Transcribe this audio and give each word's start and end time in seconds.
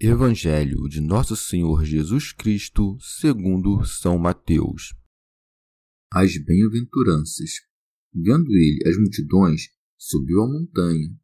Evangelho 0.00 0.88
de 0.88 1.00
Nosso 1.00 1.36
Senhor 1.36 1.84
Jesus 1.84 2.32
Cristo, 2.32 2.98
segundo 3.00 3.84
São 3.84 4.18
Mateus. 4.18 4.92
As 6.12 6.36
bem-aventuranças. 6.36 7.50
Vendo 8.12 8.50
ele 8.50 8.88
as 8.88 8.98
multidões, 8.98 9.68
subiu 9.96 10.42
à 10.42 10.48
montanha. 10.48 11.16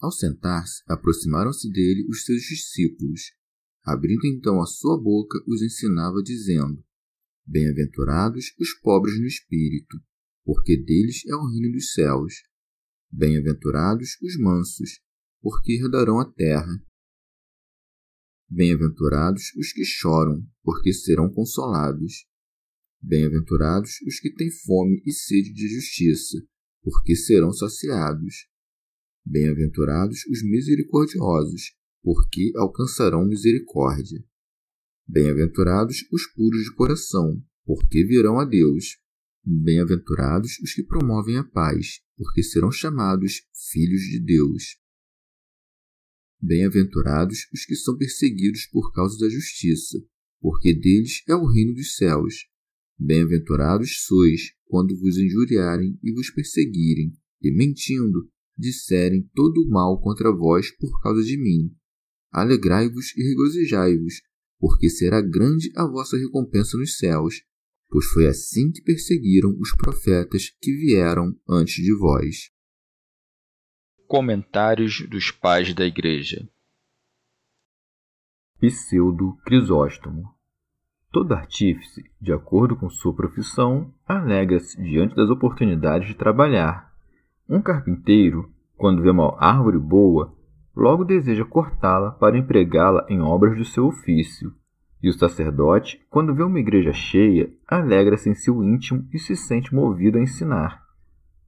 Ao 0.00 0.10
sentar-se, 0.10 0.82
aproximaram-se 0.88 1.70
dele 1.70 2.04
os 2.10 2.24
seus 2.24 2.42
discípulos. 2.42 3.32
Abrindo 3.84 4.26
então 4.26 4.60
a 4.60 4.66
sua 4.66 5.00
boca, 5.00 5.38
os 5.46 5.62
ensinava, 5.62 6.20
dizendo: 6.20 6.84
Bem-aventurados 7.46 8.46
os 8.58 8.74
pobres 8.80 9.18
no 9.20 9.26
espírito, 9.26 9.98
porque 10.44 10.76
deles 10.76 11.24
é 11.28 11.34
o 11.36 11.46
reino 11.46 11.70
dos 11.70 11.92
céus. 11.92 12.34
Bem-aventurados 13.08 14.18
os 14.20 14.36
mansos, 14.36 15.00
porque 15.40 15.74
herdarão 15.74 16.18
a 16.18 16.24
terra. 16.24 16.85
Bem-aventurados 18.48 19.52
os 19.56 19.72
que 19.72 19.84
choram, 19.84 20.46
porque 20.62 20.92
serão 20.92 21.28
consolados. 21.28 22.26
Bem-aventurados 23.02 24.00
os 24.06 24.20
que 24.20 24.32
têm 24.32 24.50
fome 24.50 25.02
e 25.04 25.12
sede 25.12 25.52
de 25.52 25.68
justiça, 25.68 26.38
porque 26.80 27.16
serão 27.16 27.52
saciados. 27.52 28.48
Bem-aventurados 29.24 30.24
os 30.30 30.42
misericordiosos, 30.44 31.74
porque 32.02 32.52
alcançarão 32.54 33.26
misericórdia. 33.26 34.24
Bem-aventurados 35.08 36.04
os 36.12 36.26
puros 36.32 36.62
de 36.62 36.72
coração, 36.72 37.42
porque 37.64 38.04
virão 38.04 38.38
a 38.38 38.44
Deus. 38.44 38.98
Bem-aventurados 39.44 40.58
os 40.60 40.72
que 40.72 40.84
promovem 40.84 41.36
a 41.36 41.44
paz, 41.44 42.00
porque 42.16 42.44
serão 42.44 42.70
chamados 42.70 43.42
filhos 43.72 44.02
de 44.02 44.20
Deus. 44.20 44.78
Bem-aventurados 46.40 47.46
os 47.52 47.64
que 47.64 47.74
são 47.74 47.96
perseguidos 47.96 48.66
por 48.66 48.92
causa 48.92 49.18
da 49.18 49.28
justiça, 49.28 49.98
porque 50.40 50.74
deles 50.74 51.22
é 51.28 51.34
o 51.34 51.46
reino 51.46 51.74
dos 51.74 51.96
céus. 51.96 52.46
Bem-aventurados 52.98 54.04
sois 54.04 54.52
quando 54.66 54.98
vos 54.98 55.16
injuriarem 55.16 55.98
e 56.02 56.12
vos 56.12 56.30
perseguirem, 56.30 57.16
e 57.42 57.50
mentindo, 57.56 58.28
disserem 58.56 59.28
todo 59.34 59.62
o 59.62 59.68
mal 59.68 60.00
contra 60.00 60.34
vós 60.34 60.70
por 60.76 61.00
causa 61.02 61.22
de 61.22 61.36
mim. 61.36 61.74
Alegrai-vos 62.30 63.16
e 63.16 63.22
regozijai-vos, 63.22 64.22
porque 64.58 64.90
será 64.90 65.20
grande 65.20 65.70
a 65.76 65.86
vossa 65.86 66.16
recompensa 66.16 66.76
nos 66.76 66.96
céus, 66.96 67.42
pois 67.88 68.06
foi 68.06 68.26
assim 68.26 68.70
que 68.70 68.82
perseguiram 68.82 69.56
os 69.58 69.70
profetas 69.76 70.50
que 70.60 70.72
vieram 70.72 71.34
antes 71.48 71.76
de 71.76 71.94
vós. 71.96 72.50
Comentários 74.08 75.04
dos 75.08 75.32
Pais 75.32 75.74
da 75.74 75.84
Igreja 75.84 76.48
Pseudo 78.60 79.36
Crisóstomo 79.44 80.32
Todo 81.10 81.34
artífice, 81.34 82.04
de 82.20 82.32
acordo 82.32 82.76
com 82.76 82.88
sua 82.88 83.12
profissão, 83.12 83.92
alegra-se 84.06 84.80
diante 84.80 85.16
das 85.16 85.28
oportunidades 85.28 86.06
de 86.06 86.14
trabalhar. 86.14 86.92
Um 87.48 87.60
carpinteiro, 87.60 88.48
quando 88.76 89.02
vê 89.02 89.10
uma 89.10 89.36
árvore 89.40 89.78
boa, 89.78 90.32
logo 90.74 91.04
deseja 91.04 91.44
cortá-la 91.44 92.12
para 92.12 92.38
empregá-la 92.38 93.04
em 93.08 93.20
obras 93.20 93.58
do 93.58 93.64
seu 93.64 93.86
ofício. 93.86 94.54
E 95.02 95.08
o 95.08 95.12
sacerdote, 95.12 96.00
quando 96.08 96.32
vê 96.32 96.44
uma 96.44 96.60
igreja 96.60 96.92
cheia, 96.92 97.52
alegra-se 97.66 98.30
em 98.30 98.34
seu 98.36 98.62
íntimo 98.62 99.04
e 99.12 99.18
se 99.18 99.34
sente 99.34 99.74
movido 99.74 100.16
a 100.16 100.22
ensinar. 100.22 100.80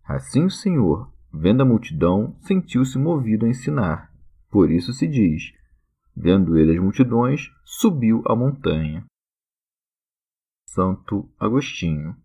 Assim 0.05 0.45
o 0.45 0.51
Senhor, 0.51 1.09
Vendo 1.33 1.63
a 1.63 1.67
multidão, 1.67 2.37
sentiu-se 2.41 2.99
movido 2.99 3.45
a 3.45 3.49
ensinar. 3.49 4.13
Por 4.51 4.71
isso 4.71 4.93
se 4.93 5.07
diz: 5.07 5.53
Vendo 6.17 6.59
ele 6.59 6.73
as 6.73 6.83
multidões, 6.83 7.51
subiu 7.65 8.23
a 8.27 8.35
montanha. 8.35 9.05
Santo 10.67 11.29
Agostinho. 11.39 12.17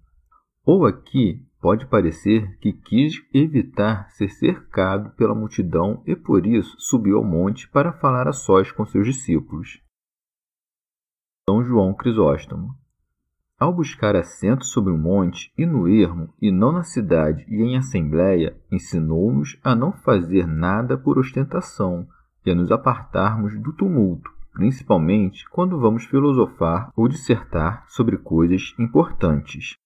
Ou 0.66 0.86
aqui 0.86 1.46
pode 1.60 1.86
parecer 1.88 2.58
que 2.60 2.74
quis 2.74 3.14
evitar 3.34 4.10
ser 4.12 4.30
cercado 4.30 5.12
pela 5.16 5.36
multidão 5.36 6.02
e 6.06 6.16
por 6.16 6.46
isso 6.46 6.76
subiu 6.80 7.18
ao 7.18 7.24
monte 7.24 7.70
para 7.70 7.94
falar 7.94 8.28
a 8.28 8.34
sós 8.34 8.72
com 8.72 8.86
seus 8.86 9.06
discípulos. 9.06 9.82
São 11.50 11.64
João 11.64 11.94
Crisóstomo. 11.94 12.83
Ao 13.64 13.72
buscar 13.72 14.14
assento 14.14 14.66
sobre 14.66 14.92
um 14.92 14.98
monte 14.98 15.50
e 15.58 15.66
no 15.66 15.88
ermo, 15.88 16.34
e 16.42 16.52
não 16.52 16.74
na 16.74 16.84
cidade 16.84 17.46
e 17.48 17.62
em 17.62 17.78
assembléia, 17.78 18.58
ensinou-nos 18.70 19.58
a 19.64 19.74
não 19.74 19.94
fazer 19.94 20.46
nada 20.46 20.98
por 20.98 21.18
ostentação 21.18 22.06
e 22.46 22.52
a 22.52 22.56
nos 22.56 22.74
apartarmos 22.74 23.58
do 23.58 23.72
tumulto, 23.72 24.30
principalmente 24.52 25.50
quando 25.50 25.80
vamos 25.80 26.04
filosofar 26.04 26.92
ou 26.94 27.08
dissertar 27.08 27.86
sobre 27.88 28.18
coisas 28.18 28.76
importantes. 28.78 29.78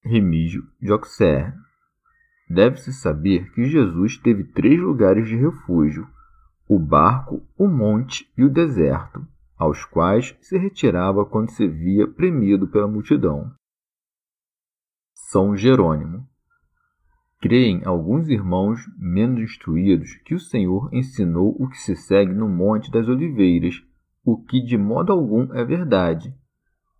Remígio 0.00 0.62
de 0.80 0.92
Auxerre 0.92 1.52
Deve-se 2.48 2.92
saber 2.92 3.50
que 3.54 3.64
Jesus 3.64 4.16
teve 4.16 4.44
três 4.44 4.78
lugares 4.78 5.26
de 5.26 5.34
refúgio: 5.34 6.06
o 6.68 6.78
barco, 6.78 7.44
o 7.58 7.66
monte 7.66 8.30
e 8.38 8.44
o 8.44 8.48
deserto 8.48 9.26
aos 9.60 9.84
quais 9.84 10.34
se 10.40 10.56
retirava 10.56 11.26
quando 11.26 11.50
se 11.50 11.68
via 11.68 12.08
premido 12.08 12.66
pela 12.66 12.88
multidão. 12.88 13.52
São 15.12 15.54
Jerônimo. 15.54 16.26
Creem 17.42 17.82
alguns 17.84 18.28
irmãos 18.28 18.80
menos 18.98 19.38
instruídos 19.42 20.14
que 20.24 20.34
o 20.34 20.40
Senhor 20.40 20.88
ensinou 20.94 21.54
o 21.58 21.68
que 21.68 21.76
se 21.76 21.94
segue 21.94 22.32
no 22.32 22.48
Monte 22.48 22.90
das 22.90 23.06
Oliveiras, 23.06 23.74
o 24.24 24.42
que 24.42 24.62
de 24.62 24.78
modo 24.78 25.12
algum 25.12 25.52
é 25.54 25.62
verdade. 25.62 26.34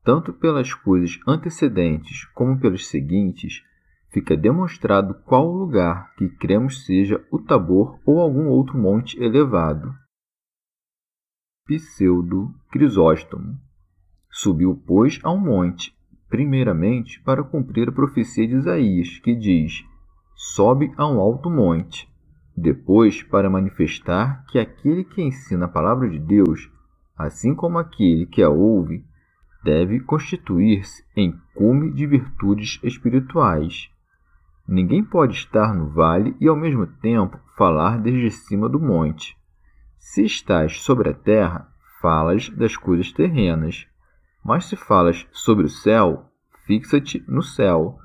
Tanto 0.05 0.33
pelas 0.33 0.75
coisas 0.75 1.19
antecedentes 1.27 2.27
como 2.35 2.61
pelas 2.61 2.87
seguintes, 2.87 3.63
fica 4.11 4.37
demonstrado 4.37 5.15
qual 5.25 5.49
o 5.49 5.57
lugar 5.57 6.15
que 6.17 6.29
cremos 6.29 6.85
seja 6.85 7.25
o 7.31 7.39
Tabor 7.39 7.99
ou 8.05 8.21
algum 8.21 8.49
outro 8.49 8.77
monte 8.79 9.19
elevado. 9.23 9.95
Pseudo 11.79 12.55
Crisóstomo. 12.71 13.59
Subiu, 14.31 14.81
pois, 14.87 15.19
a 15.23 15.31
um 15.31 15.39
monte, 15.39 15.95
primeiramente 16.29 17.21
para 17.21 17.43
cumprir 17.43 17.89
a 17.89 17.93
profecia 17.93 18.47
de 18.47 18.55
Isaías, 18.55 19.19
que 19.19 19.35
diz: 19.35 19.85
Sobe 20.35 20.93
a 20.97 21.07
um 21.07 21.21
alto 21.21 21.51
monte. 21.51 22.09
Depois, 22.57 23.23
para 23.23 23.51
manifestar 23.51 24.45
que 24.47 24.59
aquele 24.59 25.05
que 25.05 25.23
ensina 25.23 25.67
a 25.67 25.69
palavra 25.69 26.09
de 26.09 26.19
Deus, 26.19 26.71
assim 27.17 27.55
como 27.55 27.79
aquele 27.79 28.27
que 28.27 28.43
a 28.43 28.49
ouve, 28.49 29.05
deve 29.63 30.01
constituir-se 30.01 31.05
em 31.17 31.39
cume 31.55 31.93
de 31.93 32.07
virtudes 32.07 32.81
espirituais. 32.83 33.91
Ninguém 34.67 35.05
pode 35.05 35.35
estar 35.35 35.75
no 35.75 35.89
vale 35.89 36.37
e 36.41 36.49
ao 36.49 36.57
mesmo 36.57 36.87
tempo 36.87 37.39
falar 37.57 37.99
desde 37.99 38.31
cima 38.31 38.69
do 38.69 38.79
monte. 38.79 39.37
Se 40.01 40.25
estás 40.25 40.81
sobre 40.81 41.11
a 41.11 41.15
terra, 41.15 41.69
falas 42.01 42.49
das 42.49 42.75
coisas 42.75 43.13
terrenas, 43.13 43.87
mas 44.43 44.65
se 44.65 44.75
falas 44.75 45.29
sobre 45.31 45.67
o 45.67 45.69
céu, 45.69 46.25
fixa-te 46.67 47.23
no 47.29 47.43
céu. 47.43 47.99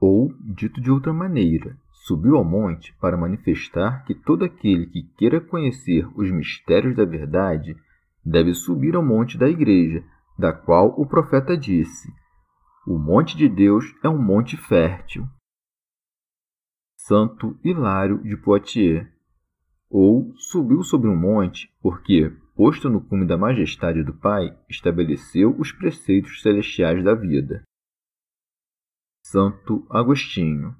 Ou, 0.00 0.32
dito 0.40 0.80
de 0.80 0.90
outra 0.90 1.12
maneira, 1.12 1.76
subiu 1.90 2.36
ao 2.36 2.44
monte 2.44 2.94
para 3.00 3.16
manifestar 3.16 4.04
que 4.04 4.14
todo 4.14 4.44
aquele 4.44 4.86
que 4.86 5.02
queira 5.18 5.40
conhecer 5.40 6.08
os 6.16 6.30
mistérios 6.30 6.96
da 6.96 7.04
verdade 7.04 7.76
deve 8.24 8.54
subir 8.54 8.94
ao 8.94 9.04
monte 9.04 9.36
da 9.36 9.48
igreja, 9.48 10.04
da 10.38 10.52
qual 10.52 10.94
o 10.96 11.04
profeta 11.04 11.56
disse: 11.56 12.10
O 12.86 12.96
monte 12.96 13.36
de 13.36 13.48
Deus 13.48 13.84
é 14.04 14.08
um 14.08 14.22
monte 14.22 14.56
fértil. 14.56 15.26
Santo 16.96 17.58
Hilário 17.64 18.22
de 18.22 18.36
Poitiers. 18.36 19.19
Ou 19.90 20.32
subiu 20.36 20.84
sobre 20.84 21.08
um 21.08 21.16
monte, 21.16 21.68
porque, 21.82 22.32
posto 22.54 22.88
no 22.88 23.00
cume 23.00 23.26
da 23.26 23.36
majestade 23.36 24.04
do 24.04 24.14
Pai, 24.14 24.56
estabeleceu 24.68 25.52
os 25.58 25.72
preceitos 25.72 26.40
celestiais 26.42 27.02
da 27.02 27.12
vida. 27.12 27.64
Santo 29.24 29.84
Agostinho. 29.90 30.76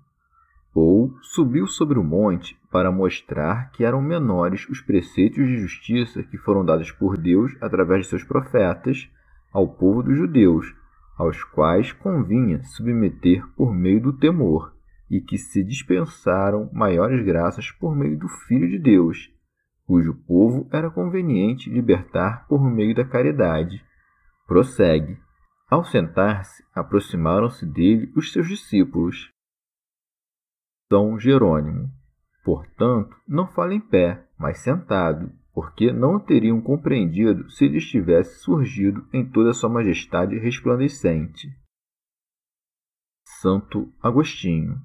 Ou 0.73 1.13
subiu 1.23 1.67
sobre 1.67 1.99
o 1.99 2.05
monte 2.05 2.57
para 2.71 2.93
mostrar 2.93 3.73
que 3.73 3.85
eram 3.85 4.01
menores 4.01 4.69
os 4.69 4.81
preceitos 4.81 5.45
de 5.45 5.59
justiça 5.59 6.23
que 6.23 6.39
foram 6.39 6.65
dados 6.65 6.93
por 6.93 7.19
Deus 7.19 7.53
através 7.61 8.05
de 8.05 8.11
seus 8.11 8.23
profetas 8.23 9.11
ao 9.53 9.67
povo 9.67 10.05
dos 10.05 10.17
judeus, 10.17 10.73
aos 11.19 11.43
quais 11.43 11.93
convinha 11.93 12.63
submeter 12.63 13.45
por 13.57 13.75
meio 13.75 14.01
do 14.01 14.13
temor 14.13 14.73
e 15.11 15.21
que 15.21 15.37
se 15.37 15.65
dispensaram 15.65 16.71
maiores 16.73 17.25
graças 17.25 17.73
por 17.73 17.97
meio 17.97 18.17
do 18.17 18.29
Filho 18.29 18.69
de 18.69 18.79
Deus, 18.79 19.29
cujo 19.85 20.15
povo 20.15 20.69
era 20.71 20.89
conveniente 20.89 21.69
libertar 21.69 22.47
por 22.47 22.63
meio 22.63 22.95
da 22.95 23.05
caridade. 23.05 23.85
Prossegue. 24.47 25.19
Ao 25.69 25.85
sentar-se, 25.85 26.65
aproximaram-se 26.73 27.67
dele 27.67 28.13
os 28.15 28.33
seus 28.33 28.49
discípulos. 28.49 29.33
São 30.89 31.19
Jerônimo. 31.19 31.91
Portanto, 32.45 33.17
não 33.27 33.47
fala 33.49 33.75
em 33.75 33.81
pé, 33.81 34.27
mas 34.39 34.59
sentado, 34.59 35.33
porque 35.53 35.93
não 35.93 36.17
o 36.17 36.21
teriam 36.21 36.61
compreendido 36.61 37.51
se 37.51 37.65
ele 37.65 37.79
estivesse 37.79 38.41
surgido 38.41 39.07
em 39.13 39.29
toda 39.29 39.51
a 39.51 39.55
sua 39.55 39.69
majestade 39.69 40.39
resplandecente. 40.39 41.49
Santo 43.41 43.93
Agostinho 44.03 44.81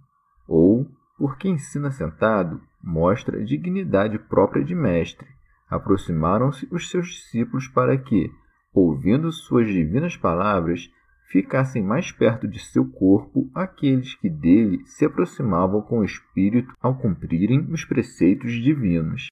ou, 0.47 0.87
porque 1.17 1.47
ensina 1.47 1.91
sentado, 1.91 2.61
mostra 2.83 3.43
dignidade 3.43 4.19
própria 4.19 4.63
de 4.63 4.75
mestre. 4.75 5.27
Aproximaram-se 5.69 6.67
os 6.71 6.89
seus 6.89 7.07
discípulos 7.07 7.67
para 7.67 7.97
que, 7.97 8.31
ouvindo 8.73 9.31
suas 9.31 9.67
divinas 9.67 10.15
palavras, 10.15 10.89
ficassem 11.29 11.83
mais 11.83 12.11
perto 12.11 12.47
de 12.47 12.59
seu 12.59 12.89
corpo 12.89 13.49
aqueles 13.53 14.15
que 14.15 14.29
dele 14.29 14.85
se 14.85 15.05
aproximavam 15.05 15.81
com 15.81 15.99
o 15.99 16.05
espírito 16.05 16.73
ao 16.79 16.97
cumprirem 16.97 17.61
os 17.71 17.83
preceitos 17.83 18.51
divinos. 18.51 19.27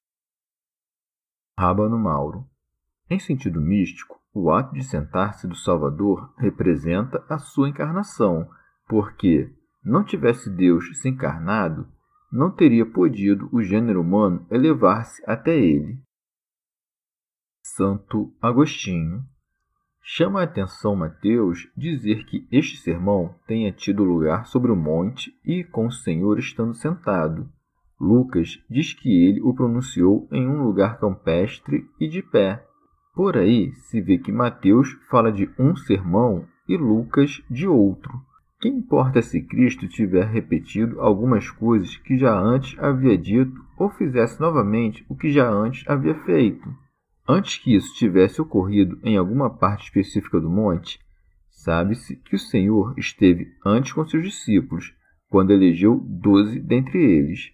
Rábano 1.58 1.98
Mauro. 1.98 2.44
Em 3.08 3.18
sentido 3.18 3.60
místico, 3.60 4.18
o 4.34 4.50
ato 4.50 4.74
de 4.74 4.82
sentar-se 4.82 5.46
do 5.46 5.54
Salvador 5.54 6.34
representa 6.36 7.24
a 7.28 7.38
sua 7.38 7.68
encarnação, 7.68 8.48
porque, 8.88 9.54
não 9.84 10.02
tivesse 10.02 10.50
Deus 10.50 10.98
se 10.98 11.08
encarnado, 11.08 11.86
não 12.32 12.50
teria 12.50 12.84
podido 12.84 13.48
o 13.52 13.62
gênero 13.62 14.00
humano 14.00 14.46
elevar-se 14.50 15.22
até 15.26 15.56
ele. 15.56 15.98
Santo 17.62 18.34
Agostinho. 18.40 19.22
Chama 20.02 20.40
a 20.40 20.44
atenção 20.44 20.94
Mateus 20.94 21.70
dizer 21.76 22.26
que 22.26 22.46
este 22.52 22.76
sermão 22.76 23.34
tenha 23.46 23.72
tido 23.72 24.04
lugar 24.04 24.46
sobre 24.46 24.70
o 24.70 24.76
monte 24.76 25.32
e 25.44 25.64
com 25.64 25.86
o 25.86 25.92
Senhor 25.92 26.38
estando 26.38 26.74
sentado. 26.74 27.48
Lucas 27.98 28.62
diz 28.68 28.92
que 28.92 29.08
ele 29.08 29.40
o 29.40 29.54
pronunciou 29.54 30.28
em 30.30 30.46
um 30.46 30.62
lugar 30.62 30.98
campestre 30.98 31.88
e 31.98 32.08
de 32.08 32.22
pé. 32.22 32.62
Por 33.14 33.36
aí 33.36 33.72
se 33.74 34.00
vê 34.00 34.18
que 34.18 34.32
Mateus 34.32 34.92
fala 35.08 35.32
de 35.32 35.48
um 35.58 35.74
sermão 35.74 36.46
e 36.68 36.76
Lucas 36.76 37.42
de 37.48 37.66
outro. 37.66 38.12
Que 38.64 38.70
importa 38.70 39.20
se 39.20 39.42
Cristo 39.42 39.86
tiver 39.86 40.24
repetido 40.24 40.98
algumas 40.98 41.50
coisas 41.50 41.98
que 41.98 42.16
já 42.16 42.34
antes 42.34 42.78
havia 42.78 43.18
dito 43.18 43.62
ou 43.76 43.90
fizesse 43.90 44.40
novamente 44.40 45.04
o 45.06 45.14
que 45.14 45.30
já 45.30 45.46
antes 45.50 45.86
havia 45.86 46.14
feito? 46.24 46.74
Antes 47.28 47.58
que 47.58 47.74
isso 47.74 47.94
tivesse 47.94 48.40
ocorrido 48.40 48.98
em 49.02 49.18
alguma 49.18 49.50
parte 49.50 49.84
específica 49.84 50.40
do 50.40 50.48
monte, 50.48 50.98
sabe-se 51.50 52.16
que 52.16 52.36
o 52.36 52.38
Senhor 52.38 52.94
esteve 52.96 53.48
antes 53.66 53.92
com 53.92 54.06
seus 54.06 54.24
discípulos, 54.24 54.94
quando 55.28 55.52
elegeu 55.52 56.00
doze 56.02 56.58
dentre 56.58 56.98
eles. 57.04 57.52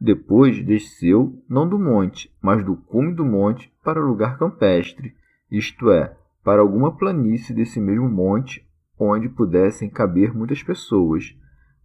Depois 0.00 0.64
desceu, 0.64 1.44
não 1.46 1.68
do 1.68 1.78
monte, 1.78 2.34
mas 2.42 2.64
do 2.64 2.74
cume 2.74 3.12
do 3.14 3.22
monte 3.22 3.70
para 3.84 4.02
o 4.02 4.08
lugar 4.08 4.38
campestre, 4.38 5.12
isto 5.50 5.90
é, 5.90 6.16
para 6.42 6.62
alguma 6.62 6.96
planície 6.96 7.54
desse 7.54 7.78
mesmo 7.78 8.08
monte 8.08 8.66
onde 8.98 9.28
pudessem 9.28 9.88
caber 9.88 10.34
muitas 10.34 10.62
pessoas. 10.62 11.36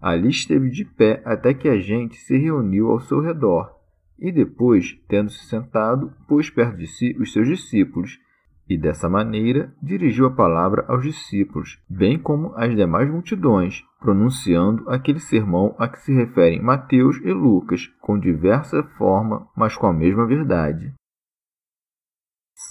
Ali 0.01 0.29
esteve 0.29 0.69
de 0.69 0.83
pé 0.83 1.21
até 1.25 1.53
que 1.53 1.69
a 1.69 1.79
gente 1.79 2.15
se 2.15 2.37
reuniu 2.37 2.89
ao 2.89 2.99
seu 2.99 3.21
redor, 3.21 3.73
e 4.19 4.31
depois, 4.31 4.97
tendo-se 5.07 5.45
sentado, 5.45 6.11
pôs 6.27 6.49
perto 6.49 6.77
de 6.77 6.87
si 6.87 7.15
os 7.19 7.31
seus 7.31 7.47
discípulos, 7.47 8.19
e 8.67 8.77
dessa 8.77 9.09
maneira 9.09 9.73
dirigiu 9.81 10.25
a 10.25 10.31
palavra 10.31 10.85
aos 10.87 11.03
discípulos, 11.03 11.81
bem 11.89 12.17
como 12.17 12.53
às 12.55 12.73
demais 12.75 13.09
multidões, 13.09 13.83
pronunciando 13.99 14.89
aquele 14.89 15.19
sermão 15.19 15.75
a 15.77 15.87
que 15.87 15.99
se 15.99 16.13
referem 16.13 16.61
Mateus 16.61 17.17
e 17.17 17.31
Lucas, 17.31 17.87
com 18.01 18.19
diversa 18.19 18.83
forma, 18.97 19.47
mas 19.55 19.75
com 19.75 19.87
a 19.87 19.93
mesma 19.93 20.25
verdade. 20.25 20.93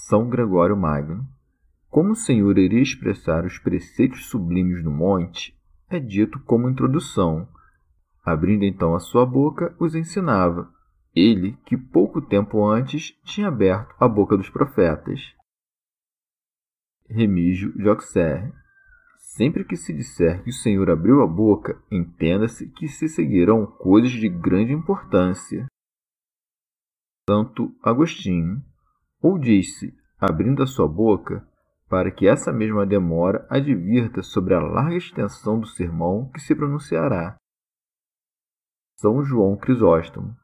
São 0.09 0.29
Gregório 0.29 0.77
Magno 0.77 1.27
como 1.93 2.13
o 2.13 2.17
Senhor 2.17 2.57
iria 2.57 2.81
expressar 2.81 3.45
os 3.45 3.59
preceitos 3.59 4.25
sublimes 4.31 4.83
no 4.83 4.91
monte, 4.91 5.55
é 5.91 6.01
dito 6.01 6.41
como 6.41 6.71
introdução. 6.71 7.47
Abrindo 8.25 8.65
então 8.65 8.95
a 8.95 8.99
sua 8.99 9.27
boca, 9.27 9.77
os 9.79 9.95
ensinava, 9.95 10.73
ele 11.15 11.53
que 11.67 11.77
pouco 11.77 12.23
tempo 12.23 12.67
antes 12.67 13.13
tinha 13.25 13.49
aberto 13.49 13.95
a 14.01 14.09
boca 14.09 14.39
dos 14.39 14.49
profetas. 14.49 15.21
Remígio 17.11 17.75
de. 17.77 18.51
Sempre 19.19 19.63
que 19.63 19.77
se 19.77 19.93
disser 19.93 20.43
que 20.43 20.49
o 20.49 20.55
Senhor 20.55 20.89
abriu 20.89 21.21
a 21.21 21.27
boca, 21.27 21.79
entenda-se 21.91 22.71
que 22.71 22.89
se 22.89 23.07
seguirão 23.07 23.67
coisas 23.67 24.13
de 24.13 24.31
grande 24.31 24.73
importância. 24.73 25.67
Santo 27.29 27.71
Agostinho. 27.83 28.63
Ou 29.21 29.39
disse, 29.39 29.95
abrindo 30.19 30.63
a 30.63 30.67
sua 30.67 30.89
boca, 30.89 31.47
para 31.93 32.11
que 32.11 32.27
essa 32.27 32.51
mesma 32.51 32.87
demora 32.87 33.47
advirta 33.51 34.23
sobre 34.23 34.55
a 34.55 34.59
larga 34.59 34.97
extensão 34.97 35.61
do 35.61 35.67
sermão 35.67 36.31
que 36.33 36.41
se 36.41 36.55
pronunciará. 36.55 37.37
São 38.97 39.23
João 39.23 39.59
Crisóstomo. 39.59 40.35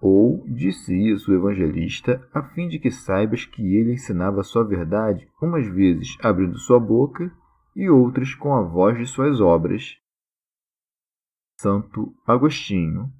Ou 0.00 0.46
disse 0.46 0.94
isso 0.94 1.32
o 1.32 1.34
evangelista, 1.34 2.24
a 2.32 2.44
fim 2.44 2.68
de 2.68 2.78
que 2.78 2.92
saibas 2.92 3.44
que 3.44 3.74
ele 3.74 3.94
ensinava 3.94 4.44
sua 4.44 4.62
verdade, 4.62 5.28
umas 5.42 5.66
vezes 5.66 6.16
abrindo 6.22 6.56
sua 6.56 6.78
boca 6.78 7.28
e 7.74 7.90
outras 7.90 8.32
com 8.36 8.54
a 8.54 8.62
voz 8.62 8.96
de 8.96 9.06
suas 9.06 9.40
obras. 9.40 9.96
Santo 11.60 12.14
Agostinho. 12.24 13.12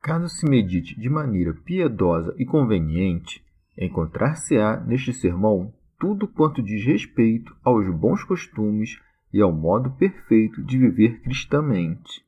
Caso 0.00 0.30
se 0.30 0.48
medite 0.48 0.98
de 0.98 1.10
maneira 1.10 1.52
piedosa 1.52 2.34
e 2.38 2.46
conveniente, 2.46 3.44
encontrar-se-á 3.76 4.80
neste 4.80 5.12
sermão 5.12 5.74
tudo 6.00 6.26
quanto 6.26 6.62
diz 6.62 6.82
respeito 6.84 7.54
aos 7.62 7.86
bons 7.94 8.24
costumes 8.24 8.98
e 9.32 9.40
ao 9.40 9.52
modo 9.52 9.90
perfeito 9.92 10.64
de 10.64 10.78
viver 10.78 11.20
cristamente. 11.20 12.24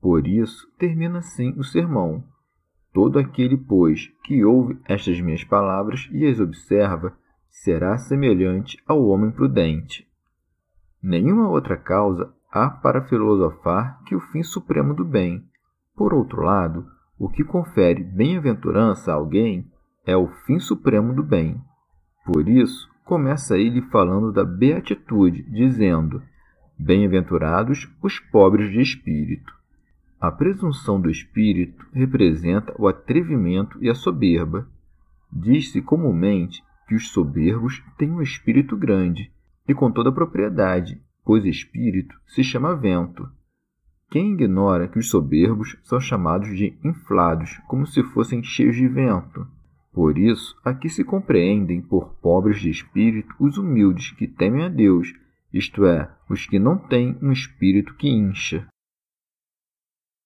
Por 0.00 0.26
isso, 0.26 0.66
termina 0.78 1.18
assim 1.18 1.50
o 1.58 1.64
sermão. 1.64 2.22
Todo 2.94 3.18
aquele, 3.18 3.56
pois, 3.56 4.08
que 4.22 4.44
ouve 4.44 4.78
estas 4.86 5.20
minhas 5.20 5.42
palavras 5.42 6.08
e 6.12 6.24
as 6.26 6.38
observa, 6.38 7.12
será 7.48 7.98
semelhante 7.98 8.80
ao 8.86 9.04
homem 9.04 9.32
prudente. 9.32 10.06
Nenhuma 11.02 11.48
outra 11.48 11.76
causa 11.76 12.32
há 12.50 12.70
para 12.70 13.06
filosofar 13.08 14.00
que 14.04 14.14
o 14.14 14.20
fim 14.20 14.44
supremo 14.44 14.94
do 14.94 15.04
bem. 15.04 15.44
Por 15.96 16.14
outro 16.14 16.42
lado, 16.42 16.86
o 17.18 17.28
que 17.28 17.42
confere 17.42 18.02
bem-aventurança 18.02 19.10
a 19.10 19.16
alguém 19.16 19.68
é 20.06 20.16
o 20.16 20.28
fim 20.46 20.60
supremo 20.60 21.12
do 21.12 21.22
bem. 21.22 21.60
Por 22.24 22.48
isso, 22.48 22.88
começa 23.08 23.56
ele 23.56 23.80
falando 23.80 24.30
da 24.30 24.44
beatitude, 24.44 25.42
dizendo: 25.44 26.22
Bem-aventurados 26.78 27.90
os 28.02 28.20
pobres 28.20 28.70
de 28.70 28.82
espírito. 28.82 29.50
A 30.20 30.30
presunção 30.30 31.00
do 31.00 31.08
espírito 31.08 31.86
representa 31.90 32.74
o 32.78 32.86
atrevimento 32.86 33.82
e 33.82 33.88
a 33.88 33.94
soberba. 33.94 34.68
Diz-se 35.32 35.80
comumente 35.80 36.62
que 36.86 36.94
os 36.94 37.08
soberbos 37.08 37.82
têm 37.96 38.10
um 38.10 38.20
espírito 38.20 38.76
grande 38.76 39.32
e 39.66 39.72
com 39.72 39.90
toda 39.90 40.10
a 40.10 40.12
propriedade, 40.12 41.00
pois 41.24 41.46
espírito 41.46 42.14
se 42.26 42.44
chama 42.44 42.76
vento. 42.76 43.26
Quem 44.10 44.34
ignora 44.34 44.86
que 44.86 44.98
os 44.98 45.08
soberbos 45.08 45.78
são 45.82 45.98
chamados 45.98 46.54
de 46.54 46.78
inflados, 46.84 47.58
como 47.68 47.86
se 47.86 48.02
fossem 48.02 48.42
cheios 48.42 48.76
de 48.76 48.86
vento? 48.86 49.46
Por 49.98 50.16
isso, 50.16 50.56
aqui 50.64 50.88
se 50.88 51.02
compreendem 51.02 51.82
por 51.82 52.14
pobres 52.20 52.60
de 52.60 52.70
espírito 52.70 53.34
os 53.40 53.58
humildes 53.58 54.12
que 54.12 54.28
temem 54.28 54.64
a 54.64 54.68
Deus, 54.68 55.12
isto 55.52 55.84
é, 55.84 56.08
os 56.30 56.46
que 56.46 56.56
não 56.56 56.78
têm 56.78 57.18
um 57.20 57.32
espírito 57.32 57.96
que 57.96 58.08
incha. 58.08 58.64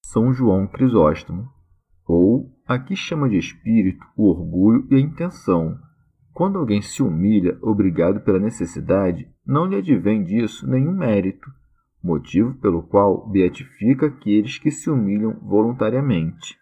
São 0.04 0.30
João 0.30 0.66
Crisóstomo, 0.66 1.48
ou 2.06 2.54
aqui 2.68 2.94
chama 2.94 3.30
de 3.30 3.38
espírito 3.38 4.04
o 4.14 4.28
orgulho 4.28 4.86
e 4.90 4.96
a 4.96 5.00
intenção. 5.00 5.78
Quando 6.34 6.58
alguém 6.58 6.82
se 6.82 7.02
humilha, 7.02 7.58
obrigado 7.62 8.20
pela 8.20 8.38
necessidade, 8.38 9.26
não 9.46 9.64
lhe 9.64 9.76
advém 9.76 10.22
disso 10.22 10.68
nenhum 10.68 10.92
mérito, 10.92 11.50
motivo 12.04 12.52
pelo 12.56 12.82
qual 12.82 13.26
beatifica 13.30 14.08
aqueles 14.08 14.58
que 14.58 14.70
se 14.70 14.90
humilham 14.90 15.32
voluntariamente. 15.40 16.60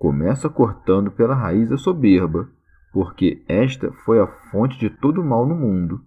Começa 0.00 0.48
cortando 0.48 1.10
pela 1.10 1.34
raiz 1.34 1.70
a 1.70 1.76
soberba, 1.76 2.48
porque 2.90 3.44
esta 3.46 3.92
foi 4.06 4.18
a 4.18 4.26
fonte 4.50 4.78
de 4.78 4.88
todo 4.88 5.20
o 5.20 5.24
mal 5.24 5.46
no 5.46 5.54
mundo. 5.54 6.02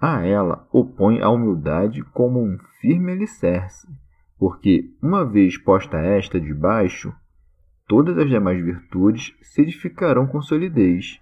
A 0.00 0.24
ela 0.24 0.66
opõe 0.72 1.20
a 1.20 1.28
humildade 1.28 2.02
como 2.14 2.42
um 2.42 2.56
firme 2.80 3.12
alicerce, 3.12 3.86
porque, 4.38 4.96
uma 5.02 5.26
vez 5.26 5.58
posta 5.58 5.98
esta 5.98 6.40
debaixo, 6.40 7.14
todas 7.86 8.16
as 8.16 8.30
demais 8.30 8.64
virtudes 8.64 9.36
se 9.42 9.60
edificarão 9.60 10.26
com 10.26 10.40
solidez. 10.40 11.20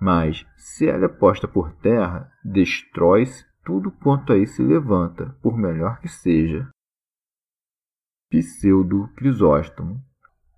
Mas, 0.00 0.44
se 0.56 0.88
ela 0.88 1.04
é 1.04 1.08
posta 1.08 1.46
por 1.46 1.70
terra, 1.74 2.28
destrói-se 2.44 3.46
tudo 3.64 3.92
quanto 3.92 4.32
aí 4.32 4.48
se 4.48 4.64
levanta, 4.64 5.36
por 5.40 5.56
melhor 5.56 6.00
que 6.00 6.08
seja. 6.08 6.68
Pseudo 8.32 9.06
Crisóstomo 9.14 10.04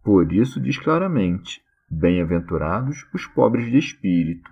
por 0.02 0.32
isso 0.32 0.60
diz 0.60 0.78
claramente: 0.78 1.60
Bem-aventurados 1.90 3.06
os 3.14 3.26
pobres 3.26 3.70
de 3.70 3.78
espírito, 3.78 4.50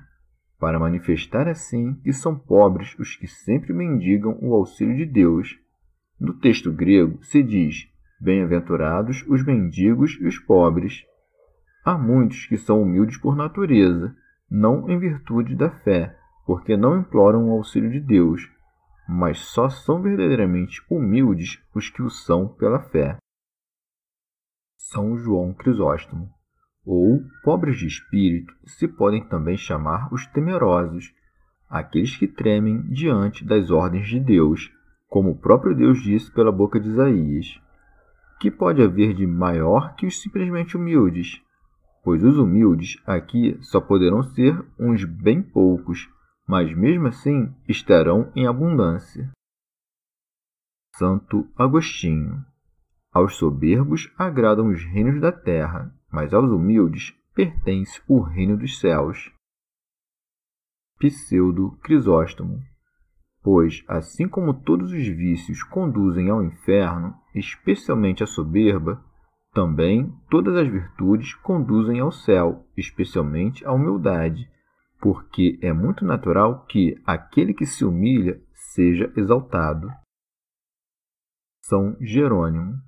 para 0.58 0.78
manifestar 0.78 1.48
assim 1.48 1.94
que 2.02 2.12
são 2.12 2.36
pobres 2.38 2.94
os 2.98 3.14
que 3.16 3.26
sempre 3.26 3.72
mendigam 3.72 4.38
o 4.40 4.54
auxílio 4.54 4.96
de 4.96 5.04
Deus. 5.04 5.58
No 6.18 6.34
texto 6.34 6.72
grego 6.72 7.22
se 7.22 7.42
diz: 7.42 7.88
Bem-aventurados 8.20 9.24
os 9.28 9.44
mendigos 9.44 10.18
e 10.20 10.26
os 10.26 10.38
pobres. 10.38 11.04
Há 11.84 11.98
muitos 11.98 12.46
que 12.46 12.56
são 12.56 12.82
humildes 12.82 13.18
por 13.18 13.36
natureza, 13.36 14.14
não 14.50 14.88
em 14.88 14.98
virtude 14.98 15.54
da 15.54 15.70
fé, 15.70 16.16
porque 16.46 16.76
não 16.76 16.98
imploram 16.98 17.48
o 17.48 17.52
auxílio 17.52 17.90
de 17.90 18.00
Deus, 18.00 18.48
mas 19.08 19.38
só 19.38 19.68
são 19.68 20.00
verdadeiramente 20.00 20.82
humildes 20.90 21.62
os 21.74 21.90
que 21.90 22.02
o 22.02 22.08
são 22.08 22.48
pela 22.48 22.80
fé. 22.80 23.18
São 24.92 25.18
João 25.18 25.52
Crisóstomo, 25.52 26.30
ou 26.84 27.20
pobres 27.42 27.76
de 27.76 27.88
espírito, 27.88 28.54
se 28.64 28.86
podem 28.86 29.26
também 29.26 29.56
chamar 29.56 30.12
os 30.14 30.26
temerosos, 30.28 31.12
aqueles 31.68 32.16
que 32.16 32.28
tremem 32.28 32.82
diante 32.82 33.44
das 33.44 33.72
ordens 33.72 34.06
de 34.06 34.20
Deus, 34.20 34.70
como 35.08 35.30
o 35.30 35.36
próprio 35.36 35.74
Deus 35.74 36.00
disse 36.00 36.30
pela 36.30 36.52
boca 36.52 36.78
de 36.78 36.88
Isaías. 36.88 37.60
Que 38.38 38.48
pode 38.48 38.80
haver 38.80 39.12
de 39.12 39.26
maior 39.26 39.96
que 39.96 40.06
os 40.06 40.22
simplesmente 40.22 40.76
humildes? 40.76 41.42
Pois 42.04 42.22
os 42.22 42.38
humildes 42.38 43.02
aqui 43.04 43.58
só 43.62 43.80
poderão 43.80 44.22
ser 44.22 44.64
uns 44.78 45.04
bem 45.04 45.42
poucos, 45.42 46.08
mas 46.46 46.72
mesmo 46.76 47.08
assim 47.08 47.52
estarão 47.68 48.30
em 48.36 48.46
abundância. 48.46 49.32
Santo 50.94 51.44
Agostinho 51.56 52.44
aos 53.16 53.36
soberbos 53.36 54.12
agradam 54.18 54.68
os 54.68 54.84
reinos 54.84 55.18
da 55.22 55.32
terra, 55.32 55.90
mas 56.12 56.34
aos 56.34 56.50
humildes 56.50 57.14
pertence 57.34 58.02
o 58.06 58.20
reino 58.20 58.58
dos 58.58 58.78
céus. 58.78 59.32
Pseudo 60.98 61.78
Crisóstomo. 61.82 62.60
Pois, 63.42 63.82
assim 63.88 64.28
como 64.28 64.52
todos 64.52 64.92
os 64.92 65.06
vícios 65.06 65.62
conduzem 65.62 66.28
ao 66.28 66.44
inferno, 66.44 67.14
especialmente 67.34 68.22
a 68.22 68.26
soberba, 68.26 69.02
também 69.54 70.12
todas 70.28 70.54
as 70.54 70.68
virtudes 70.68 71.34
conduzem 71.36 72.00
ao 72.00 72.12
céu, 72.12 72.66
especialmente 72.76 73.64
a 73.64 73.72
humildade, 73.72 74.46
porque 75.00 75.58
é 75.62 75.72
muito 75.72 76.04
natural 76.04 76.66
que 76.66 77.00
aquele 77.06 77.54
que 77.54 77.64
se 77.64 77.82
humilha 77.82 78.38
seja 78.74 79.10
exaltado. 79.16 79.88
São 81.62 81.96
Jerônimo 81.98 82.85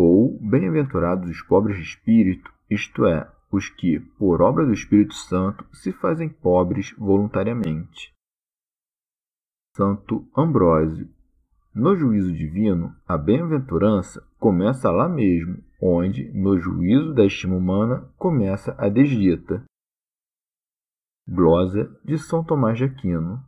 ou 0.00 0.38
bem-aventurados 0.40 1.28
os 1.28 1.42
pobres 1.42 1.76
de 1.76 1.82
espírito, 1.82 2.52
isto 2.70 3.04
é, 3.04 3.28
os 3.50 3.68
que, 3.68 3.98
por 4.16 4.40
obra 4.40 4.64
do 4.64 4.72
Espírito 4.72 5.14
Santo, 5.14 5.66
se 5.72 5.90
fazem 5.90 6.28
pobres 6.28 6.94
voluntariamente. 6.96 8.14
Santo 9.74 10.24
Ambrósio. 10.36 11.08
No 11.74 11.96
juízo 11.96 12.32
divino, 12.32 12.94
a 13.08 13.18
bem-aventurança 13.18 14.24
começa 14.38 14.88
lá 14.90 15.08
mesmo, 15.08 15.62
onde, 15.82 16.30
no 16.32 16.56
juízo 16.58 17.12
da 17.12 17.24
estima 17.24 17.56
humana, 17.56 18.08
começa 18.16 18.76
a 18.78 18.88
desdita. 18.88 19.64
Glosa 21.26 21.92
de 22.04 22.18
São 22.18 22.44
Tomás 22.44 22.78
de 22.78 22.84
Aquino. 22.84 23.42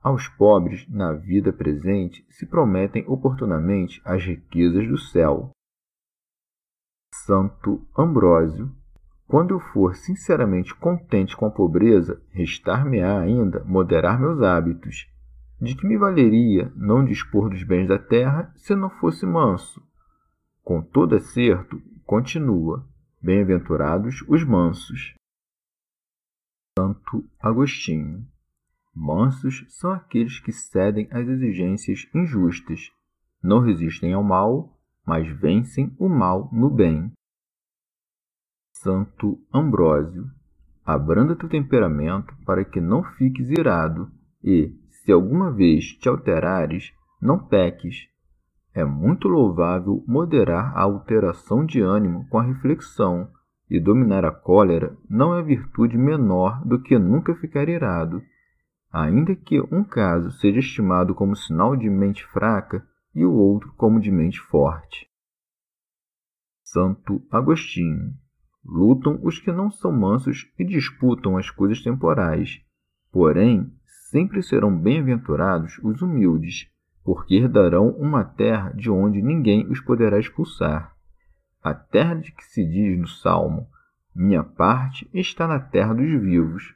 Aos 0.00 0.28
pobres, 0.28 0.88
na 0.88 1.12
vida 1.12 1.52
presente, 1.52 2.24
se 2.30 2.46
prometem 2.46 3.04
oportunamente 3.08 4.00
as 4.04 4.24
riquezas 4.24 4.88
do 4.88 4.96
céu, 4.96 5.50
Santo 7.26 7.86
Ambrósio. 7.96 8.70
Quando 9.26 9.52
eu 9.52 9.60
for 9.60 9.94
sinceramente 9.94 10.74
contente 10.74 11.36
com 11.36 11.46
a 11.46 11.50
pobreza, 11.50 12.20
restar-me-á 12.30 13.20
ainda 13.20 13.62
moderar 13.64 14.18
meus 14.18 14.40
hábitos. 14.42 15.06
De 15.60 15.76
que 15.76 15.86
me 15.86 15.98
valeria 15.98 16.72
não 16.74 17.04
dispor 17.04 17.50
dos 17.50 17.62
bens 17.62 17.86
da 17.86 17.98
terra 17.98 18.52
se 18.56 18.74
não 18.74 18.88
fosse 18.88 19.26
manso? 19.26 19.82
Com 20.64 20.82
todo 20.82 21.14
acerto, 21.14 21.80
continua: 22.04 22.88
Bem-aventurados 23.20 24.24
os 24.26 24.42
mansos. 24.42 25.14
Santo 26.78 27.24
Agostinho. 27.38 28.26
Mansos 28.94 29.64
são 29.68 29.92
aqueles 29.92 30.40
que 30.40 30.52
cedem 30.52 31.06
às 31.12 31.28
exigências 31.28 32.08
injustas, 32.14 32.90
não 33.42 33.60
resistem 33.60 34.14
ao 34.14 34.24
mal 34.24 34.79
mas 35.06 35.28
vencem 35.38 35.94
o 35.98 36.08
mal 36.08 36.48
no 36.52 36.70
bem. 36.70 37.12
Santo 38.72 39.38
Ambrósio, 39.52 40.26
abranda 40.84 41.36
teu 41.36 41.48
temperamento 41.48 42.34
para 42.44 42.64
que 42.64 42.80
não 42.80 43.02
fiques 43.02 43.50
irado 43.50 44.10
e, 44.42 44.74
se 44.88 45.12
alguma 45.12 45.52
vez 45.52 45.84
te 45.98 46.08
alterares, 46.08 46.92
não 47.20 47.38
peques. 47.38 48.08
É 48.72 48.84
muito 48.84 49.28
louvável 49.28 50.04
moderar 50.06 50.76
a 50.76 50.82
alteração 50.82 51.66
de 51.66 51.80
ânimo 51.80 52.26
com 52.28 52.38
a 52.38 52.42
reflexão, 52.42 53.28
e 53.70 53.78
dominar 53.78 54.24
a 54.24 54.32
cólera 54.32 54.96
não 55.08 55.36
é 55.36 55.42
virtude 55.42 55.96
menor 55.96 56.64
do 56.64 56.82
que 56.82 56.98
nunca 56.98 57.34
ficar 57.36 57.68
irado. 57.68 58.20
Ainda 58.92 59.36
que 59.36 59.60
um 59.60 59.84
caso 59.84 60.32
seja 60.32 60.58
estimado 60.58 61.14
como 61.14 61.36
sinal 61.36 61.76
de 61.76 61.88
mente 61.88 62.26
fraca, 62.26 62.84
e 63.14 63.24
o 63.24 63.32
outro 63.32 63.72
como 63.76 64.00
de 64.00 64.10
mente 64.10 64.40
forte. 64.40 65.08
Santo 66.62 67.20
Agostinho. 67.30 68.14
Lutam 68.64 69.18
os 69.22 69.38
que 69.38 69.50
não 69.50 69.70
são 69.70 69.90
mansos 69.90 70.52
e 70.58 70.64
disputam 70.64 71.36
as 71.36 71.50
coisas 71.50 71.82
temporais. 71.82 72.60
Porém, 73.10 73.72
sempre 74.10 74.42
serão 74.42 74.76
bem-aventurados 74.76 75.78
os 75.82 76.00
humildes, 76.02 76.70
porque 77.02 77.36
herdarão 77.36 77.88
uma 77.90 78.24
terra 78.24 78.70
de 78.70 78.90
onde 78.90 79.20
ninguém 79.22 79.66
os 79.66 79.80
poderá 79.80 80.18
expulsar. 80.18 80.94
A 81.62 81.74
terra 81.74 82.14
de 82.14 82.30
que 82.32 82.44
se 82.44 82.64
diz 82.64 82.98
no 82.98 83.08
Salmo: 83.08 83.66
Minha 84.14 84.44
parte 84.44 85.10
está 85.12 85.48
na 85.48 85.58
terra 85.58 85.94
dos 85.94 86.08
vivos. 86.22 86.74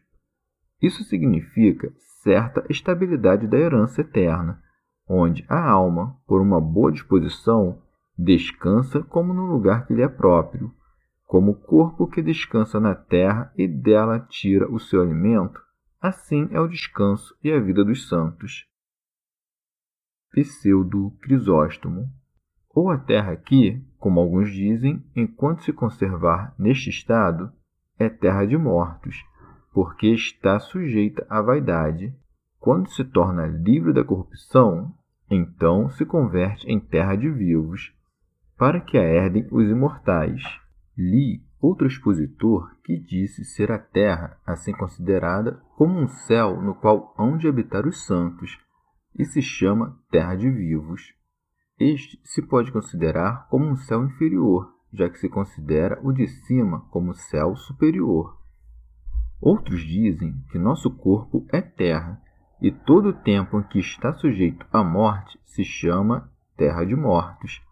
Isso 0.83 1.05
significa 1.05 1.93
certa 2.23 2.65
estabilidade 2.69 3.47
da 3.47 3.59
herança 3.59 4.01
eterna, 4.01 4.61
onde 5.09 5.45
a 5.49 5.61
alma, 5.61 6.17
por 6.27 6.41
uma 6.41 6.61
boa 6.61 6.91
disposição, 6.91 7.79
descansa 8.17 9.03
como 9.03 9.35
no 9.35 9.47
lugar 9.47 9.87
que 9.87 9.95
lhe 9.95 10.03
é 10.03 10.09
próprio, 10.09 10.73
como 11.27 11.53
o 11.53 11.55
corpo 11.55 12.07
que 12.07 12.23
descansa 12.23 12.79
na 12.79 12.95
terra 12.95 13.53
e 13.57 13.67
dela 13.67 14.21
tira 14.21 14.71
o 14.71 14.79
seu 14.79 15.03
alimento, 15.03 15.61
assim 16.01 16.49
é 16.51 16.61
o 16.61 16.69
descanso 16.69 17.37
e 17.43 17.51
a 17.51 17.59
vida 17.59 17.85
dos 17.85 18.09
santos. 18.09 18.67
Pseudo 20.31 21.13
Crisóstomo. 21.23 22.09
Ou 22.71 22.91
a 22.91 22.99
terra 22.99 23.33
aqui, 23.33 23.81
como 23.99 24.21
alguns 24.21 24.51
dizem, 24.53 25.05
enquanto 25.15 25.63
se 25.63 25.73
conservar 25.73 26.55
neste 26.59 26.91
estado, 26.91 27.53
é 27.99 28.09
terra 28.09 28.45
de 28.45 28.57
mortos, 28.57 29.25
porque 29.73 30.09
está 30.09 30.59
sujeita 30.59 31.25
à 31.31 31.41
vaidade, 31.41 32.13
quando 32.65 32.89
se 32.89 33.05
torna 33.05 33.45
livre 33.45 33.93
da 33.93 34.03
corrupção, 34.03 34.91
então 35.31 35.91
se 35.91 36.07
converte 36.07 36.67
em 36.67 36.81
terra 36.81 37.15
de 37.15 37.29
vivos, 37.29 37.95
para 38.57 38.81
que 38.81 38.97
a 38.97 39.03
herdem 39.03 39.47
os 39.51 39.69
imortais. 39.69 40.41
Li 40.97 41.43
outro 41.61 41.87
expositor 41.87 42.75
que 42.83 42.97
disse 42.97 43.45
ser 43.45 43.71
a 43.71 43.79
terra 43.79 44.39
assim 44.47 44.73
considerada 44.73 45.61
como 45.77 46.01
um 46.01 46.09
céu 46.09 46.59
no 46.59 46.75
qual 46.75 47.15
hão 47.19 47.37
de 47.37 47.47
habitar 47.47 47.87
os 47.87 48.07
santos, 48.07 48.59
e 49.15 49.27
se 49.27 49.43
chama 49.43 49.99
terra 50.11 50.35
de 50.35 50.49
vivos. 50.49 51.13
Este 51.79 52.19
se 52.25 52.41
pode 52.41 52.73
considerar 52.73 53.47
como 53.51 53.67
um 53.67 53.77
céu 53.77 54.03
inferior, 54.07 54.73
já 54.91 55.11
que 55.11 55.19
se 55.19 55.29
considera 55.29 56.01
o 56.03 56.15
de 56.15 56.27
cima 56.27 56.81
como 56.89 57.13
céu 57.13 57.55
superior. 57.57 58.39
Outros 59.39 59.83
dizem 59.83 60.33
que 60.51 60.59
nosso 60.59 60.91
corpo 60.91 61.47
é 61.53 61.61
terra, 61.61 62.24
e 62.61 62.71
todo 62.71 63.11
o 63.11 63.13
tempo 63.13 63.59
em 63.59 63.63
que 63.65 63.79
está 63.79 64.13
sujeito 64.13 64.67
à 64.73 64.83
morte 64.83 65.39
se 65.45 65.65
chama 65.65 66.31
terra 66.57 66.85
de 66.85 66.95
mortos. 66.95 67.63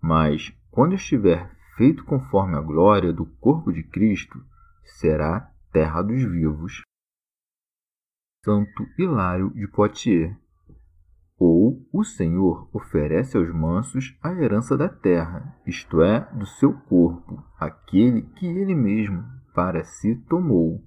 Mas, 0.00 0.54
quando 0.70 0.94
estiver 0.94 1.50
feito 1.76 2.04
conforme 2.04 2.56
a 2.56 2.60
glória 2.60 3.12
do 3.12 3.26
corpo 3.26 3.72
de 3.72 3.82
Cristo, 3.82 4.42
será 4.84 5.50
terra 5.72 6.02
dos 6.02 6.22
vivos. 6.22 6.82
Santo 8.44 8.86
Hilário 8.98 9.50
de 9.50 9.68
Poitiers 9.68 10.34
ou 11.40 11.88
o 11.90 12.04
Senhor 12.04 12.68
oferece 12.70 13.34
aos 13.38 13.50
mansos 13.50 14.14
a 14.22 14.30
herança 14.30 14.76
da 14.76 14.90
terra, 14.90 15.58
isto 15.66 16.02
é, 16.02 16.20
do 16.34 16.44
seu 16.44 16.74
corpo, 16.74 17.42
aquele 17.58 18.20
que 18.22 18.46
ele 18.46 18.74
mesmo 18.74 19.24
para 19.54 19.82
si 19.82 20.14
tomou. 20.28 20.84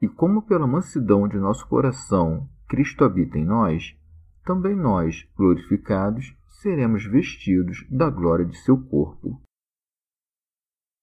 E 0.00 0.08
como 0.08 0.42
pela 0.42 0.68
mansidão 0.68 1.26
de 1.26 1.36
nosso 1.36 1.66
coração 1.66 2.48
Cristo 2.72 3.04
habita 3.04 3.36
em 3.38 3.44
nós, 3.44 3.94
também 4.46 4.74
nós, 4.74 5.28
glorificados, 5.36 6.34
seremos 6.48 7.04
vestidos 7.04 7.86
da 7.90 8.08
glória 8.08 8.46
de 8.46 8.56
seu 8.56 8.82
corpo. 8.82 9.42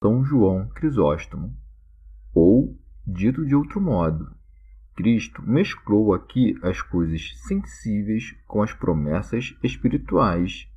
São 0.03 0.25
João 0.25 0.67
Crisóstomo. 0.69 1.55
Ou, 2.33 2.75
dito 3.05 3.45
de 3.45 3.53
outro 3.53 3.79
modo, 3.79 4.35
Cristo 4.95 5.43
mesclou 5.43 6.11
aqui 6.11 6.57
as 6.63 6.81
coisas 6.81 7.39
sensíveis 7.45 8.35
com 8.47 8.63
as 8.63 8.73
promessas 8.73 9.55
espirituais, 9.61 10.67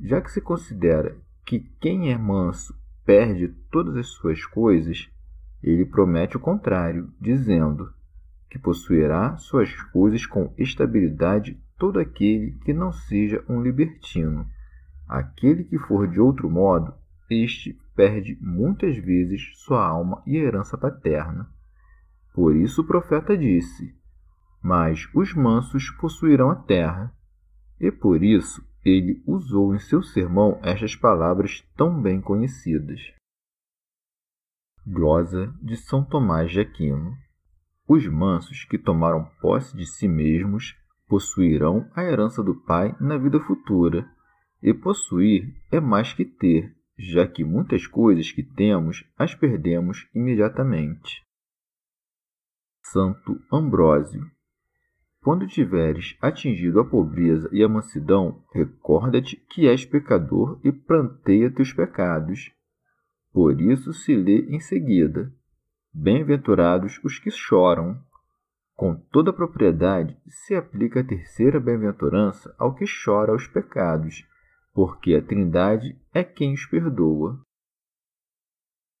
já 0.00 0.22
que 0.22 0.30
se 0.30 0.40
considera 0.40 1.20
que 1.44 1.60
quem 1.78 2.10
é 2.10 2.16
manso 2.16 2.74
perde 3.04 3.48
todas 3.70 3.94
as 3.94 4.06
suas 4.06 4.42
coisas, 4.46 5.06
ele 5.62 5.84
promete 5.84 6.38
o 6.38 6.40
contrário, 6.40 7.12
dizendo 7.20 7.92
que 8.50 8.58
possuirá 8.58 9.36
suas 9.36 9.74
coisas 9.90 10.26
com 10.26 10.52
estabilidade 10.56 11.60
todo 11.78 11.98
aquele 11.98 12.52
que 12.64 12.72
não 12.72 12.92
seja 12.92 13.44
um 13.48 13.62
libertino. 13.62 14.46
Aquele 15.08 15.64
que 15.64 15.78
for 15.78 16.08
de 16.08 16.20
outro 16.20 16.50
modo, 16.50 16.94
este 17.30 17.78
perde 17.94 18.38
muitas 18.40 18.96
vezes 18.96 19.52
sua 19.56 19.86
alma 19.86 20.22
e 20.26 20.36
herança 20.36 20.76
paterna. 20.76 21.48
Por 22.34 22.56
isso 22.56 22.82
o 22.82 22.86
profeta 22.86 23.36
disse: 23.36 23.94
Mas 24.62 25.08
os 25.14 25.34
mansos 25.34 25.90
possuirão 25.90 26.50
a 26.50 26.56
terra. 26.56 27.14
E 27.80 27.90
por 27.90 28.22
isso 28.22 28.64
ele 28.84 29.22
usou 29.26 29.74
em 29.74 29.78
seu 29.78 30.02
sermão 30.02 30.58
estas 30.62 30.94
palavras 30.94 31.66
tão 31.76 32.00
bem 32.00 32.20
conhecidas. 32.20 33.00
Glosa 34.86 35.54
de 35.62 35.76
São 35.76 36.04
Tomás 36.04 36.50
de 36.50 36.60
Aquino. 36.60 37.16
Os 37.86 38.06
mansos 38.06 38.64
que 38.64 38.78
tomaram 38.78 39.24
posse 39.40 39.76
de 39.76 39.84
si 39.84 40.08
mesmos 40.08 40.74
possuirão 41.06 41.88
a 41.94 42.02
herança 42.02 42.42
do 42.42 42.54
Pai 42.54 42.96
na 42.98 43.18
vida 43.18 43.38
futura. 43.40 44.08
E 44.62 44.72
possuir 44.72 45.54
é 45.70 45.78
mais 45.78 46.14
que 46.14 46.24
ter, 46.24 46.74
já 46.98 47.26
que 47.26 47.44
muitas 47.44 47.86
coisas 47.86 48.32
que 48.32 48.42
temos 48.42 49.04
as 49.18 49.34
perdemos 49.34 50.08
imediatamente. 50.14 51.22
Santo 52.82 53.38
Ambrósio. 53.52 54.30
Quando 55.20 55.46
tiveres 55.46 56.16
atingido 56.20 56.80
a 56.80 56.84
pobreza 56.84 57.48
e 57.52 57.62
a 57.62 57.68
mansidão, 57.68 58.42
recorda-te 58.52 59.36
que 59.36 59.66
és 59.66 59.84
pecador 59.84 60.60
e 60.62 60.70
planteia 60.70 61.50
teus 61.50 61.72
pecados. 61.72 62.52
Por 63.32 63.60
isso 63.60 63.92
se 63.92 64.14
lê 64.14 64.40
em 64.48 64.60
seguida: 64.60 65.32
Bem-aventurados 65.96 66.98
os 67.04 67.20
que 67.20 67.30
choram. 67.30 67.96
Com 68.74 68.96
toda 68.96 69.32
propriedade 69.32 70.18
se 70.26 70.52
aplica 70.52 71.00
a 71.00 71.06
terceira 71.06 71.60
bem-aventurança 71.60 72.52
ao 72.58 72.74
que 72.74 72.84
chora 72.84 73.32
os 73.32 73.46
pecados, 73.46 74.26
porque 74.72 75.14
a 75.14 75.22
Trindade 75.22 75.96
é 76.12 76.24
quem 76.24 76.52
os 76.52 76.66
perdoa. 76.66 77.40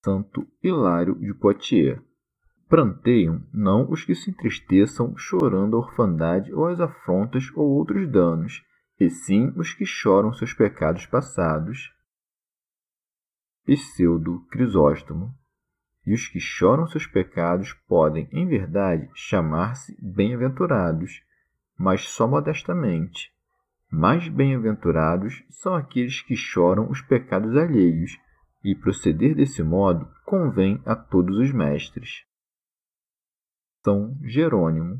Santo 0.04 0.46
Hilário 0.62 1.16
de 1.16 1.34
Poitiers 1.34 2.00
Pranteiam 2.68 3.44
não 3.52 3.90
os 3.90 4.04
que 4.04 4.14
se 4.14 4.30
entristeçam 4.30 5.16
chorando 5.16 5.76
a 5.76 5.80
orfandade 5.80 6.52
ou 6.54 6.66
as 6.66 6.78
afrontas 6.78 7.50
ou 7.56 7.70
outros 7.70 8.08
danos, 8.08 8.64
e 9.00 9.10
sim 9.10 9.52
os 9.56 9.74
que 9.74 9.84
choram 9.84 10.32
seus 10.32 10.54
pecados 10.54 11.06
passados. 11.06 11.92
Pseudo 13.66 14.46
Crisóstomo. 14.46 15.34
E 16.06 16.12
os 16.12 16.28
que 16.28 16.38
choram 16.38 16.86
seus 16.86 17.06
pecados 17.06 17.72
podem, 17.88 18.28
em 18.30 18.46
verdade, 18.46 19.08
chamar-se 19.14 19.96
bem-aventurados, 20.00 21.22
mas 21.78 22.08
só 22.08 22.28
modestamente. 22.28 23.32
Mais 23.90 24.28
bem-aventurados 24.28 25.44
são 25.48 25.74
aqueles 25.74 26.20
que 26.20 26.36
choram 26.36 26.90
os 26.90 27.00
pecados 27.00 27.56
alheios, 27.56 28.18
e 28.64 28.74
proceder 28.74 29.34
desse 29.34 29.62
modo 29.62 30.08
convém 30.24 30.80
a 30.86 30.96
todos 30.96 31.36
os 31.36 31.52
mestres. 31.52 32.24
São 33.82 34.16
Jerônimo. 34.22 34.98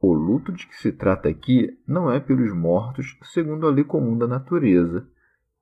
O 0.00 0.12
luto 0.12 0.50
de 0.50 0.66
que 0.66 0.74
se 0.74 0.90
trata 0.90 1.28
aqui 1.28 1.78
não 1.86 2.10
é 2.10 2.18
pelos 2.18 2.52
mortos 2.52 3.16
segundo 3.22 3.66
a 3.66 3.70
lei 3.70 3.84
comum 3.84 4.18
da 4.18 4.26
natureza, 4.26 5.06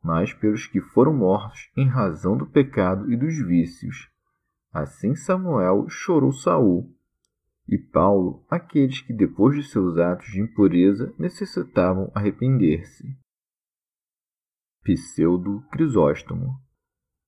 mas 0.02 0.32
pelos 0.32 0.66
que 0.66 0.80
foram 0.80 1.12
mortos 1.12 1.70
em 1.76 1.86
razão 1.86 2.36
do 2.36 2.46
pecado 2.46 3.12
e 3.12 3.16
dos 3.16 3.36
vícios. 3.46 4.08
Assim 4.78 5.16
Samuel 5.16 5.88
chorou 5.88 6.32
Saul, 6.32 6.88
e 7.66 7.76
Paulo 7.76 8.46
aqueles 8.48 9.00
que 9.00 9.12
depois 9.12 9.56
de 9.56 9.68
seus 9.68 9.98
atos 9.98 10.28
de 10.28 10.40
impureza 10.40 11.12
necessitavam 11.18 12.12
arrepender-se. 12.14 13.18
Pseudo 14.84 15.66
Crisóstomo. 15.72 16.54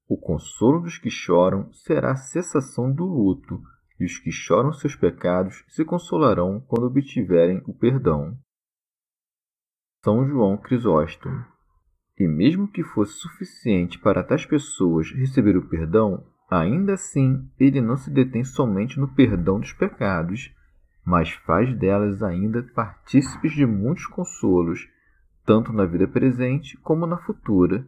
O 0.08 0.16
consolo 0.16 0.80
dos 0.80 0.96
que 0.96 1.10
choram 1.10 1.72
será 1.72 2.12
a 2.12 2.16
cessação 2.16 2.92
do 2.92 3.04
luto, 3.04 3.60
e 3.98 4.04
os 4.04 4.16
que 4.18 4.30
choram 4.30 4.72
seus 4.72 4.94
pecados 4.94 5.64
se 5.70 5.84
consolarão 5.84 6.60
quando 6.68 6.86
obtiverem 6.86 7.60
o 7.66 7.74
perdão. 7.74 8.38
São 10.04 10.24
João 10.24 10.56
Crisóstomo. 10.56 11.44
E 12.16 12.28
mesmo 12.28 12.70
que 12.70 12.84
fosse 12.84 13.14
suficiente 13.14 13.98
para 13.98 14.22
tais 14.22 14.46
pessoas 14.46 15.10
receber 15.10 15.56
o 15.56 15.68
perdão, 15.68 16.24
ainda 16.50 16.94
assim 16.94 17.48
ele 17.58 17.80
não 17.80 17.96
se 17.96 18.10
detém 18.10 18.42
somente 18.44 18.98
no 18.98 19.08
perdão 19.14 19.60
dos 19.60 19.72
pecados, 19.72 20.52
mas 21.04 21.30
faz 21.30 21.76
delas 21.78 22.22
ainda 22.22 22.62
partícipes 22.74 23.52
de 23.52 23.64
muitos 23.64 24.06
consolos, 24.06 24.88
tanto 25.46 25.72
na 25.72 25.86
vida 25.86 26.06
presente 26.06 26.76
como 26.78 27.06
na 27.06 27.16
futura. 27.18 27.86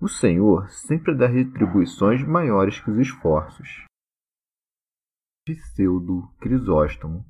O 0.00 0.08
Senhor 0.08 0.68
sempre 0.70 1.14
dá 1.14 1.26
retribuições 1.26 2.22
maiores 2.26 2.80
que 2.80 2.90
os 2.90 2.98
esforços 2.98 3.86
pseudo 5.44 6.28
Crisóstomo. 6.40 7.24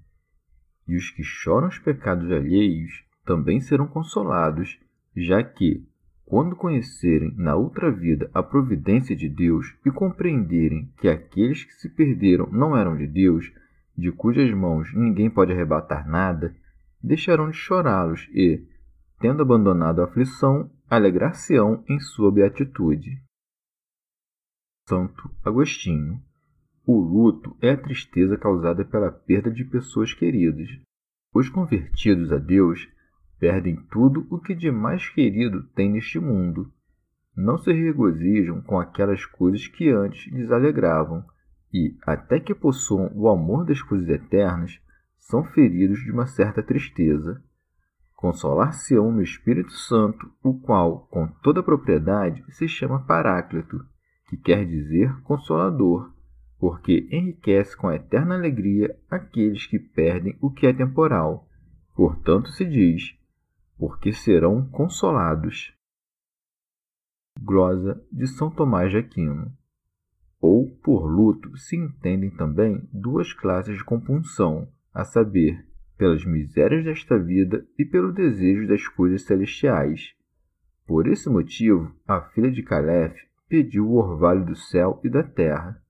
E 0.86 0.96
os 0.96 1.10
que 1.10 1.22
choram 1.22 1.68
os 1.68 1.78
pecados 1.78 2.30
alheios 2.30 3.04
também 3.24 3.60
serão 3.60 3.86
consolados, 3.86 4.78
já 5.16 5.42
que, 5.42 5.86
quando 6.24 6.56
conhecerem 6.56 7.34
na 7.36 7.54
outra 7.54 7.90
vida 7.90 8.30
a 8.32 8.42
providência 8.42 9.14
de 9.14 9.28
Deus 9.28 9.74
e 9.84 9.90
compreenderem 9.90 10.90
que 10.98 11.08
aqueles 11.08 11.64
que 11.64 11.72
se 11.74 11.88
perderam 11.88 12.48
não 12.50 12.76
eram 12.76 12.96
de 12.96 13.06
Deus, 13.06 13.52
de 13.96 14.10
cujas 14.10 14.50
mãos 14.52 14.92
ninguém 14.94 15.30
pode 15.30 15.52
arrebatar 15.52 16.08
nada, 16.08 16.54
deixarão 17.02 17.50
de 17.50 17.56
chorá-los 17.56 18.28
e, 18.32 18.66
tendo 19.20 19.42
abandonado 19.42 20.00
a 20.00 20.04
aflição, 20.04 20.70
alegrar-se-ão 20.88 21.84
em 21.88 21.98
sua 22.00 22.32
beatitude. 22.32 23.22
Santo 24.88 25.30
Agostinho 25.44 26.20
o 26.84 26.98
luto 27.00 27.56
é 27.60 27.70
a 27.70 27.76
tristeza 27.76 28.36
causada 28.36 28.84
pela 28.84 29.12
perda 29.12 29.50
de 29.50 29.64
pessoas 29.64 30.12
queridas. 30.12 30.68
Os 31.32 31.48
convertidos 31.48 32.32
a 32.32 32.38
Deus 32.38 32.88
perdem 33.42 33.74
tudo 33.90 34.24
o 34.30 34.38
que 34.38 34.54
de 34.54 34.70
mais 34.70 35.08
querido 35.08 35.64
tem 35.74 35.90
neste 35.90 36.20
mundo. 36.20 36.72
Não 37.36 37.58
se 37.58 37.72
regozijam 37.72 38.62
com 38.62 38.78
aquelas 38.78 39.26
coisas 39.26 39.66
que 39.66 39.90
antes 39.90 40.32
lhes 40.32 40.48
alegravam, 40.52 41.24
e, 41.74 41.96
até 42.06 42.38
que 42.38 42.54
possuam 42.54 43.10
o 43.12 43.28
amor 43.28 43.64
das 43.64 43.82
coisas 43.82 44.08
eternas, 44.08 44.78
são 45.18 45.42
feridos 45.42 45.98
de 46.04 46.12
uma 46.12 46.24
certa 46.24 46.62
tristeza. 46.62 47.42
Consolar-se-ão 48.14 49.10
no 49.10 49.20
Espírito 49.20 49.72
Santo, 49.72 50.30
o 50.40 50.60
qual, 50.60 51.08
com 51.10 51.26
toda 51.42 51.58
a 51.58 51.64
propriedade, 51.64 52.44
se 52.50 52.68
chama 52.68 53.04
Paráclito, 53.04 53.84
que 54.28 54.36
quer 54.36 54.64
dizer 54.64 55.20
consolador, 55.22 56.12
porque 56.60 57.08
enriquece 57.10 57.76
com 57.76 57.90
eterna 57.90 58.36
alegria 58.36 58.96
aqueles 59.10 59.66
que 59.66 59.80
perdem 59.80 60.38
o 60.40 60.48
que 60.48 60.64
é 60.64 60.72
temporal. 60.72 61.48
Portanto, 61.96 62.48
se 62.50 62.64
diz: 62.64 63.20
porque 63.82 64.12
serão 64.12 64.64
consolados. 64.68 65.76
Glosa 67.36 68.00
de 68.12 68.28
São 68.28 68.48
Tomás 68.48 68.92
de 68.92 68.98
Aquino. 68.98 69.52
Ou 70.40 70.70
por 70.84 71.04
luto 71.04 71.58
se 71.58 71.74
entendem 71.74 72.30
também 72.30 72.88
duas 72.92 73.32
classes 73.32 73.76
de 73.76 73.82
compunção, 73.82 74.68
a 74.94 75.02
saber, 75.02 75.66
pelas 75.98 76.24
misérias 76.24 76.84
desta 76.84 77.18
vida 77.18 77.66
e 77.76 77.84
pelo 77.84 78.12
desejo 78.12 78.68
das 78.68 78.86
coisas 78.86 79.22
celestiais. 79.22 80.14
Por 80.86 81.08
esse 81.08 81.28
motivo, 81.28 81.92
a 82.06 82.20
filha 82.20 82.52
de 82.52 82.62
Calef 82.62 83.16
pediu 83.48 83.88
o 83.88 83.96
orvalho 83.96 84.46
do 84.46 84.54
céu 84.54 85.00
e 85.02 85.10
da 85.10 85.24
terra. 85.24 85.82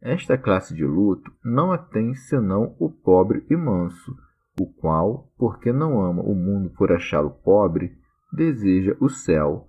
Esta 0.00 0.38
classe 0.38 0.76
de 0.76 0.84
luto 0.84 1.32
não 1.44 1.72
a 1.72 1.78
tem 1.78 2.14
senão 2.14 2.76
o 2.78 2.88
pobre 2.88 3.44
e 3.50 3.56
manso, 3.56 4.16
o 4.60 4.66
qual, 4.66 5.32
porque 5.38 5.72
não 5.72 6.00
ama 6.02 6.22
o 6.22 6.34
mundo 6.34 6.70
por 6.70 6.92
achá-lo 6.92 7.30
pobre, 7.30 7.96
deseja 8.32 8.96
o 9.00 9.08
céu. 9.08 9.68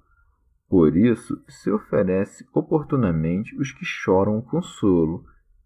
Por 0.69 0.95
isso 0.95 1.41
se 1.47 1.69
oferece 1.71 2.45
oportunamente 2.53 3.55
os 3.57 3.71
que 3.71 3.85
choram 3.85 4.37
o 4.37 4.41
consolo, 4.41 5.23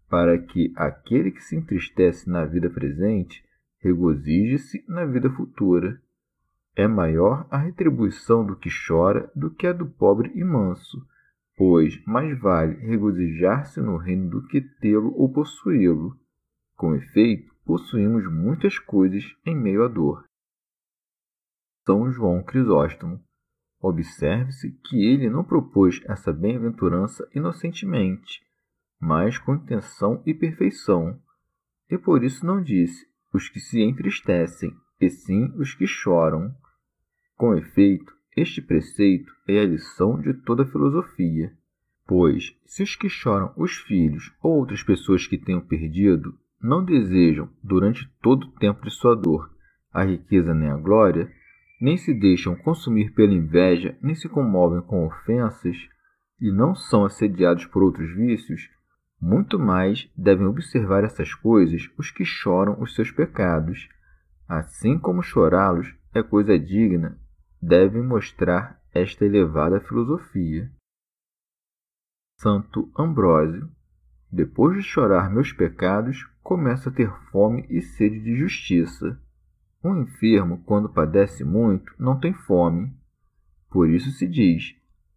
para 0.08 0.38
que 0.38 0.72
aquele 0.76 1.30
que 1.30 1.42
se 1.42 1.56
entristece 1.56 2.28
na 2.30 2.44
vida 2.44 2.70
presente 2.70 3.44
regozije-se 3.80 4.84
na 4.88 5.04
vida 5.04 5.30
futura. 5.30 6.00
É 6.74 6.86
maior 6.86 7.46
a 7.50 7.58
retribuição 7.58 8.44
do 8.44 8.56
que 8.56 8.68
chora 8.86 9.30
do 9.34 9.50
que 9.50 9.66
a 9.66 9.72
do 9.72 9.86
pobre 9.86 10.30
e 10.34 10.44
manso, 10.44 11.04
pois 11.56 12.00
mais 12.06 12.38
vale 12.38 12.74
regozijar-se 12.76 13.80
no 13.80 13.96
reino 13.96 14.30
do 14.30 14.46
que 14.46 14.60
tê-lo 14.60 15.12
ou 15.16 15.32
possuí-lo. 15.32 16.16
Com 16.76 16.94
efeito, 16.94 17.52
possuímos 17.68 18.24
muitas 18.32 18.78
coisas 18.78 19.36
em 19.44 19.54
meio 19.54 19.84
à 19.84 19.88
dor. 19.88 20.24
São 21.84 22.10
João 22.10 22.42
Crisóstomo. 22.42 23.22
Observe-se 23.78 24.72
que 24.84 25.04
ele 25.04 25.28
não 25.28 25.44
propôs 25.44 26.00
essa 26.06 26.32
bem-aventurança 26.32 27.28
inocentemente, 27.34 28.40
mas 28.98 29.36
com 29.36 29.54
intenção 29.54 30.22
e 30.24 30.32
perfeição, 30.32 31.20
e 31.90 31.98
por 31.98 32.24
isso 32.24 32.46
não 32.46 32.62
disse 32.62 33.06
os 33.34 33.50
que 33.50 33.60
se 33.60 33.82
entristecem, 33.82 34.74
e 34.98 35.10
sim 35.10 35.52
os 35.54 35.74
que 35.74 35.86
choram. 35.86 36.50
Com 37.36 37.54
efeito, 37.54 38.16
este 38.34 38.62
preceito 38.62 39.30
é 39.46 39.60
a 39.60 39.66
lição 39.66 40.18
de 40.18 40.32
toda 40.32 40.62
a 40.62 40.66
filosofia, 40.66 41.52
pois, 42.06 42.58
se 42.64 42.82
os 42.82 42.96
que 42.96 43.10
choram 43.10 43.52
os 43.58 43.76
filhos 43.76 44.34
ou 44.42 44.56
outras 44.56 44.82
pessoas 44.82 45.26
que 45.26 45.36
tenham 45.36 45.60
perdido 45.60 46.34
não 46.60 46.84
desejam, 46.84 47.48
durante 47.62 48.08
todo 48.20 48.44
o 48.44 48.52
tempo 48.52 48.82
de 48.82 48.90
sua 48.90 49.14
dor, 49.14 49.50
a 49.92 50.04
riqueza 50.04 50.52
nem 50.52 50.68
a 50.68 50.76
glória, 50.76 51.30
nem 51.80 51.96
se 51.96 52.12
deixam 52.12 52.56
consumir 52.56 53.12
pela 53.14 53.32
inveja, 53.32 53.96
nem 54.02 54.14
se 54.14 54.28
comovem 54.28 54.82
com 54.82 55.06
ofensas, 55.06 55.76
e 56.40 56.50
não 56.50 56.74
são 56.74 57.04
assediados 57.04 57.66
por 57.66 57.82
outros 57.82 58.14
vícios, 58.14 58.68
muito 59.20 59.58
mais 59.58 60.10
devem 60.16 60.46
observar 60.46 61.04
essas 61.04 61.34
coisas 61.34 61.88
os 61.98 62.10
que 62.10 62.24
choram 62.24 62.80
os 62.80 62.94
seus 62.94 63.10
pecados. 63.10 63.88
Assim 64.48 64.98
como 64.98 65.22
chorá-los 65.22 65.94
é 66.14 66.22
coisa 66.22 66.58
digna, 66.58 67.18
devem 67.60 68.02
mostrar 68.02 68.80
esta 68.94 69.24
elevada 69.24 69.80
filosofia. 69.80 70.70
Santo 72.40 72.90
Ambrósio 72.96 73.68
depois 74.30 74.76
de 74.76 74.82
chorar 74.82 75.30
meus 75.30 75.52
pecados, 75.52 76.24
começo 76.42 76.88
a 76.88 76.92
ter 76.92 77.10
fome 77.30 77.66
e 77.70 77.80
sede 77.80 78.20
de 78.20 78.36
justiça. 78.36 79.18
Um 79.82 80.02
enfermo, 80.02 80.62
quando 80.64 80.92
padece 80.92 81.44
muito, 81.44 81.94
não 81.98 82.18
tem 82.18 82.34
fome. 82.34 82.94
Por 83.70 83.88
isso 83.88 84.10
se 84.10 84.28
diz: 84.28 84.74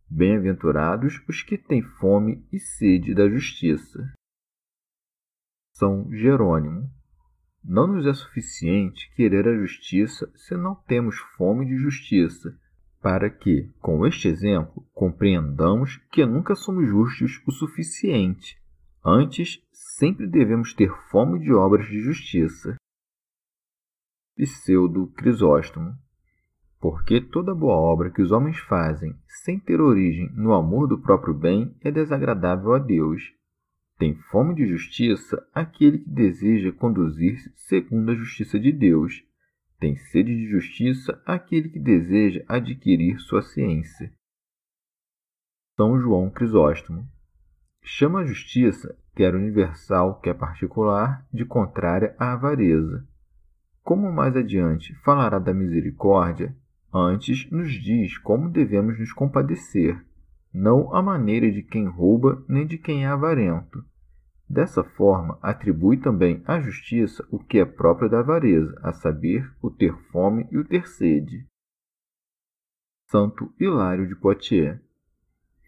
Bem-aventurados 0.10 1.22
os 1.28 1.44
que 1.44 1.58
têm 1.58 1.82
fome 1.82 2.46
e 2.54 2.60
sede 2.60 3.14
da 3.14 3.30
justiça. 3.30 4.14
São 5.74 6.10
Jerônimo. 6.12 6.90
Não 7.64 7.88
nos 7.88 8.08
é 8.08 8.14
suficiente 8.14 9.14
querer 9.16 9.48
a 9.48 9.58
justiça 9.58 10.32
se 10.36 10.56
não 10.56 10.74
temos 10.74 11.18
fome 11.38 11.66
de 11.66 11.76
justiça, 11.78 12.58
para 13.02 13.30
que, 13.30 13.70
com 13.80 14.06
este 14.06 14.28
exemplo, 14.28 14.88
compreendamos 14.94 15.98
que 16.12 16.26
nunca 16.26 16.56
somos 16.56 16.88
justos 16.88 17.42
o 17.46 17.52
suficiente 17.52 18.61
Antes, 19.04 19.60
sempre 19.72 20.28
devemos 20.28 20.76
ter 20.76 20.92
fome 21.10 21.40
de 21.40 21.52
obras 21.52 21.88
de 21.88 22.00
justiça. 22.02 22.76
Pseudo 24.36 25.08
Crisóstomo. 25.08 25.98
Porque 26.80 27.20
toda 27.20 27.56
boa 27.56 27.76
obra 27.76 28.12
que 28.12 28.22
os 28.22 28.32
homens 28.32 28.60
fazem 28.60 29.16
sem 29.44 29.60
ter 29.60 29.82
origem 29.82 30.32
no 30.34 30.54
amor 30.54 30.88
do 30.88 31.00
próprio 31.00 31.34
bem 31.34 31.76
é 31.82 31.92
desagradável 31.92 32.74
a 32.74 32.80
Deus. 32.80 33.22
Tem 33.98 34.16
fome 34.32 34.56
de 34.56 34.68
justiça 34.68 35.48
aquele 35.54 36.00
que 36.00 36.10
deseja 36.10 36.72
conduzir-se 36.72 37.52
segundo 37.56 38.12
a 38.12 38.16
justiça 38.16 38.60
de 38.60 38.72
Deus. 38.72 39.24
Tem 39.80 39.96
sede 39.96 40.36
de 40.36 40.48
justiça 40.48 41.22
aquele 41.26 41.70
que 41.70 41.80
deseja 41.80 42.44
adquirir 42.48 43.20
sua 43.20 43.42
ciência. 43.42 44.14
São 45.76 46.00
João 46.00 46.30
Crisóstomo. 46.30 47.08
Chama 47.84 48.20
a 48.20 48.26
justiça, 48.26 48.96
quer 49.16 49.36
universal, 49.36 50.20
quer 50.22 50.36
particular, 50.36 51.26
de 51.34 51.44
contrária 51.44 52.16
à 52.18 52.34
avareza. 52.34 53.06
Como 53.84 54.12
mais 54.12 54.36
adiante 54.36 54.94
falará 55.04 55.40
da 55.40 55.54
misericórdia, 55.54 56.56
antes 56.94 57.50
nos 57.50 57.74
diz 57.74 58.18
como 58.20 58.50
devemos 58.50 59.00
nos 59.00 59.12
compadecer, 59.12 60.00
não 60.54 60.94
à 60.94 61.02
maneira 61.02 61.52
de 61.52 61.64
quem 61.64 61.88
rouba 61.88 62.44
nem 62.48 62.68
de 62.68 62.78
quem 62.78 63.06
é 63.06 63.08
avarento. 63.08 63.84
Dessa 64.48 64.84
forma, 64.84 65.40
atribui 65.42 65.98
também 65.98 66.44
à 66.46 66.60
justiça 66.60 67.26
o 67.32 67.40
que 67.40 67.58
é 67.58 67.66
próprio 67.66 68.10
da 68.10 68.20
avareza, 68.20 68.78
a 68.84 68.92
saber, 68.92 69.50
o 69.62 69.72
ter 69.72 69.96
fome 70.12 70.46
e 70.52 70.58
o 70.58 70.66
ter 70.66 70.88
sede. 70.88 71.48
Santo 73.08 73.54
Hilário 73.60 74.08
de 74.08 74.16
Poitiers 74.16 74.80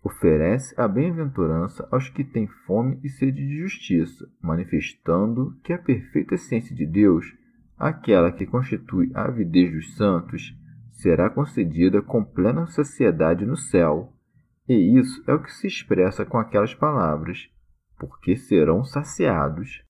oferece 0.04 0.76
a 0.80 0.86
bem-aventurança 0.88 1.88
aos 1.90 2.10
que 2.10 2.26
têm 2.26 2.46
fome 2.68 3.00
e 3.04 3.10
sede 3.10 3.46
de 3.48 3.60
justiça, 3.60 4.30
manifestando 4.42 5.58
que 5.64 5.72
a 5.72 5.78
perfeita 5.78 6.36
essência 6.36 6.76
de 6.76 6.86
Deus, 6.86 7.26
aquela 7.78 8.32
que 8.32 8.46
constitui 8.46 9.10
a 9.16 9.26
avidez 9.26 9.72
dos 9.72 9.96
santos, 9.96 10.54
será 10.92 11.30
concedida 11.30 12.02
com 12.02 12.24
plena 12.24 12.68
saciedade 12.68 13.46
no 13.46 13.56
céu. 13.56 14.14
E 14.68 15.00
isso 15.00 15.24
é 15.26 15.34
o 15.34 15.42
que 15.42 15.52
se 15.52 15.68
expressa 15.68 16.26
com 16.26 16.38
aquelas 16.38 16.76
palavras, 16.76 17.50
porque 17.98 18.36
serão 18.36 18.84
saciados. 18.84 19.84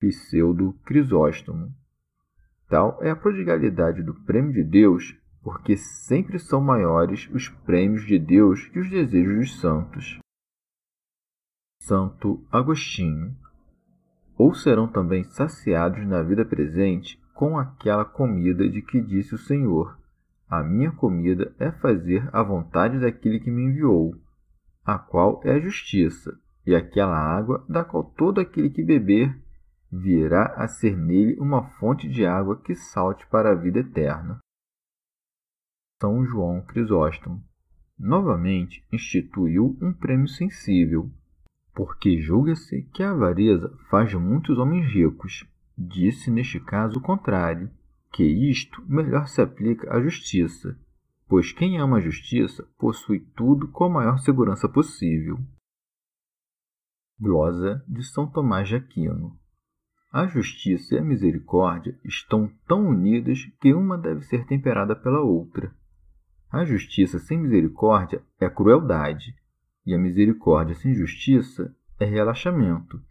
Pseudo 0.00 0.72
Crisóstomo. 0.84 1.72
Tal 2.68 3.02
é 3.02 3.10
a 3.10 3.16
prodigalidade 3.16 4.02
do 4.02 4.14
prêmio 4.24 4.52
de 4.52 4.62
Deus 4.62 5.16
porque 5.48 5.78
sempre 5.78 6.38
são 6.38 6.60
maiores 6.60 7.26
os 7.32 7.48
prêmios 7.48 8.04
de 8.04 8.18
Deus 8.18 8.68
que 8.68 8.80
os 8.80 8.90
desejos 8.90 9.34
dos 9.34 9.60
santos. 9.60 10.18
Santo 11.80 12.46
Agostinho. 12.52 13.34
Ou 14.36 14.52
serão 14.52 14.86
também 14.86 15.24
saciados 15.24 16.06
na 16.06 16.22
vida 16.22 16.44
presente 16.44 17.18
com 17.32 17.56
aquela 17.56 18.04
comida 18.04 18.68
de 18.68 18.82
que 18.82 19.00
disse 19.00 19.34
o 19.34 19.38
Senhor: 19.38 19.98
A 20.50 20.62
minha 20.62 20.92
comida 20.92 21.50
é 21.58 21.72
fazer 21.72 22.28
a 22.30 22.42
vontade 22.42 23.00
daquele 23.00 23.40
que 23.40 23.50
me 23.50 23.62
enviou, 23.62 24.14
a 24.84 24.98
qual 24.98 25.40
é 25.44 25.52
a 25.52 25.60
justiça, 25.60 26.38
e 26.66 26.74
aquela 26.74 27.16
água 27.16 27.64
da 27.66 27.82
qual 27.82 28.04
todo 28.04 28.38
aquele 28.38 28.68
que 28.68 28.84
beber 28.84 29.34
virá 29.90 30.52
a 30.58 30.68
ser 30.68 30.94
nele 30.94 31.40
uma 31.40 31.70
fonte 31.78 32.06
de 32.06 32.26
água 32.26 32.60
que 32.60 32.74
salte 32.74 33.26
para 33.28 33.52
a 33.52 33.54
vida 33.54 33.78
eterna. 33.78 34.38
São 36.00 36.24
João 36.24 36.60
Crisóstomo. 36.60 37.42
Novamente 37.98 38.84
instituiu 38.92 39.76
um 39.82 39.92
prêmio 39.92 40.28
sensível, 40.28 41.10
porque 41.74 42.20
julga-se 42.20 42.82
que 42.94 43.02
a 43.02 43.10
avareza 43.10 43.76
faz 43.90 44.10
de 44.10 44.16
muitos 44.16 44.58
homens 44.58 44.86
ricos. 44.92 45.44
Disse 45.76 46.30
neste 46.30 46.60
caso 46.60 46.98
o 46.98 47.02
contrário, 47.02 47.70
que 48.12 48.24
isto 48.24 48.82
melhor 48.88 49.26
se 49.26 49.40
aplica 49.40 49.92
à 49.92 50.00
justiça, 50.00 50.78
pois 51.28 51.52
quem 51.52 51.78
ama 51.78 51.98
a 51.98 52.00
justiça 52.00 52.66
possui 52.78 53.20
tudo 53.36 53.68
com 53.68 53.84
a 53.84 53.90
maior 53.90 54.18
segurança 54.18 54.68
possível. 54.68 55.38
Glosa 57.20 57.84
de 57.88 58.02
São 58.04 58.26
Tomás 58.26 58.68
de 58.68 58.76
Aquino 58.76 59.38
a 60.10 60.26
justiça 60.26 60.94
e 60.94 60.98
a 60.98 61.04
misericórdia 61.04 61.98
estão 62.02 62.50
tão 62.66 62.88
unidas 62.88 63.44
que 63.60 63.74
uma 63.74 63.98
deve 63.98 64.22
ser 64.22 64.46
temperada 64.46 64.96
pela 64.96 65.20
outra. 65.20 65.70
A 66.50 66.64
justiça 66.64 67.18
sem 67.18 67.38
misericórdia 67.38 68.22
é 68.40 68.48
crueldade, 68.48 69.34
e 69.84 69.94
a 69.94 69.98
misericórdia 69.98 70.74
sem 70.74 70.94
justiça 70.94 71.74
é 72.00 72.06
relaxamento. 72.06 73.02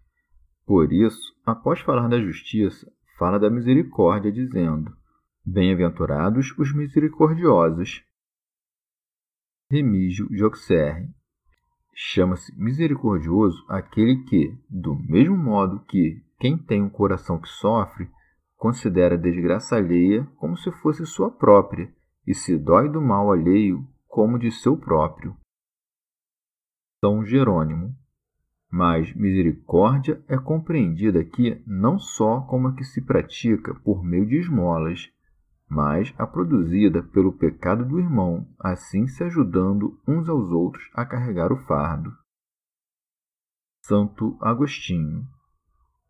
Por 0.66 0.92
isso, 0.92 1.36
após 1.46 1.80
falar 1.80 2.08
da 2.08 2.20
justiça, 2.20 2.92
fala 3.18 3.40
da 3.40 3.48
misericórdia, 3.48 4.32
dizendo: 4.32 4.92
Bem-aventurados 5.46 6.52
os 6.58 6.74
misericordiosos. 6.74 8.04
Remígio 9.70 10.28
de. 10.32 11.14
Chama-se 11.94 12.56
misericordioso 12.60 13.64
aquele 13.70 14.24
que, 14.24 14.58
do 14.68 14.96
mesmo 14.96 15.38
modo 15.38 15.86
que 15.86 16.24
quem 16.40 16.58
tem 16.58 16.82
um 16.82 16.90
coração 16.90 17.40
que 17.40 17.50
sofre, 17.50 18.10
considera 18.56 19.14
a 19.14 19.20
desgraça 19.20 19.76
alheia 19.76 20.26
como 20.38 20.58
se 20.58 20.72
fosse 20.72 21.06
sua 21.06 21.30
própria 21.30 21.92
e 22.28 22.36
se 22.36 22.58
dói 22.58 22.90
do 22.90 23.02
mal 23.02 23.32
alheio 23.32 23.88
como 24.06 24.38
de 24.38 24.52
seu 24.52 24.78
próprio. 24.78 25.36
São 27.00 27.26
Jerônimo. 27.26 27.96
Mas 28.70 29.16
misericórdia 29.16 30.22
é 30.28 30.38
compreendida 30.38 31.22
aqui 31.22 31.64
não 31.66 31.98
só 31.98 32.42
como 32.42 32.68
a 32.68 32.76
que 32.76 32.84
se 32.84 33.02
pratica 33.02 33.74
por 33.76 34.04
meio 34.04 34.28
de 34.28 34.40
esmolas, 34.40 35.10
mas 35.70 36.14
a 36.18 36.28
produzida 36.28 37.02
pelo 37.02 37.32
pecado 37.32 37.86
do 37.86 37.98
irmão, 37.98 38.46
assim 38.60 39.08
se 39.08 39.24
ajudando 39.24 39.98
uns 40.06 40.28
aos 40.28 40.52
outros 40.52 40.90
a 40.94 41.06
carregar 41.06 41.54
o 41.54 41.58
fardo. 41.66 42.12
Santo 43.82 44.38
Agostinho 44.42 45.26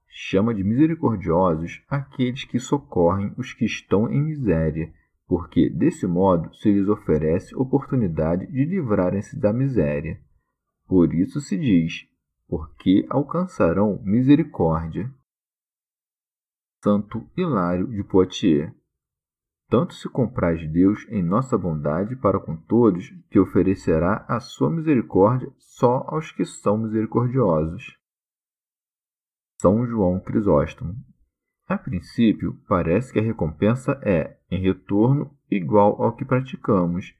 chama 0.07 0.51
de 0.51 0.63
misericordiosos 0.63 1.83
aqueles 1.87 2.43
que 2.43 2.59
socorrem 2.59 3.35
os 3.37 3.53
que 3.53 3.65
estão 3.65 4.09
em 4.09 4.23
miséria, 4.23 4.91
porque 5.27 5.69
desse 5.69 6.07
modo 6.07 6.53
se 6.55 6.71
lhes 6.71 6.87
oferece 6.87 7.55
oportunidade 7.55 8.47
de 8.47 8.65
livrarem-se 8.65 9.37
da 9.39 9.51
miséria. 9.51 10.19
Por 10.87 11.13
isso 11.13 11.41
se 11.41 11.57
diz: 11.57 12.07
porque 12.47 13.05
alcançarão 13.09 14.01
misericórdia. 14.03 15.13
Santo 16.81 17.29
Hilário 17.35 17.87
de 17.87 18.03
Poitiers 18.03 18.71
tanto 19.69 19.93
se 19.95 20.07
compraz 20.07 20.65
Deus 20.71 21.05
em 21.09 21.21
nossa 21.21 21.57
bondade 21.57 22.15
para 22.15 22.39
com 22.39 22.55
todos, 22.55 23.09
que 23.29 23.37
oferecerá 23.37 24.25
a 24.27 24.39
sua 24.39 24.69
misericórdia 24.69 25.51
só 25.57 26.05
aos 26.07 26.31
que 26.31 26.45
são 26.45 26.77
misericordiosos. 26.77 27.97
São 29.61 29.85
João 29.85 30.21
Crisóstomo. 30.21 30.95
A 31.67 31.77
princípio, 31.77 32.57
parece 32.67 33.11
que 33.11 33.19
a 33.19 33.23
recompensa 33.23 33.99
é, 34.03 34.37
em 34.49 34.61
retorno, 34.61 35.31
igual 35.51 36.01
ao 36.01 36.15
que 36.15 36.23
praticamos, 36.23 37.13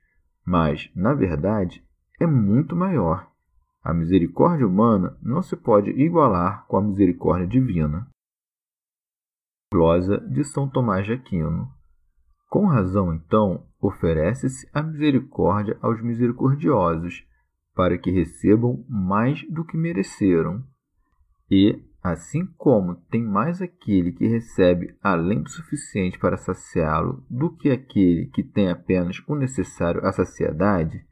mas, 0.46 0.90
na 0.96 1.14
verdade, 1.14 1.84
é 2.20 2.26
muito 2.26 2.76
maior. 2.76 3.30
A 3.84 3.94
misericórdia 3.94 4.66
humana 4.66 5.18
não 5.22 5.42
se 5.42 5.56
pode 5.56 5.90
igualar 5.92 6.66
com 6.68 6.78
a 6.78 6.82
misericórdia 6.82 7.48
divina. 7.48 8.08
Glosa 9.72 10.20
de 10.20 10.44
São 10.46 10.70
Tomás 10.70 11.06
de 11.06 11.14
Aquino 11.14 11.78
com 12.50 12.66
razão, 12.66 13.14
então, 13.14 13.66
oferece-se 13.80 14.70
a 14.74 14.82
misericórdia 14.82 15.78
aos 15.82 16.02
misericordiosos, 16.02 17.26
para 17.76 17.98
que 17.98 18.10
recebam 18.10 18.86
mais 18.90 19.44
do 19.50 19.66
que 19.66 19.78
mereceram. 19.78 20.64
E, 21.52 21.80
assim 22.04 22.46
como 22.58 22.96
tem 22.96 23.24
mais 23.24 23.62
aquele 23.62 24.12
que 24.12 24.28
recebe 24.28 24.96
além 25.02 25.42
do 25.42 25.50
suficiente 25.50 26.18
para 26.18 26.38
saciá-lo 26.38 27.26
do 27.30 27.56
que 27.56 27.70
aquele 27.70 28.28
que 28.28 28.44
tem 28.44 28.70
apenas 28.70 29.22
o 29.28 29.36
necessário 29.36 30.06
à 30.06 30.12
saciedade, 30.12 31.06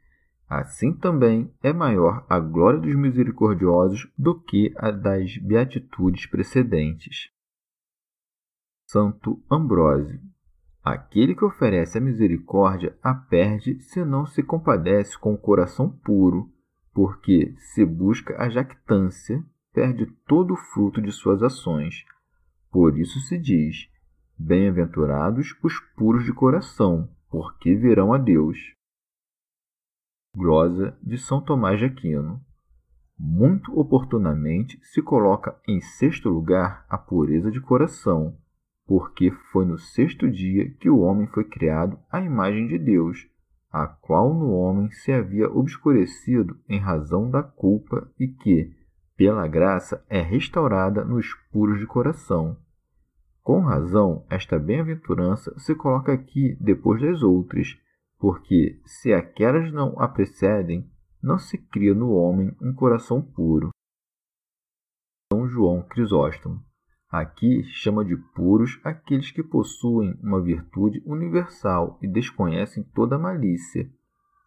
assim 0.48 0.92
também 0.92 1.52
é 1.62 1.72
maior 1.72 2.24
a 2.28 2.38
glória 2.38 2.80
dos 2.80 2.94
misericordiosos 2.94 4.10
do 4.16 4.40
que 4.40 4.72
a 4.76 4.90
das 4.90 5.36
beatitudes 5.38 6.26
precedentes. 6.26 7.30
Santo 8.86 9.42
Ambrósio 9.50 10.20
Aquele 10.86 11.34
que 11.34 11.44
oferece 11.44 11.98
a 11.98 12.00
misericórdia 12.00 12.96
a 13.02 13.12
perde 13.12 13.82
se 13.82 14.04
não 14.04 14.24
se 14.24 14.40
compadece 14.40 15.18
com 15.18 15.34
o 15.34 15.38
coração 15.38 15.90
puro, 15.90 16.48
porque, 16.94 17.56
se 17.58 17.84
busca 17.84 18.40
a 18.40 18.48
jactância, 18.48 19.44
perde 19.76 20.06
todo 20.26 20.54
o 20.54 20.56
fruto 20.56 21.02
de 21.02 21.12
suas 21.12 21.42
ações. 21.42 22.06
Por 22.72 22.98
isso 22.98 23.20
se 23.20 23.36
diz: 23.36 23.90
Bem-aventurados 24.38 25.54
os 25.62 25.78
puros 25.94 26.24
de 26.24 26.32
coração, 26.32 27.10
porque 27.28 27.74
verão 27.74 28.14
a 28.14 28.16
Deus. 28.16 28.56
Glosa 30.34 30.96
de 31.02 31.18
São 31.18 31.42
Tomás 31.42 31.78
de 31.78 31.84
Aquino. 31.84 32.40
Muito 33.18 33.78
oportunamente 33.78 34.80
se 34.82 35.02
coloca 35.02 35.54
em 35.68 35.78
sexto 35.80 36.30
lugar 36.30 36.86
a 36.88 36.96
pureza 36.96 37.50
de 37.50 37.60
coração 37.60 38.36
porque 38.86 39.32
foi 39.52 39.66
no 39.66 39.78
sexto 39.78 40.30
dia 40.30 40.70
que 40.78 40.88
o 40.88 41.00
homem 41.00 41.26
foi 41.26 41.44
criado 41.44 41.98
à 42.10 42.20
imagem 42.20 42.68
de 42.68 42.78
Deus, 42.78 43.28
a 43.70 43.86
qual 43.86 44.32
no 44.32 44.52
homem 44.52 44.90
se 44.90 45.12
havia 45.12 45.50
obscurecido 45.50 46.56
em 46.68 46.78
razão 46.78 47.28
da 47.28 47.42
culpa 47.42 48.08
e 48.18 48.28
que, 48.28 48.72
pela 49.16 49.46
graça, 49.48 50.04
é 50.08 50.20
restaurada 50.20 51.04
nos 51.04 51.32
puros 51.50 51.78
de 51.78 51.86
coração. 51.86 52.56
Com 53.42 53.60
razão, 53.60 54.26
esta 54.28 54.58
bem-aventurança 54.58 55.56
se 55.58 55.74
coloca 55.74 56.12
aqui 56.12 56.56
depois 56.60 57.00
das 57.00 57.22
outras, 57.22 57.78
porque, 58.18 58.80
se 58.84 59.12
aquelas 59.12 59.72
não 59.72 59.98
a 60.00 60.08
precedem, 60.08 60.90
não 61.22 61.38
se 61.38 61.58
cria 61.58 61.94
no 61.94 62.10
homem 62.10 62.54
um 62.60 62.74
coração 62.74 63.22
puro. 63.22 63.70
São 65.32 65.48
João 65.48 65.82
Crisóstomo 65.82 66.64
Aqui 67.08 67.62
chama 67.64 68.04
de 68.04 68.16
puros 68.34 68.80
aqueles 68.82 69.30
que 69.30 69.42
possuem 69.42 70.18
uma 70.22 70.42
virtude 70.42 71.00
universal 71.06 71.98
e 72.02 72.08
desconhecem 72.08 72.82
toda 72.94 73.18
malícia, 73.18 73.88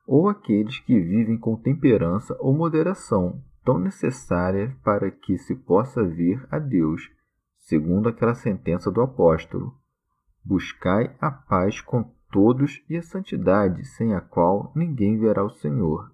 ou 0.05 0.27
aqueles 0.27 0.77
que 0.79 0.99
vivem 0.99 1.37
com 1.37 1.55
temperança 1.55 2.35
ou 2.39 2.53
moderação, 2.53 3.41
tão 3.63 3.77
necessária 3.77 4.75
para 4.83 5.11
que 5.11 5.37
se 5.37 5.55
possa 5.55 6.03
vir 6.03 6.45
a 6.49 6.59
Deus, 6.59 7.09
segundo 7.57 8.09
aquela 8.09 8.35
sentença 8.35 8.91
do 8.91 9.01
apóstolo: 9.01 9.73
Buscai 10.43 11.15
a 11.19 11.29
paz 11.29 11.81
com 11.81 12.03
todos 12.31 12.83
e 12.89 12.97
a 12.97 13.01
santidade, 13.01 13.85
sem 13.85 14.13
a 14.13 14.21
qual 14.21 14.71
ninguém 14.75 15.17
verá 15.17 15.43
o 15.43 15.49
Senhor. 15.49 16.11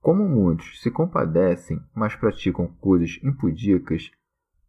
Como 0.00 0.28
muitos 0.28 0.80
se 0.82 0.90
compadecem, 0.90 1.80
mas 1.94 2.16
praticam 2.16 2.66
coisas 2.80 3.20
impudicas, 3.22 4.10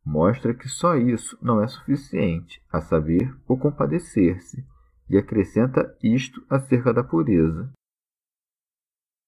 mostra 0.06 0.54
que 0.54 0.68
só 0.68 0.96
isso 0.96 1.38
não 1.42 1.62
é 1.62 1.68
suficiente, 1.68 2.62
a 2.72 2.80
saber, 2.82 3.36
o 3.48 3.58
compadecer-se, 3.58 4.64
e 5.10 5.18
acrescenta 5.18 5.98
isto 6.04 6.44
acerca 6.50 6.94
da 6.94 7.04
pureza. 7.04 7.72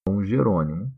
São 0.07 0.23
Jerônimo. 0.23 0.91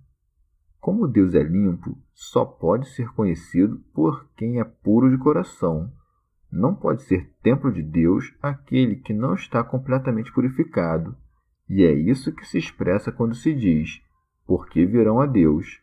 Como 0.87 1.05
Deus 1.05 1.35
é 1.35 1.43
limpo, 1.43 2.01
só 2.13 2.45
pode 2.45 2.87
ser 2.91 3.09
conhecido 3.09 3.77
por 3.93 4.25
quem 4.37 4.61
é 4.61 4.63
puro 4.63 5.11
de 5.11 5.21
coração. 5.21 5.91
Não 6.49 6.73
pode 6.73 7.03
ser 7.03 7.29
templo 7.43 7.73
de 7.73 7.83
Deus 7.83 8.33
aquele 8.41 8.95
que 8.95 9.11
não 9.11 9.33
está 9.33 9.61
completamente 9.65 10.31
purificado. 10.31 11.13
E 11.67 11.83
é 11.83 11.91
isso 11.91 12.33
que 12.33 12.47
se 12.47 12.57
expressa 12.57 13.11
quando 13.11 13.35
se 13.35 13.53
diz: 13.53 14.01
porque 14.45 14.85
virão 14.85 15.19
a 15.19 15.25
Deus. 15.25 15.81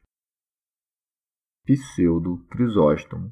Pseudo 1.66 2.38
Crisóstomo 2.48 3.30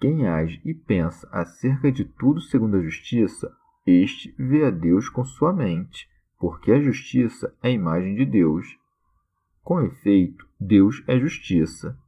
quem 0.00 0.26
age 0.26 0.58
e 0.64 0.72
pensa 0.72 1.28
acerca 1.30 1.92
de 1.92 2.06
tudo 2.06 2.40
segundo 2.40 2.78
a 2.78 2.82
justiça, 2.82 3.54
este 3.86 4.34
vê 4.38 4.64
a 4.64 4.70
Deus 4.70 5.10
com 5.10 5.22
sua 5.22 5.52
mente, 5.52 6.08
porque 6.38 6.72
a 6.72 6.80
justiça 6.80 7.54
é 7.62 7.68
a 7.68 7.70
imagem 7.70 8.14
de 8.14 8.24
Deus. 8.24 8.66
Com 9.62 9.82
efeito, 9.82 10.50
Deus 10.66 11.02
é 11.08 11.18
justiça. 11.18 11.98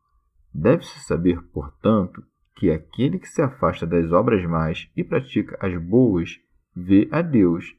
Deve-se 0.54 1.00
saber, 1.00 1.42
portanto, 1.52 2.24
que 2.56 2.70
aquele 2.70 3.18
que 3.18 3.28
se 3.28 3.42
afasta 3.42 3.86
das 3.86 4.12
obras 4.12 4.44
más 4.46 4.88
e 4.96 5.02
pratica 5.02 5.58
as 5.60 5.76
boas 5.76 6.38
vê 6.74 7.08
a 7.10 7.20
Deus, 7.20 7.74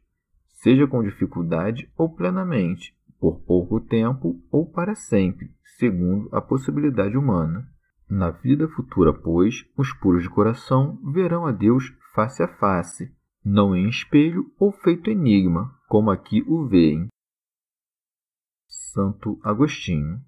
seja 0.47 0.85
com 0.85 1.01
dificuldade 1.01 1.89
ou 1.97 2.13
plenamente, 2.13 2.93
por 3.19 3.39
pouco 3.45 3.79
tempo 3.79 4.41
ou 4.51 4.69
para 4.69 4.95
sempre, 4.95 5.49
segundo 5.77 6.27
a 6.35 6.41
possibilidade 6.41 7.17
humana. 7.17 7.67
Na 8.09 8.29
vida 8.29 8.67
futura, 8.67 9.13
pois, 9.13 9.65
os 9.77 9.93
puros 9.93 10.23
de 10.23 10.29
coração 10.29 10.99
verão 11.11 11.45
a 11.45 11.51
Deus 11.51 11.85
face 12.13 12.43
a 12.43 12.47
face, 12.47 13.11
não 13.43 13.75
em 13.75 13.87
espelho 13.87 14.51
ou 14.59 14.71
feito 14.71 15.09
enigma, 15.09 15.73
como 15.87 16.11
aqui 16.11 16.43
o 16.45 16.67
veem. 16.67 17.07
Santo 18.67 19.39
Agostinho. 19.41 20.21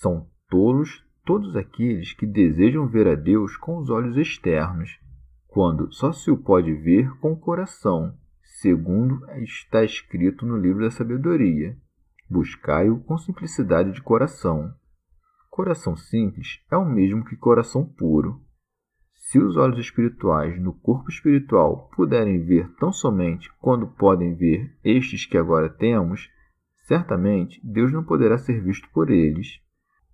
São 0.00 0.26
tolos 0.48 1.04
todos 1.26 1.54
aqueles 1.54 2.14
que 2.14 2.24
desejam 2.24 2.88
ver 2.88 3.06
a 3.06 3.14
Deus 3.14 3.54
com 3.58 3.76
os 3.76 3.90
olhos 3.90 4.16
externos, 4.16 4.98
quando 5.46 5.92
só 5.92 6.10
se 6.10 6.30
o 6.30 6.38
pode 6.38 6.72
ver 6.72 7.14
com 7.18 7.32
o 7.32 7.38
coração, 7.38 8.16
segundo 8.62 9.30
está 9.42 9.84
escrito 9.84 10.46
no 10.46 10.56
livro 10.56 10.80
da 10.80 10.90
sabedoria. 10.90 11.76
Buscai-o 12.30 12.98
com 13.00 13.18
simplicidade 13.18 13.92
de 13.92 14.00
coração. 14.00 14.72
Coração 15.50 15.94
simples 15.94 16.64
é 16.70 16.78
o 16.78 16.88
mesmo 16.88 17.22
que 17.22 17.36
coração 17.36 17.84
puro. 17.84 18.40
Se 19.12 19.38
os 19.38 19.54
olhos 19.58 19.78
espirituais 19.78 20.58
no 20.58 20.72
corpo 20.72 21.10
espiritual 21.10 21.90
puderem 21.94 22.42
ver 22.42 22.72
tão 22.76 22.90
somente 22.90 23.52
quando 23.60 23.86
podem 23.86 24.34
ver 24.34 24.74
estes 24.82 25.26
que 25.26 25.36
agora 25.36 25.68
temos, 25.68 26.30
certamente 26.86 27.60
Deus 27.62 27.92
não 27.92 28.02
poderá 28.02 28.38
ser 28.38 28.62
visto 28.62 28.88
por 28.94 29.10
eles. 29.10 29.60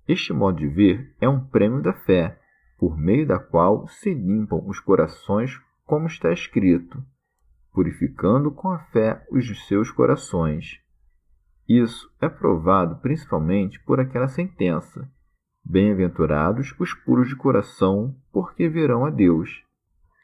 Este 0.08 0.32
modo 0.32 0.58
de 0.58 0.68
ver 0.68 1.14
é 1.20 1.28
um 1.28 1.40
prêmio 1.40 1.82
da 1.82 1.92
fé, 1.92 2.38
por 2.78 2.96
meio 2.96 3.26
da 3.26 3.38
qual 3.38 3.88
se 3.88 4.12
limpam 4.12 4.62
os 4.66 4.78
corações, 4.78 5.60
como 5.84 6.06
está 6.06 6.32
escrito, 6.32 7.02
purificando 7.72 8.50
com 8.50 8.68
a 8.70 8.78
fé 8.78 9.24
os 9.30 9.66
seus 9.66 9.90
corações. 9.90 10.80
Isso 11.68 12.08
é 12.20 12.28
provado 12.28 12.96
principalmente 13.00 13.82
por 13.84 13.98
aquela 13.98 14.28
sentença: 14.28 15.10
Bem-aventurados 15.64 16.74
os 16.78 16.94
puros 16.94 17.28
de 17.28 17.34
coração, 17.34 18.14
porque 18.32 18.68
verão 18.68 19.04
a 19.04 19.10
Deus. 19.10 19.64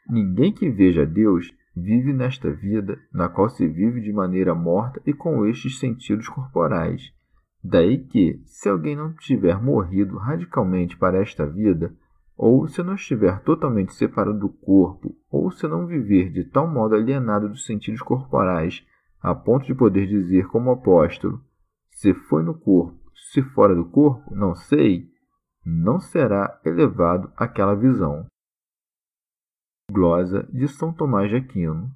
Ninguém 0.09 0.53
que 0.53 0.69
veja 0.69 1.01
a 1.01 1.05
Deus 1.05 1.53
vive 1.75 2.13
nesta 2.13 2.51
vida, 2.51 2.97
na 3.11 3.27
qual 3.27 3.49
se 3.49 3.67
vive 3.67 3.99
de 3.99 4.13
maneira 4.13 4.55
morta 4.55 5.01
e 5.05 5.13
com 5.13 5.45
estes 5.45 5.79
sentidos 5.79 6.29
corporais. 6.29 7.11
Daí 7.63 8.03
que, 8.03 8.41
se 8.45 8.67
alguém 8.67 8.95
não 8.95 9.13
tiver 9.13 9.61
morrido 9.61 10.17
radicalmente 10.17 10.97
para 10.97 11.21
esta 11.21 11.45
vida, 11.45 11.95
ou 12.35 12.67
se 12.67 12.83
não 12.83 12.95
estiver 12.95 13.41
totalmente 13.43 13.93
separado 13.93 14.37
do 14.37 14.49
corpo, 14.49 15.15
ou 15.31 15.49
se 15.49 15.67
não 15.67 15.85
viver 15.85 16.29
de 16.31 16.43
tal 16.43 16.67
modo 16.67 16.95
alienado 16.95 17.47
dos 17.47 17.65
sentidos 17.65 18.01
corporais, 18.01 18.85
a 19.21 19.33
ponto 19.33 19.65
de 19.65 19.73
poder 19.73 20.07
dizer 20.07 20.47
como 20.47 20.71
apóstolo: 20.71 21.41
se 21.89 22.13
foi 22.13 22.43
no 22.43 22.53
corpo, 22.53 22.99
se 23.31 23.41
fora 23.41 23.73
do 23.73 23.85
corpo, 23.85 24.35
não 24.35 24.53
sei, 24.53 25.09
não 25.65 25.99
será 25.99 26.59
elevado 26.65 27.31
àquela 27.37 27.75
visão. 27.75 28.25
Glosa 29.89 30.43
de 30.51 30.67
São 30.67 30.91
Tomás 30.91 31.29
de 31.29 31.37
Aquino. 31.37 31.89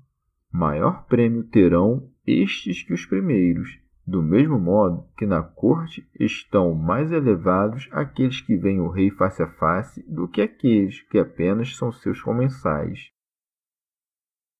Maior 0.52 1.06
prêmio 1.08 1.44
terão 1.44 2.10
estes 2.26 2.84
que 2.84 2.94
os 2.94 3.06
primeiros, 3.06 3.80
do 4.08 4.24
mesmo 4.24 4.58
modo 4.58 5.06
que 5.18 5.26
na 5.26 5.44
corte 5.44 6.10
estão 6.18 6.74
mais 6.74 7.12
elevados 7.12 7.90
aqueles 7.92 8.40
que 8.40 8.56
veem 8.56 8.80
o 8.80 8.88
rei 8.88 9.12
face 9.12 9.44
a 9.44 9.48
face 9.56 10.02
do 10.10 10.30
que 10.30 10.42
aqueles 10.42 11.02
que 11.10 11.20
apenas 11.20 11.76
são 11.76 11.92
seus 11.92 12.22
comensais. 12.22 13.12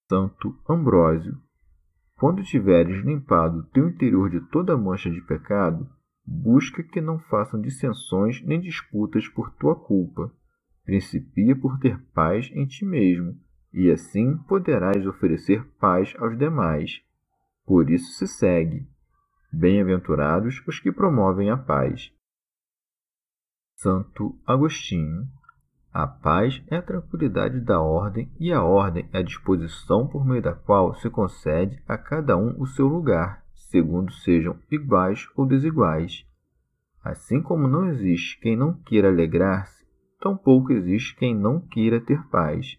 Santo 0.10 0.54
Ambrósio. 0.70 1.38
Quando 2.18 2.44
tiveres 2.44 3.06
limpado 3.06 3.64
teu 3.72 3.88
interior 3.88 4.30
de 4.30 4.42
toda 4.50 4.76
mancha 4.76 5.10
de 5.10 5.22
pecado, 5.22 5.88
busca 6.26 6.84
que 6.84 7.00
não 7.00 7.18
façam 7.18 7.62
dissensões 7.62 8.44
nem 8.46 8.60
disputas 8.60 9.30
por 9.30 9.50
tua 9.52 9.76
culpa. 9.76 10.30
Principia 10.84 11.56
por 11.56 11.80
ter 11.80 11.98
paz 12.14 12.50
em 12.54 12.66
ti 12.66 12.86
mesmo, 12.86 13.34
e 13.72 13.90
assim 13.92 14.38
poderás 14.40 15.06
oferecer 15.06 15.66
paz 15.80 16.14
aos 16.18 16.38
demais. 16.38 17.02
Por 17.66 17.90
isso 17.90 18.12
se 18.14 18.28
segue. 18.28 18.88
Bem-aventurados 19.52 20.62
os 20.68 20.80
que 20.80 20.92
promovem 20.92 21.50
a 21.50 21.56
paz. 21.56 22.12
Santo 23.78 24.38
Agostinho. 24.46 25.26
A 25.94 26.06
paz 26.06 26.62
é 26.68 26.76
a 26.76 26.82
tranquilidade 26.82 27.62
da 27.62 27.80
ordem, 27.80 28.30
e 28.38 28.52
a 28.52 28.62
ordem 28.62 29.10
é 29.14 29.20
a 29.20 29.24
disposição 29.24 30.06
por 30.06 30.26
meio 30.26 30.42
da 30.42 30.54
qual 30.54 30.94
se 30.96 31.10
concede 31.10 31.82
a 31.88 31.98
cada 31.98 32.36
um 32.36 32.62
o 32.62 32.68
seu 32.68 32.88
lugar, 32.88 33.46
segundo 33.54 34.12
sejam 34.12 34.60
iguais 34.70 35.28
ou 35.36 35.46
desiguais. 35.46 36.26
Assim 37.02 37.42
como 37.42 37.70
não 37.70 37.88
existe 37.88 38.40
quem 38.42 38.58
não 38.58 38.74
queira 38.74 39.08
alegrar-se, 39.08 39.88
tampouco 40.20 40.74
existe 40.74 41.16
quem 41.16 41.34
não 41.34 41.62
queira 41.62 42.02
ter 42.02 42.22
paz, 42.28 42.78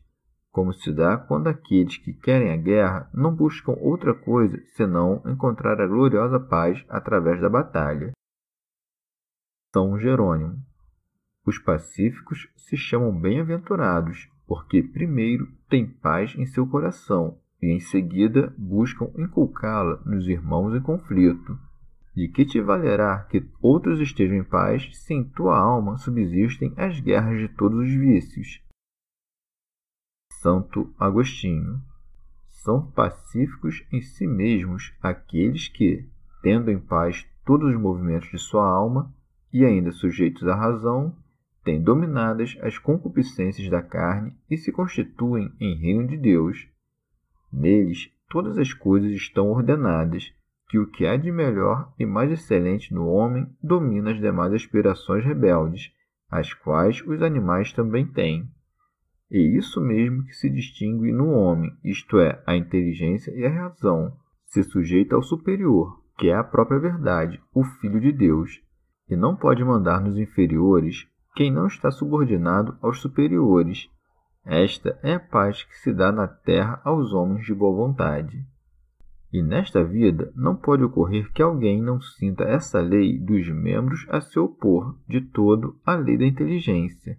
como 0.58 0.72
se 0.72 0.92
dá 0.92 1.16
quando 1.16 1.46
aqueles 1.46 1.98
que 1.98 2.12
querem 2.12 2.50
a 2.50 2.56
guerra 2.56 3.08
não 3.14 3.32
buscam 3.32 3.76
outra 3.78 4.12
coisa 4.12 4.60
senão 4.74 5.22
encontrar 5.24 5.80
a 5.80 5.86
gloriosa 5.86 6.40
paz 6.40 6.84
através 6.88 7.40
da 7.40 7.48
batalha. 7.48 8.10
São 9.72 9.96
Jerônimo. 9.96 10.56
Os 11.46 11.60
pacíficos 11.60 12.48
se 12.56 12.76
chamam 12.76 13.16
bem-aventurados, 13.16 14.28
porque 14.48 14.82
primeiro 14.82 15.46
têm 15.68 15.86
paz 15.86 16.34
em 16.36 16.44
seu 16.44 16.66
coração 16.66 17.38
e 17.62 17.68
em 17.68 17.78
seguida 17.78 18.52
buscam 18.58 19.12
inculcá-la 19.16 20.02
nos 20.04 20.26
irmãos 20.26 20.74
em 20.74 20.82
conflito. 20.82 21.56
De 22.16 22.26
que 22.26 22.44
te 22.44 22.60
valerá 22.60 23.20
que 23.30 23.48
outros 23.62 24.00
estejam 24.00 24.36
em 24.36 24.42
paz 24.42 24.90
se 24.92 25.14
em 25.14 25.22
tua 25.22 25.56
alma 25.56 25.98
subsistem 25.98 26.74
as 26.76 26.98
guerras 26.98 27.38
de 27.38 27.46
todos 27.46 27.78
os 27.78 27.94
vícios? 27.94 28.60
Santo 30.40 30.92
Agostinho. 30.98 31.80
São 32.48 32.90
pacíficos 32.90 33.84
em 33.92 34.00
si 34.00 34.26
mesmos 34.26 34.92
aqueles 35.02 35.68
que, 35.68 36.08
tendo 36.42 36.70
em 36.70 36.78
paz 36.78 37.26
todos 37.44 37.74
os 37.74 37.80
movimentos 37.80 38.30
de 38.30 38.38
sua 38.38 38.66
alma 38.66 39.12
e 39.52 39.64
ainda 39.64 39.90
sujeitos 39.90 40.46
à 40.46 40.54
razão, 40.54 41.16
têm 41.64 41.82
dominadas 41.82 42.56
as 42.62 42.78
concupiscências 42.78 43.68
da 43.68 43.82
carne 43.82 44.32
e 44.50 44.56
se 44.56 44.70
constituem 44.70 45.52
em 45.60 45.74
reino 45.76 46.06
de 46.06 46.16
Deus 46.16 46.68
Neles, 47.52 48.10
todas 48.28 48.58
as 48.58 48.72
coisas 48.74 49.10
estão 49.10 49.50
ordenadas, 49.50 50.32
que 50.68 50.78
o 50.78 50.86
que 50.86 51.06
há 51.06 51.16
de 51.16 51.32
melhor 51.32 51.92
e 51.98 52.04
mais 52.04 52.30
excelente 52.30 52.92
no 52.92 53.06
homem 53.08 53.48
domina 53.62 54.12
as 54.12 54.20
demais 54.20 54.52
aspirações 54.52 55.24
rebeldes, 55.24 55.90
as 56.30 56.52
quais 56.52 57.02
os 57.06 57.22
animais 57.22 57.72
também 57.72 58.06
têm. 58.06 58.48
E 59.30 59.56
isso 59.56 59.80
mesmo 59.80 60.24
que 60.24 60.32
se 60.34 60.48
distingue 60.48 61.12
no 61.12 61.30
homem, 61.30 61.70
isto 61.84 62.18
é, 62.18 62.42
a 62.46 62.56
inteligência 62.56 63.30
e 63.32 63.44
a 63.44 63.50
razão, 63.50 64.16
se 64.46 64.62
sujeita 64.62 65.14
ao 65.14 65.22
superior, 65.22 66.02
que 66.16 66.28
é 66.28 66.34
a 66.34 66.44
própria 66.44 66.80
verdade, 66.80 67.40
o 67.54 67.62
Filho 67.62 68.00
de 68.00 68.10
Deus, 68.10 68.62
e 69.08 69.16
não 69.16 69.36
pode 69.36 69.62
mandar 69.62 70.00
nos 70.00 70.16
inferiores 70.16 71.06
quem 71.34 71.52
não 71.52 71.66
está 71.66 71.90
subordinado 71.90 72.76
aos 72.80 73.00
superiores, 73.00 73.88
esta 74.44 74.98
é 75.02 75.14
a 75.14 75.20
paz 75.20 75.62
que 75.62 75.76
se 75.76 75.92
dá 75.92 76.10
na 76.10 76.26
terra 76.26 76.80
aos 76.82 77.12
homens 77.12 77.44
de 77.44 77.54
boa 77.54 77.76
vontade. 77.76 78.42
E 79.30 79.42
nesta 79.42 79.84
vida 79.84 80.32
não 80.34 80.56
pode 80.56 80.82
ocorrer 80.82 81.30
que 81.32 81.42
alguém 81.42 81.82
não 81.82 82.00
sinta 82.00 82.44
essa 82.44 82.80
lei 82.80 83.18
dos 83.18 83.46
membros 83.48 84.06
a 84.08 84.22
se 84.22 84.38
opor 84.38 84.98
de 85.06 85.20
todo 85.20 85.78
à 85.84 85.94
lei 85.96 86.16
da 86.16 86.24
inteligência. 86.24 87.18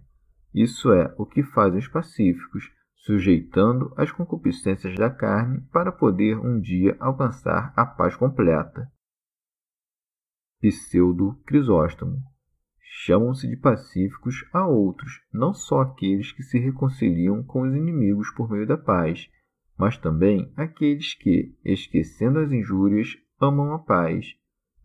Isso 0.54 0.92
é 0.92 1.14
o 1.16 1.24
que 1.24 1.42
fazem 1.42 1.78
os 1.78 1.88
pacíficos, 1.88 2.70
sujeitando 2.96 3.92
as 3.96 4.10
concupiscências 4.10 4.94
da 4.96 5.08
carne 5.08 5.60
para 5.72 5.92
poder 5.92 6.38
um 6.38 6.60
dia 6.60 6.96
alcançar 7.00 7.72
a 7.76 7.86
paz 7.86 8.14
completa. 8.16 8.90
Pseudo 10.60 11.40
Crisóstomo 11.46 12.18
chamam-se 12.82 13.48
de 13.48 13.56
pacíficos 13.56 14.44
a 14.52 14.66
outros, 14.66 15.22
não 15.32 15.54
só 15.54 15.80
aqueles 15.80 16.32
que 16.32 16.42
se 16.42 16.58
reconciliam 16.58 17.42
com 17.42 17.62
os 17.62 17.74
inimigos 17.74 18.30
por 18.34 18.50
meio 18.50 18.66
da 18.66 18.76
paz, 18.76 19.30
mas 19.78 19.96
também 19.96 20.52
aqueles 20.56 21.14
que, 21.14 21.56
esquecendo 21.64 22.40
as 22.40 22.52
injúrias, 22.52 23.16
amam 23.40 23.72
a 23.72 23.78
paz. 23.78 24.26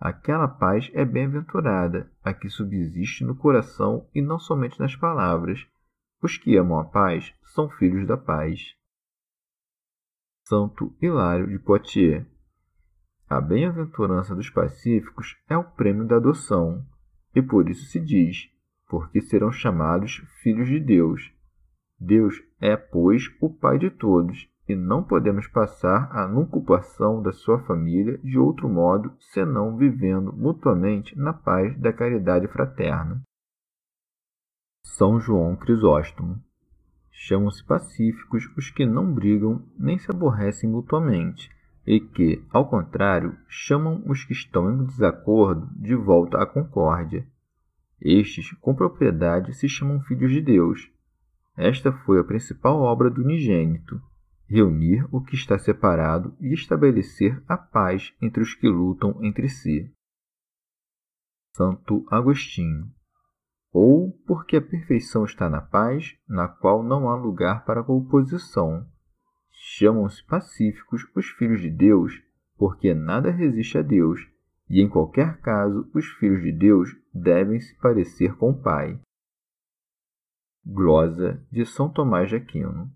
Aquela 0.05 0.47
paz 0.47 0.91
é 0.93 1.03
bem-aventurada, 1.03 2.11
a 2.23 2.31
que 2.31 2.47
subsiste 2.47 3.23
no 3.23 3.35
coração 3.35 4.07
e 4.13 4.21
não 4.21 4.37
somente 4.37 4.79
nas 4.79 4.95
palavras. 4.95 5.65
Os 6.21 6.37
que 6.37 6.55
amam 6.55 6.77
a 6.77 6.85
paz 6.85 7.33
são 7.55 7.67
filhos 7.71 8.05
da 8.05 8.15
paz. 8.15 8.75
Santo 10.43 10.95
Hilário 11.01 11.47
de 11.47 11.57
Poitiers. 11.57 12.23
A 13.27 13.41
bem-aventurança 13.41 14.35
dos 14.35 14.47
pacíficos 14.47 15.35
é 15.49 15.57
o 15.57 15.63
prêmio 15.63 16.05
da 16.05 16.17
adoção, 16.17 16.85
e 17.33 17.41
por 17.41 17.67
isso 17.67 17.87
se 17.87 17.99
diz: 17.99 18.47
porque 18.87 19.19
serão 19.21 19.51
chamados 19.51 20.17
filhos 20.43 20.67
de 20.67 20.79
Deus. 20.79 21.33
Deus 21.99 22.35
é, 22.61 22.77
pois, 22.77 23.23
o 23.41 23.49
Pai 23.49 23.79
de 23.79 23.89
todos, 23.89 24.47
e 24.67 24.75
não 24.75 25.03
podemos 25.03 25.47
passar 25.47 26.09
a 26.11 26.27
nucupação 26.27 27.21
da 27.21 27.31
sua 27.31 27.59
família 27.59 28.17
de 28.19 28.37
outro 28.37 28.67
modo 28.67 29.13
senão 29.19 29.77
vivendo 29.77 30.33
mutuamente 30.33 31.17
na 31.17 31.33
paz 31.33 31.77
da 31.77 31.93
caridade 31.93 32.47
fraterna. 32.47 33.21
São 34.83 35.19
João 35.19 35.55
Crisóstomo. 35.55 36.41
Chamam-se 37.11 37.63
pacíficos 37.63 38.45
os 38.57 38.69
que 38.69 38.85
não 38.85 39.13
brigam 39.13 39.63
nem 39.77 39.97
se 39.97 40.09
aborrecem 40.11 40.69
mutuamente, 40.69 41.49
e 41.85 41.99
que, 41.99 42.43
ao 42.51 42.67
contrário, 42.67 43.37
chamam 43.47 44.03
os 44.05 44.23
que 44.23 44.33
estão 44.33 44.71
em 44.71 44.85
desacordo 44.85 45.67
de 45.75 45.95
volta 45.95 46.41
à 46.41 46.45
concórdia. 46.45 47.25
Estes, 48.01 48.51
com 48.59 48.75
propriedade, 48.75 49.53
se 49.53 49.69
chamam 49.69 50.01
filhos 50.01 50.31
de 50.31 50.41
Deus. 50.41 50.91
Esta 51.55 51.91
foi 51.91 52.19
a 52.19 52.23
principal 52.23 52.81
obra 52.81 53.09
do 53.09 53.21
unigênito, 53.21 54.01
reunir 54.47 55.07
o 55.11 55.21
que 55.21 55.35
está 55.35 55.57
separado 55.57 56.35
e 56.39 56.53
estabelecer 56.53 57.43
a 57.47 57.57
paz 57.57 58.13
entre 58.21 58.43
os 58.43 58.53
que 58.53 58.67
lutam 58.67 59.17
entre 59.23 59.49
si. 59.49 59.91
Santo 61.55 62.05
Agostinho. 62.09 62.91
Ou 63.71 64.11
porque 64.25 64.57
a 64.57 64.61
perfeição 64.61 65.25
está 65.25 65.49
na 65.49 65.61
paz, 65.61 66.15
na 66.27 66.47
qual 66.47 66.83
não 66.83 67.09
há 67.09 67.15
lugar 67.15 67.65
para 67.65 67.81
oposição. 67.81 68.87
Chamam-se 69.51 70.23
pacíficos 70.25 71.03
os 71.15 71.27
filhos 71.31 71.61
de 71.61 71.69
Deus, 71.69 72.13
porque 72.57 72.93
nada 72.93 73.31
resiste 73.31 73.77
a 73.77 73.81
Deus, 73.81 74.19
e 74.69 74.81
em 74.81 74.87
qualquer 74.87 75.39
caso 75.41 75.89
os 75.93 76.05
filhos 76.13 76.41
de 76.41 76.51
Deus 76.51 76.89
devem 77.13 77.59
se 77.59 77.75
parecer 77.79 78.35
com 78.37 78.51
o 78.51 78.61
Pai. 78.61 78.99
Glosa 80.65 81.45
de 81.51 81.65
São 81.65 81.89
Tomás 81.89 82.29
de 82.29 82.35
Aquino. 82.35 82.91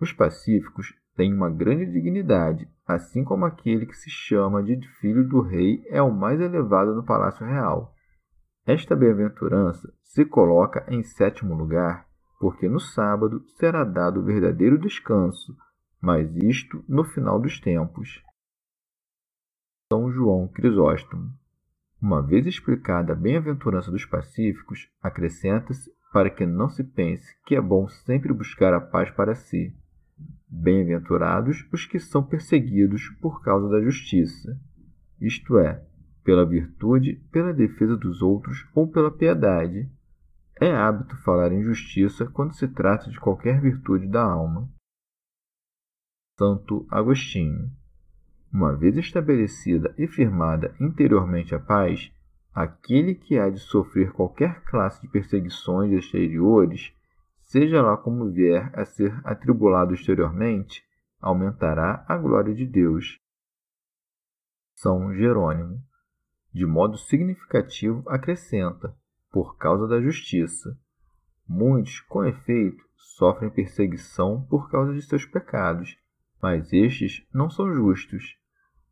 Os 0.00 0.12
pacíficos 0.12 0.94
têm 1.16 1.32
uma 1.32 1.48
grande 1.48 1.86
dignidade, 1.86 2.68
assim 2.86 3.22
como 3.24 3.44
aquele 3.44 3.86
que 3.86 3.96
se 3.96 4.10
chama 4.10 4.62
de 4.62 4.76
filho 5.00 5.26
do 5.26 5.40
rei 5.40 5.84
é 5.88 6.02
o 6.02 6.12
mais 6.12 6.40
elevado 6.40 6.94
no 6.94 7.04
palácio 7.04 7.46
real. 7.46 7.94
Esta 8.66 8.96
bem-aventurança 8.96 9.92
se 10.02 10.24
coloca 10.24 10.84
em 10.88 11.02
sétimo 11.02 11.54
lugar, 11.54 12.06
porque 12.40 12.68
no 12.68 12.80
sábado 12.80 13.44
será 13.58 13.84
dado 13.84 14.20
o 14.20 14.24
verdadeiro 14.24 14.78
descanso, 14.78 15.56
mas 16.00 16.34
isto 16.36 16.84
no 16.88 17.04
final 17.04 17.40
dos 17.40 17.60
tempos. 17.60 18.22
São 19.92 20.10
João 20.10 20.48
Crisóstomo. 20.48 21.30
Uma 22.00 22.20
vez 22.20 22.46
explicada 22.46 23.12
a 23.12 23.16
bem-aventurança 23.16 23.90
dos 23.90 24.04
pacíficos, 24.04 24.90
acrescenta-se 25.00 25.90
para 26.12 26.30
que 26.30 26.44
não 26.44 26.68
se 26.68 26.84
pense 26.84 27.26
que 27.46 27.54
é 27.54 27.60
bom 27.60 27.88
sempre 27.88 28.32
buscar 28.32 28.74
a 28.74 28.80
paz 28.80 29.10
para 29.10 29.34
si. 29.34 29.74
Bem-aventurados 30.56 31.66
os 31.72 31.84
que 31.84 31.98
são 31.98 32.22
perseguidos 32.22 33.08
por 33.20 33.42
causa 33.42 33.68
da 33.68 33.82
justiça, 33.82 34.56
isto 35.20 35.58
é, 35.58 35.84
pela 36.22 36.46
virtude, 36.46 37.16
pela 37.32 37.52
defesa 37.52 37.96
dos 37.96 38.22
outros 38.22 38.64
ou 38.72 38.86
pela 38.88 39.10
piedade. 39.10 39.90
É 40.60 40.70
hábito 40.70 41.16
falar 41.18 41.52
em 41.52 41.64
justiça 41.64 42.24
quando 42.26 42.54
se 42.54 42.68
trata 42.68 43.10
de 43.10 43.18
qualquer 43.18 43.60
virtude 43.60 44.06
da 44.06 44.22
alma. 44.22 44.70
Santo 46.38 46.86
Agostinho. 46.88 47.70
Uma 48.52 48.76
vez 48.76 48.96
estabelecida 48.96 49.92
e 49.98 50.06
firmada 50.06 50.72
interiormente 50.80 51.52
a 51.52 51.58
paz, 51.58 52.12
aquele 52.54 53.16
que 53.16 53.36
há 53.36 53.50
de 53.50 53.58
sofrer 53.58 54.12
qualquer 54.12 54.62
classe 54.62 55.02
de 55.02 55.08
perseguições 55.08 55.92
exteriores 55.92 56.94
seja 57.54 57.80
lá 57.80 57.96
como 57.96 58.32
vier 58.32 58.68
a 58.76 58.84
ser 58.84 59.16
atribulado 59.24 59.94
exteriormente, 59.94 60.82
aumentará 61.20 62.04
a 62.08 62.18
glória 62.18 62.52
de 62.52 62.66
Deus. 62.66 63.20
São 64.74 65.14
Jerônimo, 65.14 65.80
de 66.52 66.66
modo 66.66 66.98
significativo, 66.98 68.02
acrescenta, 68.08 68.92
por 69.30 69.56
causa 69.56 69.86
da 69.86 70.02
justiça. 70.02 70.76
Muitos, 71.48 72.00
com 72.00 72.24
efeito, 72.24 72.82
sofrem 72.96 73.50
perseguição 73.50 74.44
por 74.50 74.68
causa 74.68 74.92
de 74.92 75.02
seus 75.02 75.24
pecados, 75.24 75.96
mas 76.42 76.72
estes 76.72 77.24
não 77.32 77.48
são 77.48 77.72
justos. 77.72 78.36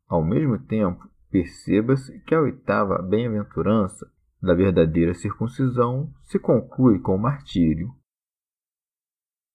Ao 0.07 0.25
mesmo 0.25 0.57
tempo, 0.57 1.11
perceba-se 1.33 2.21
que 2.21 2.33
a 2.33 2.41
oitava 2.41 3.03
bem-aventurança 3.03 4.09
da 4.41 4.55
verdadeira 4.55 5.15
circuncisão 5.15 6.15
se 6.23 6.39
conclui 6.39 7.01
com 7.01 7.17
o 7.17 7.21
martírio. 7.21 7.93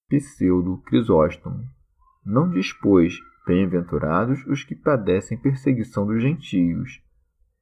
Pseudo 0.08 0.78
Crisóstomo. 0.86 1.68
Não 2.24 2.48
dispôs, 2.48 3.18
bem-aventurados 3.46 4.42
os 4.46 4.64
que 4.64 4.74
padecem 4.74 5.36
perseguição 5.36 6.06
dos 6.06 6.22
gentios, 6.22 7.02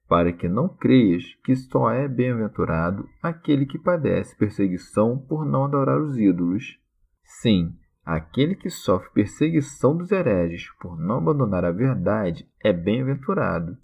para 0.08 0.32
que 0.32 0.48
não 0.48 0.68
creias 0.68 1.24
que 1.42 1.56
só 1.56 1.90
é 1.90 2.06
bem-aventurado 2.06 3.08
aquele 3.20 3.66
que 3.66 3.76
padece 3.76 4.36
perseguição 4.36 5.18
por 5.18 5.44
não 5.44 5.64
adorar 5.64 6.00
os 6.00 6.16
ídolos. 6.16 6.78
Sim, 7.24 7.76
aquele 8.04 8.54
que 8.54 8.70
sofre 8.70 9.10
perseguição 9.10 9.96
dos 9.96 10.12
hereges 10.12 10.70
por 10.80 10.96
não 10.96 11.18
abandonar 11.18 11.64
a 11.64 11.72
verdade 11.72 12.48
é 12.62 12.72
bem-aventurado, 12.72 13.76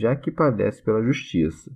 já 0.00 0.16
que 0.16 0.30
padece 0.30 0.82
pela 0.82 1.04
justiça. 1.04 1.70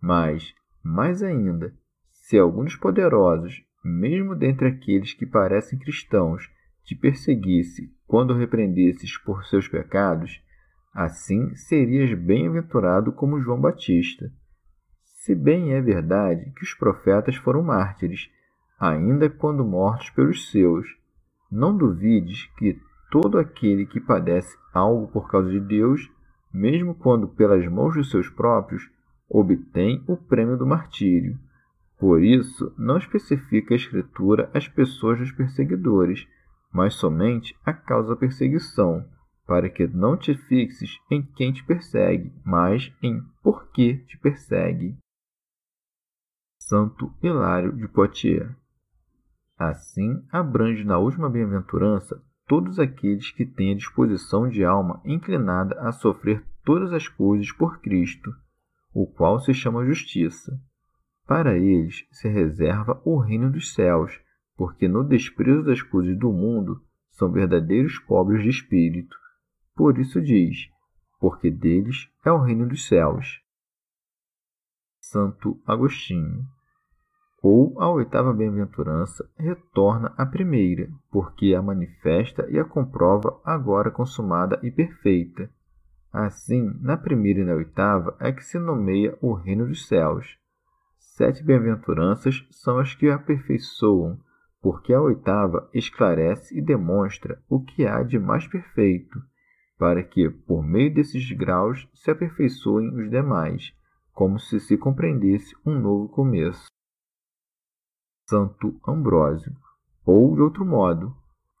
Mas, 0.00 0.54
mais 0.82 1.22
ainda, 1.22 1.74
se 2.10 2.38
alguns 2.38 2.74
poderosos 2.74 3.65
mesmo 3.86 4.34
dentre 4.34 4.68
aqueles 4.68 5.14
que 5.14 5.24
parecem 5.24 5.78
cristãos, 5.78 6.50
te 6.82 6.94
perseguisse 6.94 7.92
quando 8.06 8.34
repreendesses 8.34 9.16
por 9.18 9.44
seus 9.46 9.68
pecados, 9.68 10.42
assim 10.92 11.54
serias 11.54 12.12
bem-aventurado 12.12 13.12
como 13.12 13.40
João 13.40 13.60
Batista. 13.60 14.30
Se 15.02 15.34
bem 15.34 15.72
é 15.72 15.80
verdade 15.80 16.52
que 16.56 16.62
os 16.62 16.74
profetas 16.74 17.36
foram 17.36 17.62
mártires, 17.62 18.30
ainda 18.78 19.28
quando 19.30 19.64
mortos 19.64 20.10
pelos 20.10 20.50
seus, 20.50 20.86
não 21.50 21.76
duvides 21.76 22.46
que 22.58 22.80
todo 23.10 23.38
aquele 23.38 23.86
que 23.86 24.00
padece 24.00 24.56
algo 24.72 25.08
por 25.08 25.30
causa 25.30 25.50
de 25.50 25.60
Deus, 25.60 26.10
mesmo 26.52 26.94
quando 26.94 27.28
pelas 27.28 27.66
mãos 27.66 27.94
dos 27.94 28.10
seus 28.10 28.28
próprios, 28.28 28.88
obtém 29.28 30.02
o 30.06 30.16
prêmio 30.16 30.56
do 30.56 30.66
martírio. 30.66 31.38
Por 31.98 32.22
isso, 32.22 32.74
não 32.76 32.98
especifica 32.98 33.74
a 33.74 33.76
Escritura 33.76 34.50
as 34.52 34.68
pessoas 34.68 35.18
dos 35.18 35.32
perseguidores, 35.32 36.26
mas 36.72 36.94
somente 36.94 37.56
a 37.64 37.72
causa 37.72 38.10
da 38.10 38.16
perseguição, 38.16 39.08
para 39.46 39.70
que 39.70 39.86
não 39.86 40.16
te 40.16 40.34
fixes 40.34 40.98
em 41.10 41.22
quem 41.22 41.52
te 41.52 41.64
persegue, 41.64 42.32
mas 42.44 42.92
em 43.02 43.22
por 43.42 43.70
que 43.70 43.98
te 44.04 44.18
persegue. 44.18 44.96
Santo 46.58 47.14
Hilário 47.22 47.72
de 47.72 47.88
Poitiers. 47.88 48.50
Assim, 49.58 50.22
abrange 50.30 50.84
na 50.84 50.98
última 50.98 51.30
bem-aventurança 51.30 52.22
todos 52.46 52.78
aqueles 52.78 53.30
que 53.30 53.46
têm 53.46 53.72
a 53.72 53.76
disposição 53.76 54.48
de 54.48 54.64
alma 54.64 55.00
inclinada 55.04 55.80
a 55.80 55.92
sofrer 55.92 56.44
todas 56.62 56.92
as 56.92 57.08
coisas 57.08 57.50
por 57.52 57.80
Cristo, 57.80 58.30
o 58.92 59.06
qual 59.06 59.40
se 59.40 59.54
chama 59.54 59.86
justiça 59.86 60.60
para 61.26 61.58
eles 61.58 62.06
se 62.12 62.28
reserva 62.28 63.00
o 63.04 63.18
reino 63.18 63.50
dos 63.50 63.74
céus, 63.74 64.20
porque 64.56 64.86
no 64.86 65.02
desprezo 65.02 65.64
das 65.64 65.82
coisas 65.82 66.16
do 66.16 66.32
mundo 66.32 66.80
são 67.10 67.32
verdadeiros 67.32 67.98
pobres 67.98 68.42
de 68.42 68.50
espírito. 68.50 69.16
Por 69.74 69.98
isso 69.98 70.22
diz: 70.22 70.68
porque 71.18 71.50
deles 71.50 72.08
é 72.24 72.30
o 72.30 72.40
reino 72.40 72.68
dos 72.68 72.86
céus. 72.86 73.42
Santo 75.00 75.60
Agostinho. 75.66 76.44
Ou 77.42 77.80
a 77.80 77.90
oitava 77.90 78.32
bem-aventurança 78.32 79.28
retorna 79.36 80.12
à 80.16 80.24
primeira, 80.24 80.88
porque 81.10 81.54
a 81.54 81.62
manifesta 81.62 82.48
e 82.50 82.58
a 82.58 82.64
comprova 82.64 83.40
agora 83.44 83.90
consumada 83.90 84.58
e 84.62 84.70
perfeita. 84.70 85.50
Assim, 86.12 86.72
na 86.80 86.96
primeira 86.96 87.40
e 87.40 87.44
na 87.44 87.54
oitava 87.54 88.16
é 88.18 88.32
que 88.32 88.42
se 88.42 88.58
nomeia 88.58 89.16
o 89.20 89.32
reino 89.32 89.66
dos 89.66 89.86
céus 89.86 90.38
Sete 91.16 91.42
bem-aventuranças 91.42 92.46
são 92.50 92.78
as 92.78 92.94
que 92.94 93.08
aperfeiçoam, 93.08 94.20
porque 94.60 94.92
a 94.92 95.00
oitava 95.00 95.66
esclarece 95.72 96.54
e 96.54 96.60
demonstra 96.60 97.42
o 97.48 97.58
que 97.58 97.86
há 97.86 98.02
de 98.02 98.18
mais 98.18 98.46
perfeito, 98.46 99.18
para 99.78 100.02
que, 100.02 100.28
por 100.28 100.62
meio 100.62 100.92
desses 100.92 101.32
graus, 101.32 101.88
se 101.94 102.10
aperfeiçoem 102.10 102.94
os 102.94 103.08
demais, 103.08 103.72
como 104.12 104.38
se 104.38 104.60
se 104.60 104.76
compreendesse 104.76 105.56
um 105.64 105.80
novo 105.80 106.06
começo. 106.10 106.66
Santo 108.28 108.78
Ambrósio. 108.86 109.56
Ou, 110.04 110.34
de 110.34 110.42
outro 110.42 110.66
modo, 110.66 111.16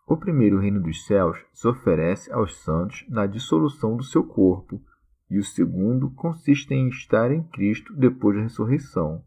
o 0.06 0.18
primeiro 0.18 0.60
reino 0.60 0.82
dos 0.82 1.06
céus 1.06 1.42
se 1.54 1.66
oferece 1.66 2.30
aos 2.30 2.54
santos 2.58 3.06
na 3.08 3.24
dissolução 3.24 3.96
do 3.96 4.04
seu 4.04 4.22
corpo, 4.22 4.82
e 5.30 5.38
o 5.38 5.42
segundo 5.42 6.10
consiste 6.10 6.74
em 6.74 6.88
estar 6.88 7.30
em 7.30 7.42
Cristo 7.42 7.96
depois 7.96 8.36
da 8.36 8.42
ressurreição. 8.42 9.24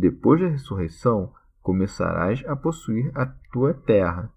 Depois 0.00 0.40
da 0.40 0.46
ressurreição, 0.46 1.32
começarás 1.60 2.44
a 2.46 2.54
possuir 2.54 3.10
a 3.16 3.26
tua 3.52 3.74
terra, 3.74 4.32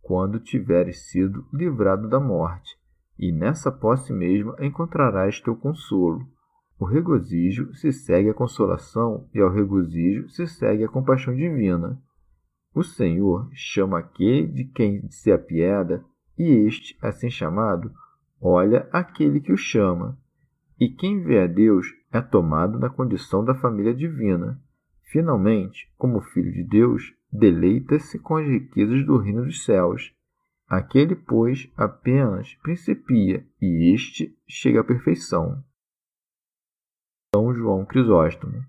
quando 0.00 0.40
tiveres 0.40 1.10
sido 1.10 1.46
livrado 1.52 2.08
da 2.08 2.18
morte, 2.18 2.74
e 3.18 3.30
nessa 3.30 3.70
posse 3.70 4.10
mesma 4.10 4.56
encontrarás 4.58 5.38
teu 5.38 5.54
consolo. 5.54 6.26
O 6.78 6.86
regozijo 6.86 7.74
se 7.74 7.92
segue 7.92 8.30
à 8.30 8.34
consolação, 8.34 9.28
e 9.34 9.40
ao 9.40 9.52
regozijo 9.52 10.30
se 10.30 10.46
segue 10.46 10.82
a 10.82 10.88
compaixão 10.88 11.34
divina. 11.34 12.00
O 12.74 12.82
Senhor 12.82 13.50
chama 13.52 13.98
aquele 13.98 14.46
de 14.46 14.64
quem 14.64 15.06
se 15.10 15.30
apieda, 15.30 16.02
e 16.38 16.66
este, 16.66 16.96
assim 17.02 17.28
chamado, 17.28 17.92
olha 18.40 18.88
aquele 18.90 19.42
que 19.42 19.52
o 19.52 19.58
chama. 19.58 20.18
E 20.80 20.88
quem 20.88 21.22
vê 21.22 21.42
a 21.42 21.46
Deus 21.46 21.86
é 22.10 22.22
tomado 22.22 22.78
na 22.78 22.88
condição 22.88 23.44
da 23.44 23.54
família 23.54 23.94
divina. 23.94 24.58
Finalmente, 25.12 25.92
como 25.98 26.22
filho 26.22 26.50
de 26.50 26.64
Deus, 26.64 27.14
deleita-se 27.30 28.18
com 28.18 28.36
as 28.36 28.48
riquezas 28.48 29.04
do 29.04 29.18
reino 29.18 29.44
dos 29.44 29.62
céus. 29.62 30.10
Aquele, 30.66 31.14
pois, 31.14 31.70
apenas 31.76 32.54
principia, 32.62 33.46
e 33.60 33.92
este 33.94 34.34
chega 34.48 34.80
à 34.80 34.84
perfeição. 34.84 35.62
São 37.34 37.54
João 37.54 37.84
Crisóstomo. 37.84 38.64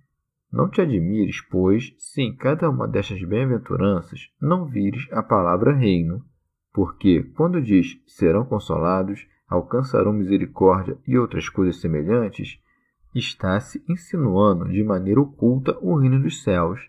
Não 0.52 0.70
te 0.70 0.82
admires, 0.82 1.40
pois, 1.50 1.96
se 1.98 2.22
em 2.22 2.36
cada 2.36 2.70
uma 2.70 2.90
destas 2.90 3.24
bem-aventuranças 3.24 4.30
não 4.42 4.66
vires 4.66 5.08
a 5.14 5.24
palavra 5.24 5.74
reino, 5.74 6.26
porque, 6.74 7.24
quando 7.38 7.62
diz 7.62 7.98
serão 8.06 8.44
consolados, 8.44 9.26
alcançarão 9.48 10.12
misericórdia 10.12 10.98
e 11.08 11.18
outras 11.18 11.48
coisas 11.48 11.80
semelhantes, 11.80 12.62
está 13.16 13.60
se 13.60 13.84
insinuando 13.88 14.70
de 14.70 14.84
maneira 14.84 15.22
oculta 15.22 15.78
o 15.82 15.98
reino 15.98 16.22
dos 16.22 16.44
céus. 16.44 16.80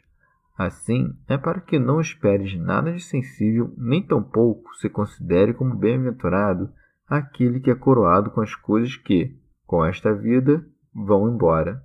Assim, 0.57 1.16
é 1.29 1.37
para 1.37 1.61
que 1.61 1.79
não 1.79 2.01
esperes 2.01 2.57
nada 2.59 2.93
de 2.93 3.03
sensível, 3.03 3.75
nem 3.77 4.07
tampouco 4.07 4.75
se 4.77 4.89
considere 4.89 5.53
como 5.53 5.77
bem-aventurado 5.77 6.72
aquele 7.07 7.61
que 7.61 7.70
é 7.70 7.75
coroado 7.75 8.31
com 8.31 8.41
as 8.41 8.55
coisas 8.55 8.97
que, 8.97 9.37
com 9.66 9.85
esta 9.85 10.14
vida, 10.14 10.64
vão 10.95 11.29
embora. 11.29 11.83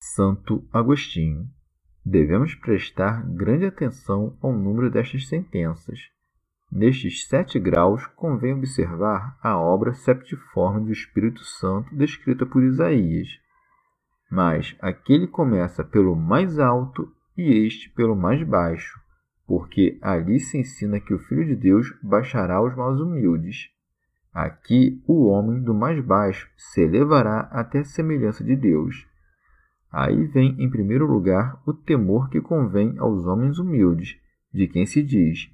Santo 0.00 0.66
Agostinho. 0.72 1.48
Devemos 2.04 2.54
prestar 2.54 3.26
grande 3.34 3.66
atenção 3.66 4.38
ao 4.40 4.52
número 4.52 4.90
destas 4.90 5.28
sentenças. 5.28 5.98
Nestes 6.70 7.26
sete 7.26 7.58
graus, 7.58 8.06
convém 8.08 8.52
observar 8.52 9.38
a 9.42 9.58
obra 9.58 9.94
septiforme 9.94 10.84
do 10.84 10.92
Espírito 10.92 11.42
Santo 11.42 11.96
descrita 11.96 12.44
por 12.44 12.62
Isaías. 12.62 13.28
Mas 14.30 14.76
aquele 14.80 15.26
começa 15.26 15.82
pelo 15.82 16.14
mais 16.14 16.58
alto 16.58 17.10
e 17.36 17.66
este 17.66 17.88
pelo 17.90 18.14
mais 18.14 18.46
baixo, 18.46 19.00
porque 19.46 19.98
ali 20.02 20.38
se 20.38 20.58
ensina 20.58 21.00
que 21.00 21.14
o 21.14 21.18
Filho 21.18 21.46
de 21.46 21.56
Deus 21.56 21.86
baixará 22.02 22.62
os 22.62 22.76
mais 22.76 23.00
humildes. 23.00 23.70
Aqui 24.34 25.02
o 25.06 25.26
homem 25.26 25.62
do 25.62 25.72
mais 25.72 26.04
baixo 26.04 26.50
se 26.54 26.82
elevará 26.82 27.48
até 27.50 27.78
a 27.78 27.84
semelhança 27.84 28.44
de 28.44 28.54
Deus. 28.54 29.06
Aí 29.90 30.26
vem, 30.26 30.54
em 30.58 30.68
primeiro 30.68 31.06
lugar, 31.06 31.62
o 31.66 31.72
temor 31.72 32.28
que 32.28 32.42
convém 32.42 32.98
aos 32.98 33.24
homens 33.24 33.58
humildes, 33.58 34.18
de 34.52 34.68
quem 34.68 34.84
se 34.84 35.02
diz: 35.02 35.50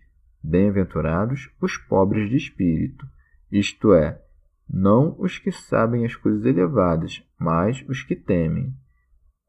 Bem-aventurados 0.46 1.50
os 1.58 1.78
pobres 1.78 2.28
de 2.28 2.36
espírito, 2.36 3.08
isto 3.50 3.94
é, 3.94 4.20
não 4.68 5.16
os 5.18 5.38
que 5.38 5.50
sabem 5.50 6.04
as 6.04 6.14
coisas 6.14 6.44
elevadas, 6.44 7.26
mas 7.40 7.82
os 7.88 8.02
que 8.02 8.14
temem. 8.14 8.74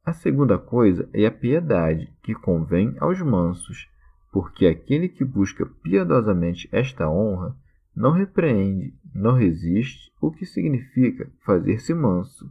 A 0.06 0.14
segunda 0.14 0.58
coisa 0.58 1.10
é 1.14 1.26
a 1.26 1.32
piedade, 1.32 2.14
que 2.24 2.34
convém 2.34 2.96
aos 3.02 3.22
mansos, 3.22 3.90
porque 4.32 4.68
aquele 4.68 5.10
que 5.10 5.26
busca 5.26 5.66
piedosamente 5.66 6.70
esta 6.72 7.10
honra 7.10 7.54
não 7.94 8.12
repreende, 8.12 8.94
não 9.14 9.34
resiste, 9.36 10.10
o 10.22 10.32
que 10.32 10.46
significa 10.46 11.30
fazer-se 11.46 11.94
manso. 11.94 12.50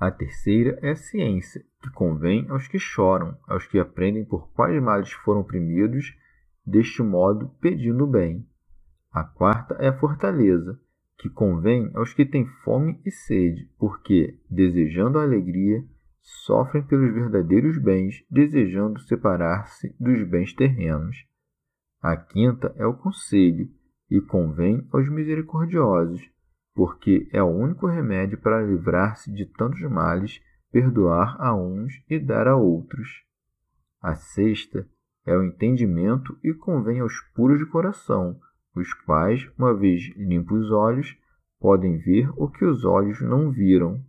A 0.00 0.10
terceira 0.10 0.78
é 0.80 0.92
a 0.92 0.96
ciência, 0.96 1.62
que 1.82 1.90
convém 1.90 2.46
aos 2.48 2.66
que 2.68 2.78
choram, 2.78 3.36
aos 3.46 3.66
que 3.66 3.78
aprendem 3.78 4.24
por 4.24 4.48
quais 4.52 4.82
males 4.82 5.12
foram 5.12 5.42
oprimidos, 5.42 6.16
deste 6.66 7.02
modo 7.02 7.48
pedindo 7.60 8.04
o 8.04 8.06
bem. 8.06 8.46
A 9.12 9.22
quarta 9.22 9.74
é 9.74 9.88
a 9.88 9.98
fortaleza, 9.98 10.78
que 11.18 11.30
convém 11.30 11.90
aos 11.94 12.12
que 12.12 12.26
têm 12.26 12.46
fome 12.64 13.00
e 13.04 13.10
sede, 13.10 13.70
porque, 13.78 14.38
desejando 14.50 15.18
a 15.18 15.22
alegria, 15.22 15.82
sofrem 16.20 16.82
pelos 16.82 17.14
verdadeiros 17.14 17.78
bens, 17.78 18.24
desejando 18.30 19.00
separar-se 19.00 19.94
dos 19.98 20.22
bens 20.28 20.52
terrenos. 20.52 21.16
A 22.02 22.16
quinta 22.16 22.74
é 22.76 22.84
o 22.84 22.94
conselho, 22.94 23.70
e 24.10 24.20
convém 24.20 24.86
aos 24.92 25.08
misericordiosos, 25.08 26.22
porque 26.74 27.28
é 27.32 27.42
o 27.42 27.48
único 27.48 27.86
remédio 27.86 28.38
para 28.38 28.62
livrar-se 28.62 29.32
de 29.32 29.46
tantos 29.46 29.80
males, 29.90 30.40
perdoar 30.70 31.36
a 31.40 31.54
uns 31.54 31.94
e 32.08 32.18
dar 32.18 32.46
a 32.46 32.56
outros. 32.56 33.24
A 34.00 34.14
sexta 34.14 34.86
é 35.26 35.36
o 35.36 35.42
entendimento 35.42 36.38
e 36.42 36.54
convém 36.54 37.00
aos 37.00 37.20
puros 37.34 37.58
de 37.58 37.66
coração, 37.66 38.38
os 38.74 38.94
quais, 38.94 39.50
uma 39.58 39.74
vez 39.74 40.14
limpos 40.16 40.66
os 40.66 40.70
olhos, 40.70 41.18
podem 41.58 41.98
ver 41.98 42.30
o 42.36 42.48
que 42.48 42.64
os 42.64 42.84
olhos 42.84 43.20
não 43.20 43.50
viram. 43.50 44.00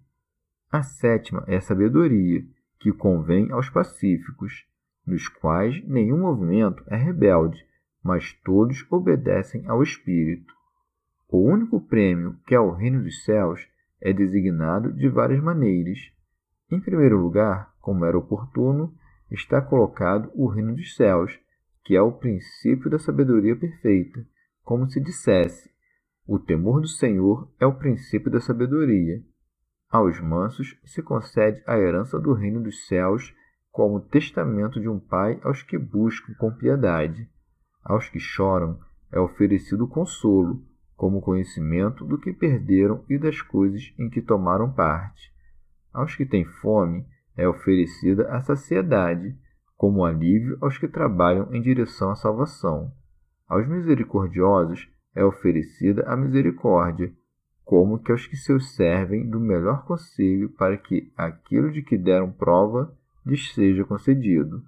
A 0.71 0.83
sétima 0.83 1.43
é 1.47 1.55
a 1.55 1.61
sabedoria, 1.61 2.45
que 2.79 2.91
convém 2.91 3.51
aos 3.51 3.69
pacíficos, 3.69 4.65
nos 5.05 5.27
quais 5.27 5.83
nenhum 5.87 6.19
movimento 6.19 6.83
é 6.87 6.95
rebelde, 6.95 7.65
mas 8.03 8.33
todos 8.43 8.85
obedecem 8.91 9.65
ao 9.67 9.81
Espírito. 9.81 10.53
O 11.29 11.39
único 11.39 11.81
prêmio 11.81 12.37
que 12.45 12.53
é 12.53 12.59
o 12.59 12.71
reino 12.71 13.01
dos 13.01 13.23
céus 13.23 13.67
é 13.99 14.13
designado 14.13 14.93
de 14.93 15.09
várias 15.09 15.41
maneiras. 15.41 15.97
Em 16.69 16.79
primeiro 16.79 17.17
lugar, 17.17 17.73
como 17.81 18.05
era 18.05 18.17
oportuno, 18.17 18.93
está 19.31 19.61
colocado 19.61 20.31
o 20.33 20.47
reino 20.47 20.75
dos 20.75 20.95
céus, 20.95 21.39
que 21.83 21.95
é 21.95 22.01
o 22.01 22.11
princípio 22.11 22.89
da 22.89 22.99
sabedoria 22.99 23.55
perfeita, 23.55 24.25
como 24.63 24.89
se 24.89 24.99
dissesse: 24.99 25.69
o 26.27 26.37
temor 26.37 26.81
do 26.81 26.87
Senhor 26.87 27.49
é 27.59 27.65
o 27.65 27.75
princípio 27.75 28.29
da 28.29 28.41
sabedoria. 28.41 29.23
Aos 29.89 30.19
mansos 30.19 30.77
se 30.83 31.01
concede 31.01 31.63
a 31.65 31.77
herança 31.77 32.19
do 32.19 32.33
reino 32.33 32.61
dos 32.61 32.85
céus 32.87 33.33
como 33.71 34.01
testamento 34.01 34.81
de 34.81 34.89
um 34.89 34.99
pai 34.99 35.39
aos 35.43 35.63
que 35.63 35.77
buscam 35.77 36.33
com 36.33 36.51
piedade. 36.51 37.29
Aos 37.81 38.09
que 38.09 38.19
choram 38.19 38.77
é 39.09 39.19
oferecido 39.19 39.87
consolo, 39.87 40.61
como 40.97 41.21
conhecimento 41.21 42.03
do 42.03 42.17
que 42.17 42.33
perderam 42.33 43.05
e 43.09 43.17
das 43.17 43.41
coisas 43.41 43.93
em 43.97 44.09
que 44.09 44.21
tomaram 44.21 44.73
parte. 44.73 45.31
Aos 45.93 46.15
que 46.15 46.25
têm 46.25 46.43
fome 46.43 47.05
é 47.37 47.47
oferecida 47.47 48.27
a 48.29 48.41
saciedade, 48.41 49.37
como 49.77 50.03
alívio 50.03 50.57
aos 50.59 50.77
que 50.77 50.87
trabalham 50.87 51.53
em 51.53 51.61
direção 51.61 52.09
à 52.09 52.15
salvação. 52.15 52.91
Aos 53.47 53.67
misericordiosos 53.67 54.89
é 55.15 55.23
oferecida 55.23 56.03
a 56.07 56.17
misericórdia, 56.17 57.13
como 57.63 57.99
que 57.99 58.11
aos 58.11 58.25
que 58.25 58.35
seus 58.35 58.75
servem 58.75 59.29
do 59.29 59.39
melhor 59.39 59.85
conselho 59.85 60.49
para 60.49 60.77
que 60.77 61.11
aquilo 61.15 61.71
de 61.71 61.81
que 61.81 61.97
deram 61.97 62.31
prova 62.31 62.93
lhes 63.25 63.53
seja 63.53 63.85
concedido. 63.85 64.63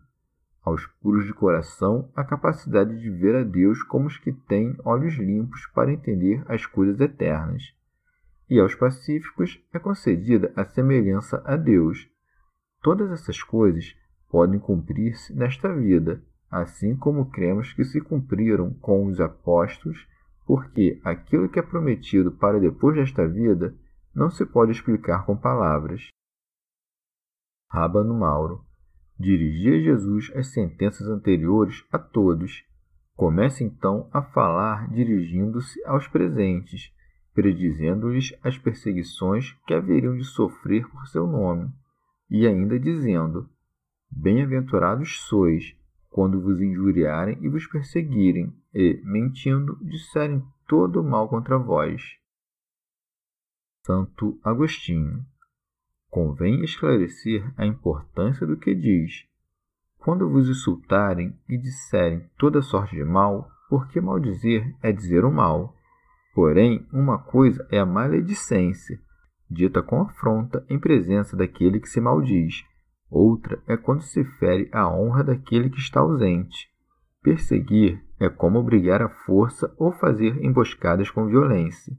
Aos 0.62 0.86
puros 1.02 1.26
de 1.26 1.34
coração, 1.34 2.12
a 2.16 2.24
capacidade 2.24 3.00
de 3.00 3.10
ver 3.10 3.36
a 3.36 3.44
Deus 3.44 3.82
como 3.84 4.08
os 4.08 4.18
que 4.18 4.32
têm 4.32 4.78
olhos 4.84 5.16
limpos 5.16 5.66
para 5.74 5.92
entender 5.92 6.44
as 6.48 6.66
coisas 6.66 7.00
eternas. 7.00 7.74
E 8.50 8.60
aos 8.60 8.76
pacíficos 8.76 9.60
é 9.74 9.80
concedida 9.80 10.52
a 10.56 10.66
semelhança 10.66 11.42
a 11.46 11.56
Deus. 11.56 12.10
Todas 12.82 13.12
essas 13.12 13.42
coisas 13.44 13.96
podem 14.30 14.60
cumprir-se 14.60 15.34
nesta 15.34 15.74
vida, 15.74 16.24
assim 16.50 16.96
como 16.96 17.30
cremos 17.30 17.74
que 17.74 17.84
se 17.84 18.00
cumpriram 18.00 18.74
com 18.76 19.06
os 19.06 19.20
apóstolos 19.20 20.08
porque 20.50 21.00
aquilo 21.04 21.48
que 21.48 21.60
é 21.60 21.62
prometido 21.62 22.32
para 22.32 22.60
depois 22.60 22.96
desta 22.96 23.28
vida 23.28 23.78
não 24.16 24.32
se 24.32 24.44
pode 24.44 24.72
explicar 24.72 25.24
com 25.24 25.38
palavras. 25.38 26.08
Rábano 27.72 28.16
Mauro 28.16 28.66
dirigia 29.20 29.80
Jesus 29.80 30.32
as 30.36 30.48
sentenças 30.48 31.08
anteriores 31.08 31.86
a 31.92 32.00
todos. 32.00 32.64
Começa 33.16 33.64
então 33.64 34.10
a 34.12 34.24
falar 34.24 34.90
dirigindo-se 34.90 35.86
aos 35.86 36.08
presentes, 36.08 36.92
predizendo-lhes 37.32 38.34
as 38.44 38.58
perseguições 38.58 39.54
que 39.68 39.74
haveriam 39.76 40.18
de 40.18 40.24
sofrer 40.24 40.90
por 40.90 41.06
seu 41.10 41.28
nome, 41.28 41.72
e 42.30 42.46
ainda 42.46 42.80
dizendo: 42.80 43.50
Bem-aventurados 44.12 45.22
sois 45.22 45.76
quando 46.10 46.42
vos 46.42 46.60
injuriarem 46.60 47.38
e 47.42 47.50
vos 47.50 47.68
perseguirem, 47.68 48.54
e, 48.74 49.02
mentindo, 49.04 49.78
disserem 49.82 50.44
todo 50.68 51.02
o 51.02 51.04
mal 51.04 51.30
contra 51.30 51.58
vós. 51.58 52.02
Santo 53.86 54.40
Agostinho. 54.44 55.26
Convém 56.10 56.64
esclarecer 56.64 57.54
a 57.56 57.66
importância 57.66 58.46
do 58.46 58.58
que 58.58 58.74
diz. 58.74 59.26
Quando 60.00 60.30
vos 60.30 60.50
insultarem 60.50 61.38
e 61.48 61.58
disserem 61.58 62.28
toda 62.38 62.62
sorte 62.62 62.96
de 62.96 63.04
mal, 63.04 63.50
porque 63.70 64.02
maldizer 64.02 64.76
é 64.82 64.92
dizer 64.92 65.24
o 65.24 65.32
mal. 65.32 65.76
Porém, 66.34 66.88
uma 66.92 67.20
coisa 67.20 67.68
é 67.72 67.80
a 67.80 67.86
maledicência, 67.86 69.00
dita 69.50 69.82
com 69.82 70.02
afronta 70.02 70.66
em 70.70 70.80
presença 70.80 71.36
daquele 71.36 71.80
que 71.80 71.90
se 71.90 72.00
maldiz, 72.00 72.64
Outra 73.10 73.62
é 73.66 73.76
quando 73.76 74.02
se 74.02 74.24
fere 74.24 74.70
a 74.72 74.88
honra 74.88 75.24
daquele 75.24 75.70
que 75.70 75.80
está 75.80 76.00
ausente. 76.00 76.70
Perseguir 77.24 78.04
é 78.20 78.30
como 78.30 78.60
obrigar 78.60 79.02
à 79.02 79.10
força 79.10 79.74
ou 79.78 79.92
fazer 79.92 80.44
emboscadas 80.44 81.10
com 81.10 81.26
violência. 81.26 81.98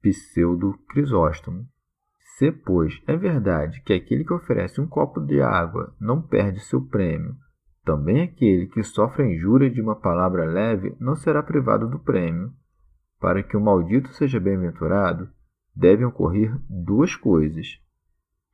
Pseudo 0.00 0.78
Crisóstomo. 0.88 1.66
Se, 2.38 2.50
pois, 2.50 3.02
é 3.06 3.16
verdade 3.16 3.82
que 3.82 3.92
aquele 3.92 4.24
que 4.24 4.32
oferece 4.32 4.80
um 4.80 4.86
copo 4.86 5.20
de 5.20 5.40
água 5.42 5.94
não 6.00 6.22
perde 6.22 6.60
seu 6.60 6.80
prêmio, 6.80 7.36
também 7.84 8.22
aquele 8.22 8.66
que 8.68 8.82
sofre 8.82 9.24
a 9.24 9.26
injúria 9.26 9.70
de 9.70 9.80
uma 9.80 9.96
palavra 9.96 10.44
leve 10.44 10.96
não 10.98 11.14
será 11.14 11.42
privado 11.42 11.88
do 11.88 11.98
prêmio. 11.98 12.52
Para 13.20 13.42
que 13.42 13.56
o 13.56 13.60
maldito 13.60 14.08
seja 14.14 14.40
bem-aventurado, 14.40 15.28
devem 15.74 16.04
ocorrer 16.04 16.56
duas 16.68 17.14
coisas: 17.16 17.78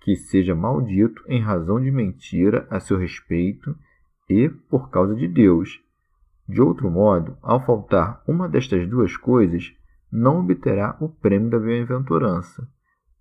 que 0.00 0.16
seja 0.16 0.54
maldito 0.54 1.22
em 1.26 1.40
razão 1.40 1.80
de 1.80 1.90
mentira 1.90 2.66
a 2.70 2.80
seu 2.80 2.96
respeito 2.96 3.76
e 4.28 4.48
por 4.48 4.90
causa 4.90 5.14
de 5.14 5.26
Deus. 5.26 5.80
De 6.48 6.62
outro 6.62 6.90
modo, 6.90 7.36
ao 7.42 7.64
faltar 7.64 8.22
uma 8.26 8.48
destas 8.48 8.88
duas 8.88 9.16
coisas, 9.16 9.74
não 10.10 10.40
obterá 10.40 10.96
o 11.00 11.08
prêmio 11.08 11.50
da 11.50 11.58
bem-aventurança. 11.58 12.66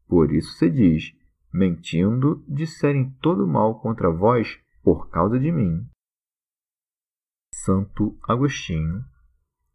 Por 0.07 0.31
isso 0.31 0.53
se 0.53 0.69
diz: 0.69 1.13
mentindo, 1.53 2.43
disserem 2.47 3.09
todo 3.21 3.45
mal 3.45 3.79
contra 3.81 4.09
vós 4.09 4.57
por 4.81 5.09
causa 5.09 5.37
de 5.37 5.51
mim. 5.51 5.85
Santo 7.53 8.17
Agostinho. 8.23 9.03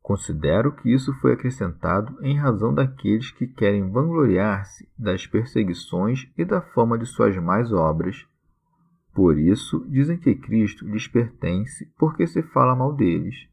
Considero 0.03 0.73
que 0.73 0.93
isso 0.93 1.15
foi 1.21 1.35
acrescentado 1.35 2.19
em 2.23 2.37
razão 2.37 2.75
daqueles 2.75 3.31
que 3.31 3.47
querem 3.47 3.89
vangloriar-se 3.89 4.89
das 4.99 5.29
perseguições 5.29 6.29
e 6.37 6.45
da 6.45 6.61
fama 6.61 6.99
de 6.99 7.07
suas 7.07 7.37
mais 7.37 7.73
obras. 7.73 8.27
Por 9.15 9.39
isso 9.39 9.87
dizem 9.89 10.19
que 10.19 10.35
Cristo 10.35 10.85
lhes 10.85 11.07
pertence 11.07 11.87
porque 11.97 12.27
se 12.27 12.43
fala 12.43 12.75
mal 12.75 12.93
deles. 12.93 13.49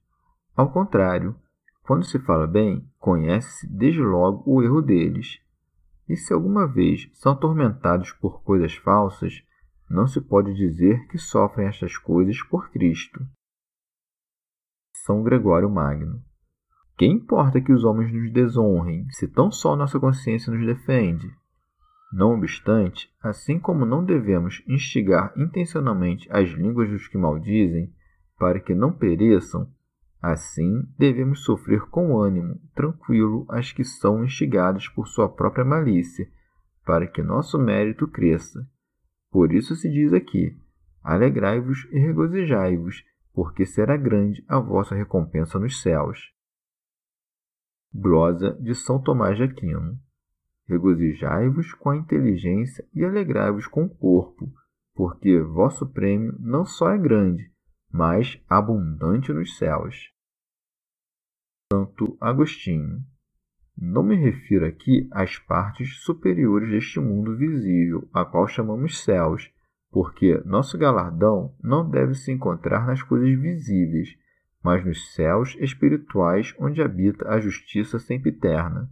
Ao 0.56 0.72
contrário, 0.72 1.36
quando 1.84 2.04
se 2.04 2.18
fala 2.18 2.48
bem, 2.48 2.84
conhece-se 2.98 3.68
desde 3.68 4.02
logo 4.02 4.44
o 4.46 4.64
erro 4.64 4.82
deles. 4.82 5.40
E 6.08 6.16
se 6.16 6.34
alguma 6.34 6.66
vez 6.68 7.12
são 7.14 7.34
atormentados 7.34 8.12
por 8.14 8.42
coisas 8.42 8.76
falsas, 8.76 9.44
não 9.88 10.08
se 10.08 10.20
pode 10.20 10.54
dizer 10.56 11.08
que 11.08 11.20
sofrem 11.20 11.68
estas 11.68 11.96
coisas 11.96 12.42
por 12.44 12.72
Cristo. 12.72 13.20
São 15.06 15.22
Gregório 15.22 15.70
Magno. 15.70 16.24
Que 17.00 17.06
importa 17.06 17.62
que 17.62 17.72
os 17.72 17.86
homens 17.86 18.14
nos 18.14 18.30
desonrem, 18.32 19.08
se 19.10 19.26
tão 19.26 19.50
só 19.50 19.74
nossa 19.74 19.98
consciência 19.98 20.54
nos 20.54 20.66
defende? 20.66 21.34
Não 22.12 22.34
obstante, 22.34 23.10
assim 23.24 23.58
como 23.58 23.86
não 23.86 24.04
devemos 24.04 24.62
instigar 24.68 25.34
intencionalmente 25.38 26.28
as 26.30 26.50
línguas 26.50 26.90
dos 26.90 27.08
que 27.08 27.18
maldizem, 27.18 27.90
para 28.38 28.60
que 28.60 28.76
não 28.76 28.92
pereçam, 28.92 29.68
Assim, 30.22 30.84
devemos 30.98 31.46
sofrer 31.46 31.80
com 31.90 32.20
ânimo 32.20 32.60
tranquilo 32.76 33.46
as 33.48 33.72
que 33.72 33.86
são 33.86 34.22
instigadas 34.26 34.86
por 34.90 35.08
sua 35.08 35.30
própria 35.30 35.64
malícia, 35.64 36.28
para 36.86 37.08
que 37.08 37.24
nosso 37.24 37.58
mérito 37.58 38.06
cresça. 38.06 38.68
Por 39.32 39.54
isso 39.54 39.78
se 39.78 39.90
diz 39.90 40.12
aqui: 40.12 40.58
Alegrai-vos 41.02 41.88
e 41.90 42.00
regozijai-vos, 42.00 43.02
porque 43.34 43.66
será 43.66 43.96
grande 43.96 44.44
a 44.46 44.60
vossa 44.60 44.94
recompensa 44.94 45.58
nos 45.58 45.82
céus. 45.82 46.38
Glosa 47.94 48.56
de 48.62 48.76
São 48.76 49.02
Tomás 49.02 49.36
de 49.36 49.44
Aquino. 49.44 50.00
Regozijai-vos 50.68 51.74
com 51.74 51.90
a 51.90 51.98
inteligência 51.98 52.88
e 52.94 53.04
alegrai-vos 53.04 53.66
com 53.66 53.86
o 53.86 53.90
corpo, 53.90 54.54
porque 54.94 55.42
vosso 55.42 55.88
prêmio 55.88 56.36
não 56.40 56.64
só 56.66 56.92
é 56.92 56.98
grande, 56.98 57.52
mas 57.92 58.40
abundante 58.48 59.34
nos 59.34 59.58
céus. 59.58 60.12
Santo 61.74 62.16
Agostinho. 62.22 63.04
Não 63.76 64.04
me 64.04 64.16
refiro 64.16 64.66
aqui 64.66 65.08
às 65.12 65.40
partes 65.40 66.04
superiores 66.04 66.70
deste 66.70 67.00
mundo 67.00 67.36
visível, 67.38 68.08
a 68.14 68.24
qual 68.24 68.48
chamamos 68.48 69.04
céus, 69.04 69.50
porque 69.90 70.38
nosso 70.46 70.78
galardão 70.78 71.56
não 71.64 71.90
deve 71.90 72.14
se 72.14 72.32
encontrar 72.32 72.86
nas 72.86 73.02
coisas 73.02 73.30
visíveis, 73.40 74.16
mas 74.64 74.86
nos 74.86 75.14
céus 75.14 75.56
espirituais 75.60 76.54
onde 76.60 76.82
habita 76.82 77.30
a 77.30 77.40
justiça 77.40 78.00
sempiterna. 78.00 78.90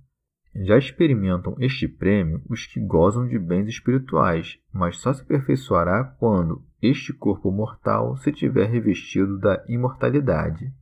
Já 0.55 0.77
experimentam 0.77 1.55
este 1.59 1.87
prêmio 1.87 2.41
os 2.49 2.65
que 2.65 2.79
gozam 2.79 3.27
de 3.27 3.37
bens 3.37 3.67
espirituais, 3.67 4.59
mas 4.73 4.97
só 4.97 5.13
se 5.13 5.21
aperfeiçoará 5.21 6.03
quando 6.03 6.63
este 6.81 7.13
corpo 7.13 7.51
mortal 7.51 8.17
se 8.17 8.31
tiver 8.31 8.65
revestido 8.65 9.37
da 9.37 9.63
imortalidade. 9.67 10.73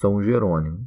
São 0.00 0.22
Jerônimo. 0.22 0.86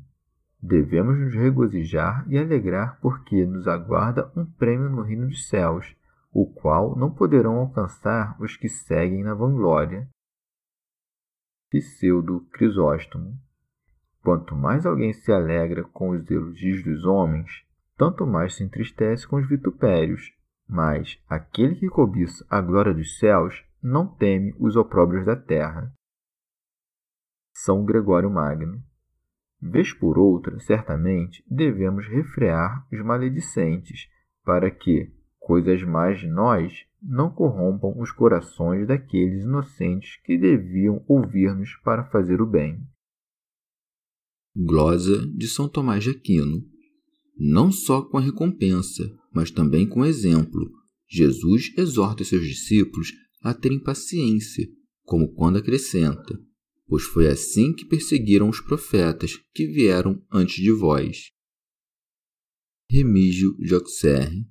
Devemos 0.62 1.18
nos 1.18 1.34
regozijar 1.34 2.26
e 2.30 2.38
alegrar 2.38 3.00
porque 3.02 3.46
nos 3.46 3.68
aguarda 3.68 4.32
um 4.36 4.46
prêmio 4.46 4.90
no 4.90 5.02
reino 5.02 5.28
dos 5.28 5.48
céus, 5.48 5.96
o 6.32 6.46
qual 6.46 6.98
não 6.98 7.10
poderão 7.10 7.56
alcançar 7.56 8.36
os 8.40 8.56
que 8.56 8.70
seguem 8.70 9.24
na 9.24 9.34
vanglória. 9.34 10.08
Pseudo 11.70 12.42
Crisóstomo. 12.52 13.38
Quanto 14.24 14.56
mais 14.56 14.88
alguém 14.88 15.14
se 15.14 15.32
alegra 15.32 15.84
com 15.84 16.10
os 16.10 16.30
elogios 16.30 16.84
dos 16.84 17.06
homens, 17.06 17.64
tanto 17.96 18.26
mais 18.26 18.56
se 18.56 18.64
entristece 18.64 19.28
com 19.28 19.36
os 19.36 19.48
vitupérios. 19.48 20.34
Mas 20.68 21.22
aquele 21.30 21.76
que 21.76 21.88
cobiça 21.88 22.46
a 22.50 22.60
glória 22.60 22.94
dos 22.94 23.20
céus 23.20 23.64
não 23.82 24.08
teme 24.08 24.56
os 24.60 24.76
opróbrios 24.76 25.26
da 25.26 25.36
terra. 25.36 25.94
São 27.54 27.86
Gregório 27.86 28.32
Magno. 28.32 28.82
Vez 29.62 29.94
por 29.94 30.18
outra, 30.18 30.60
certamente, 30.60 31.44
devemos 31.48 32.08
refrear 32.08 32.88
os 32.92 33.00
maledicentes, 33.02 34.10
para 34.44 34.72
que 34.72 35.12
coisas 35.40 35.84
mais 35.84 36.20
de 36.20 36.28
nós 36.28 36.89
não 37.02 37.30
corrompam 37.30 37.94
os 38.00 38.12
corações 38.12 38.88
daqueles 38.88 39.44
inocentes 39.44 40.18
que 40.24 40.38
deviam 40.38 41.04
ouvir-nos 41.08 41.76
para 41.84 42.04
fazer 42.10 42.42
o 42.42 42.46
bem. 42.46 42.80
Glosa 44.56 45.26
de 45.28 45.48
São 45.48 45.70
Tomás 45.70 46.04
de 46.04 46.10
Aquino. 46.10 46.62
Não 47.38 47.72
só 47.72 48.02
com 48.02 48.18
a 48.18 48.22
recompensa, 48.22 49.04
mas 49.34 49.50
também 49.50 49.88
com 49.88 50.02
o 50.02 50.06
exemplo. 50.06 50.70
Jesus 51.08 51.72
exorta 51.78 52.24
seus 52.24 52.46
discípulos 52.46 53.14
a 53.42 53.54
terem 53.54 53.82
paciência, 53.82 54.68
como 55.04 55.34
quando 55.34 55.58
acrescenta: 55.58 56.38
Pois 56.86 57.04
foi 57.04 57.28
assim 57.28 57.74
que 57.74 57.86
perseguiram 57.86 58.50
os 58.50 58.60
profetas 58.60 59.38
que 59.54 59.66
vieram 59.68 60.22
antes 60.32 60.56
de 60.56 60.72
vós. 60.72 61.32
Remígio 62.90 63.56
de 63.58 63.74
Auxerre. 63.74 64.46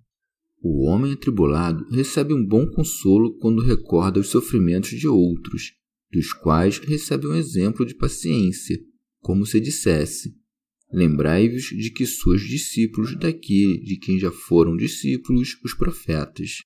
O 0.61 0.87
homem 0.87 1.13
atribulado 1.13 1.85
recebe 1.91 2.35
um 2.35 2.45
bom 2.45 2.67
consolo 2.67 3.37
quando 3.39 3.63
recorda 3.63 4.19
os 4.19 4.29
sofrimentos 4.29 4.91
de 4.91 5.07
outros, 5.07 5.75
dos 6.11 6.33
quais 6.33 6.79
recebe 6.79 7.27
um 7.27 7.35
exemplo 7.35 7.87
de 7.87 7.95
paciência 7.95 8.79
como 9.21 9.47
se 9.47 9.61
dissesse: 9.61 10.35
Lembrai-vos 10.93 11.65
de 11.65 11.91
que 11.91 12.07
sois 12.07 12.43
discípulos 12.43 13.17
daquele 13.19 13.79
de 13.81 13.99
quem 13.99 14.19
já 14.19 14.33
foram 14.33 14.77
discípulos 14.77 15.59
os 15.63 15.75
profetas. 15.75 16.63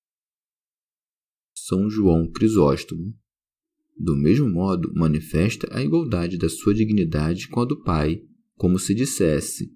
São 1.54 1.90
João 1.90 2.30
Crisóstomo. 2.30 3.14
Do 3.98 4.16
mesmo 4.16 4.48
modo, 4.48 4.92
manifesta 4.94 5.68
a 5.70 5.82
igualdade 5.82 6.38
da 6.38 6.48
sua 6.48 6.72
dignidade 6.72 7.46
com 7.48 7.60
a 7.60 7.64
do 7.64 7.82
Pai, 7.82 8.22
como 8.54 8.78
se 8.78 8.94
dissesse: 8.94 9.70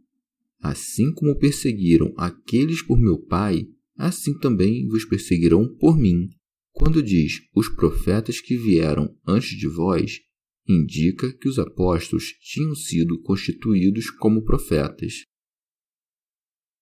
Assim 0.61 1.12
como 1.12 1.39
perseguiram 1.39 2.14
aqueles 2.17 2.83
por 2.83 2.99
meu 2.99 3.19
Pai, 3.19 3.69
assim 3.97 4.38
também 4.38 4.86
vos 4.88 5.05
perseguirão 5.05 5.66
por 5.78 5.99
mim. 5.99 6.28
Quando 6.72 7.03
diz 7.03 7.40
os 7.55 7.68
profetas 7.68 8.40
que 8.40 8.57
vieram 8.57 9.16
antes 9.26 9.57
de 9.57 9.66
vós, 9.66 10.20
indica 10.68 11.32
que 11.32 11.49
os 11.49 11.59
apóstolos 11.59 12.32
tinham 12.40 12.74
sido 12.74 13.20
constituídos 13.22 14.11
como 14.11 14.44
profetas. 14.44 15.24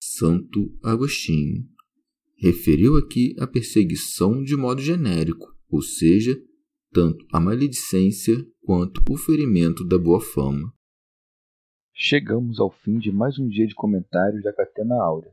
Santo 0.01 0.77
Agostinho 0.83 1.65
referiu 2.37 2.97
aqui 2.97 3.35
a 3.39 3.47
perseguição 3.47 4.43
de 4.43 4.57
modo 4.57 4.83
genérico, 4.83 5.47
ou 5.69 5.81
seja, 5.81 6.37
tanto 6.93 7.27
a 7.33 7.41
maledicência 7.41 8.35
quanto 8.63 9.03
o 9.11 9.17
ferimento 9.17 9.85
da 9.85 9.99
boa 9.99 10.21
fama. 10.21 10.73
Chegamos 11.93 12.59
ao 12.59 12.71
fim 12.71 12.99
de 12.99 13.13
mais 13.13 13.39
um 13.39 13.49
dia 13.49 13.67
de 13.67 13.75
comentários 13.75 14.43
da 14.43 14.53
Catena 14.53 14.95
Áurea. 15.03 15.33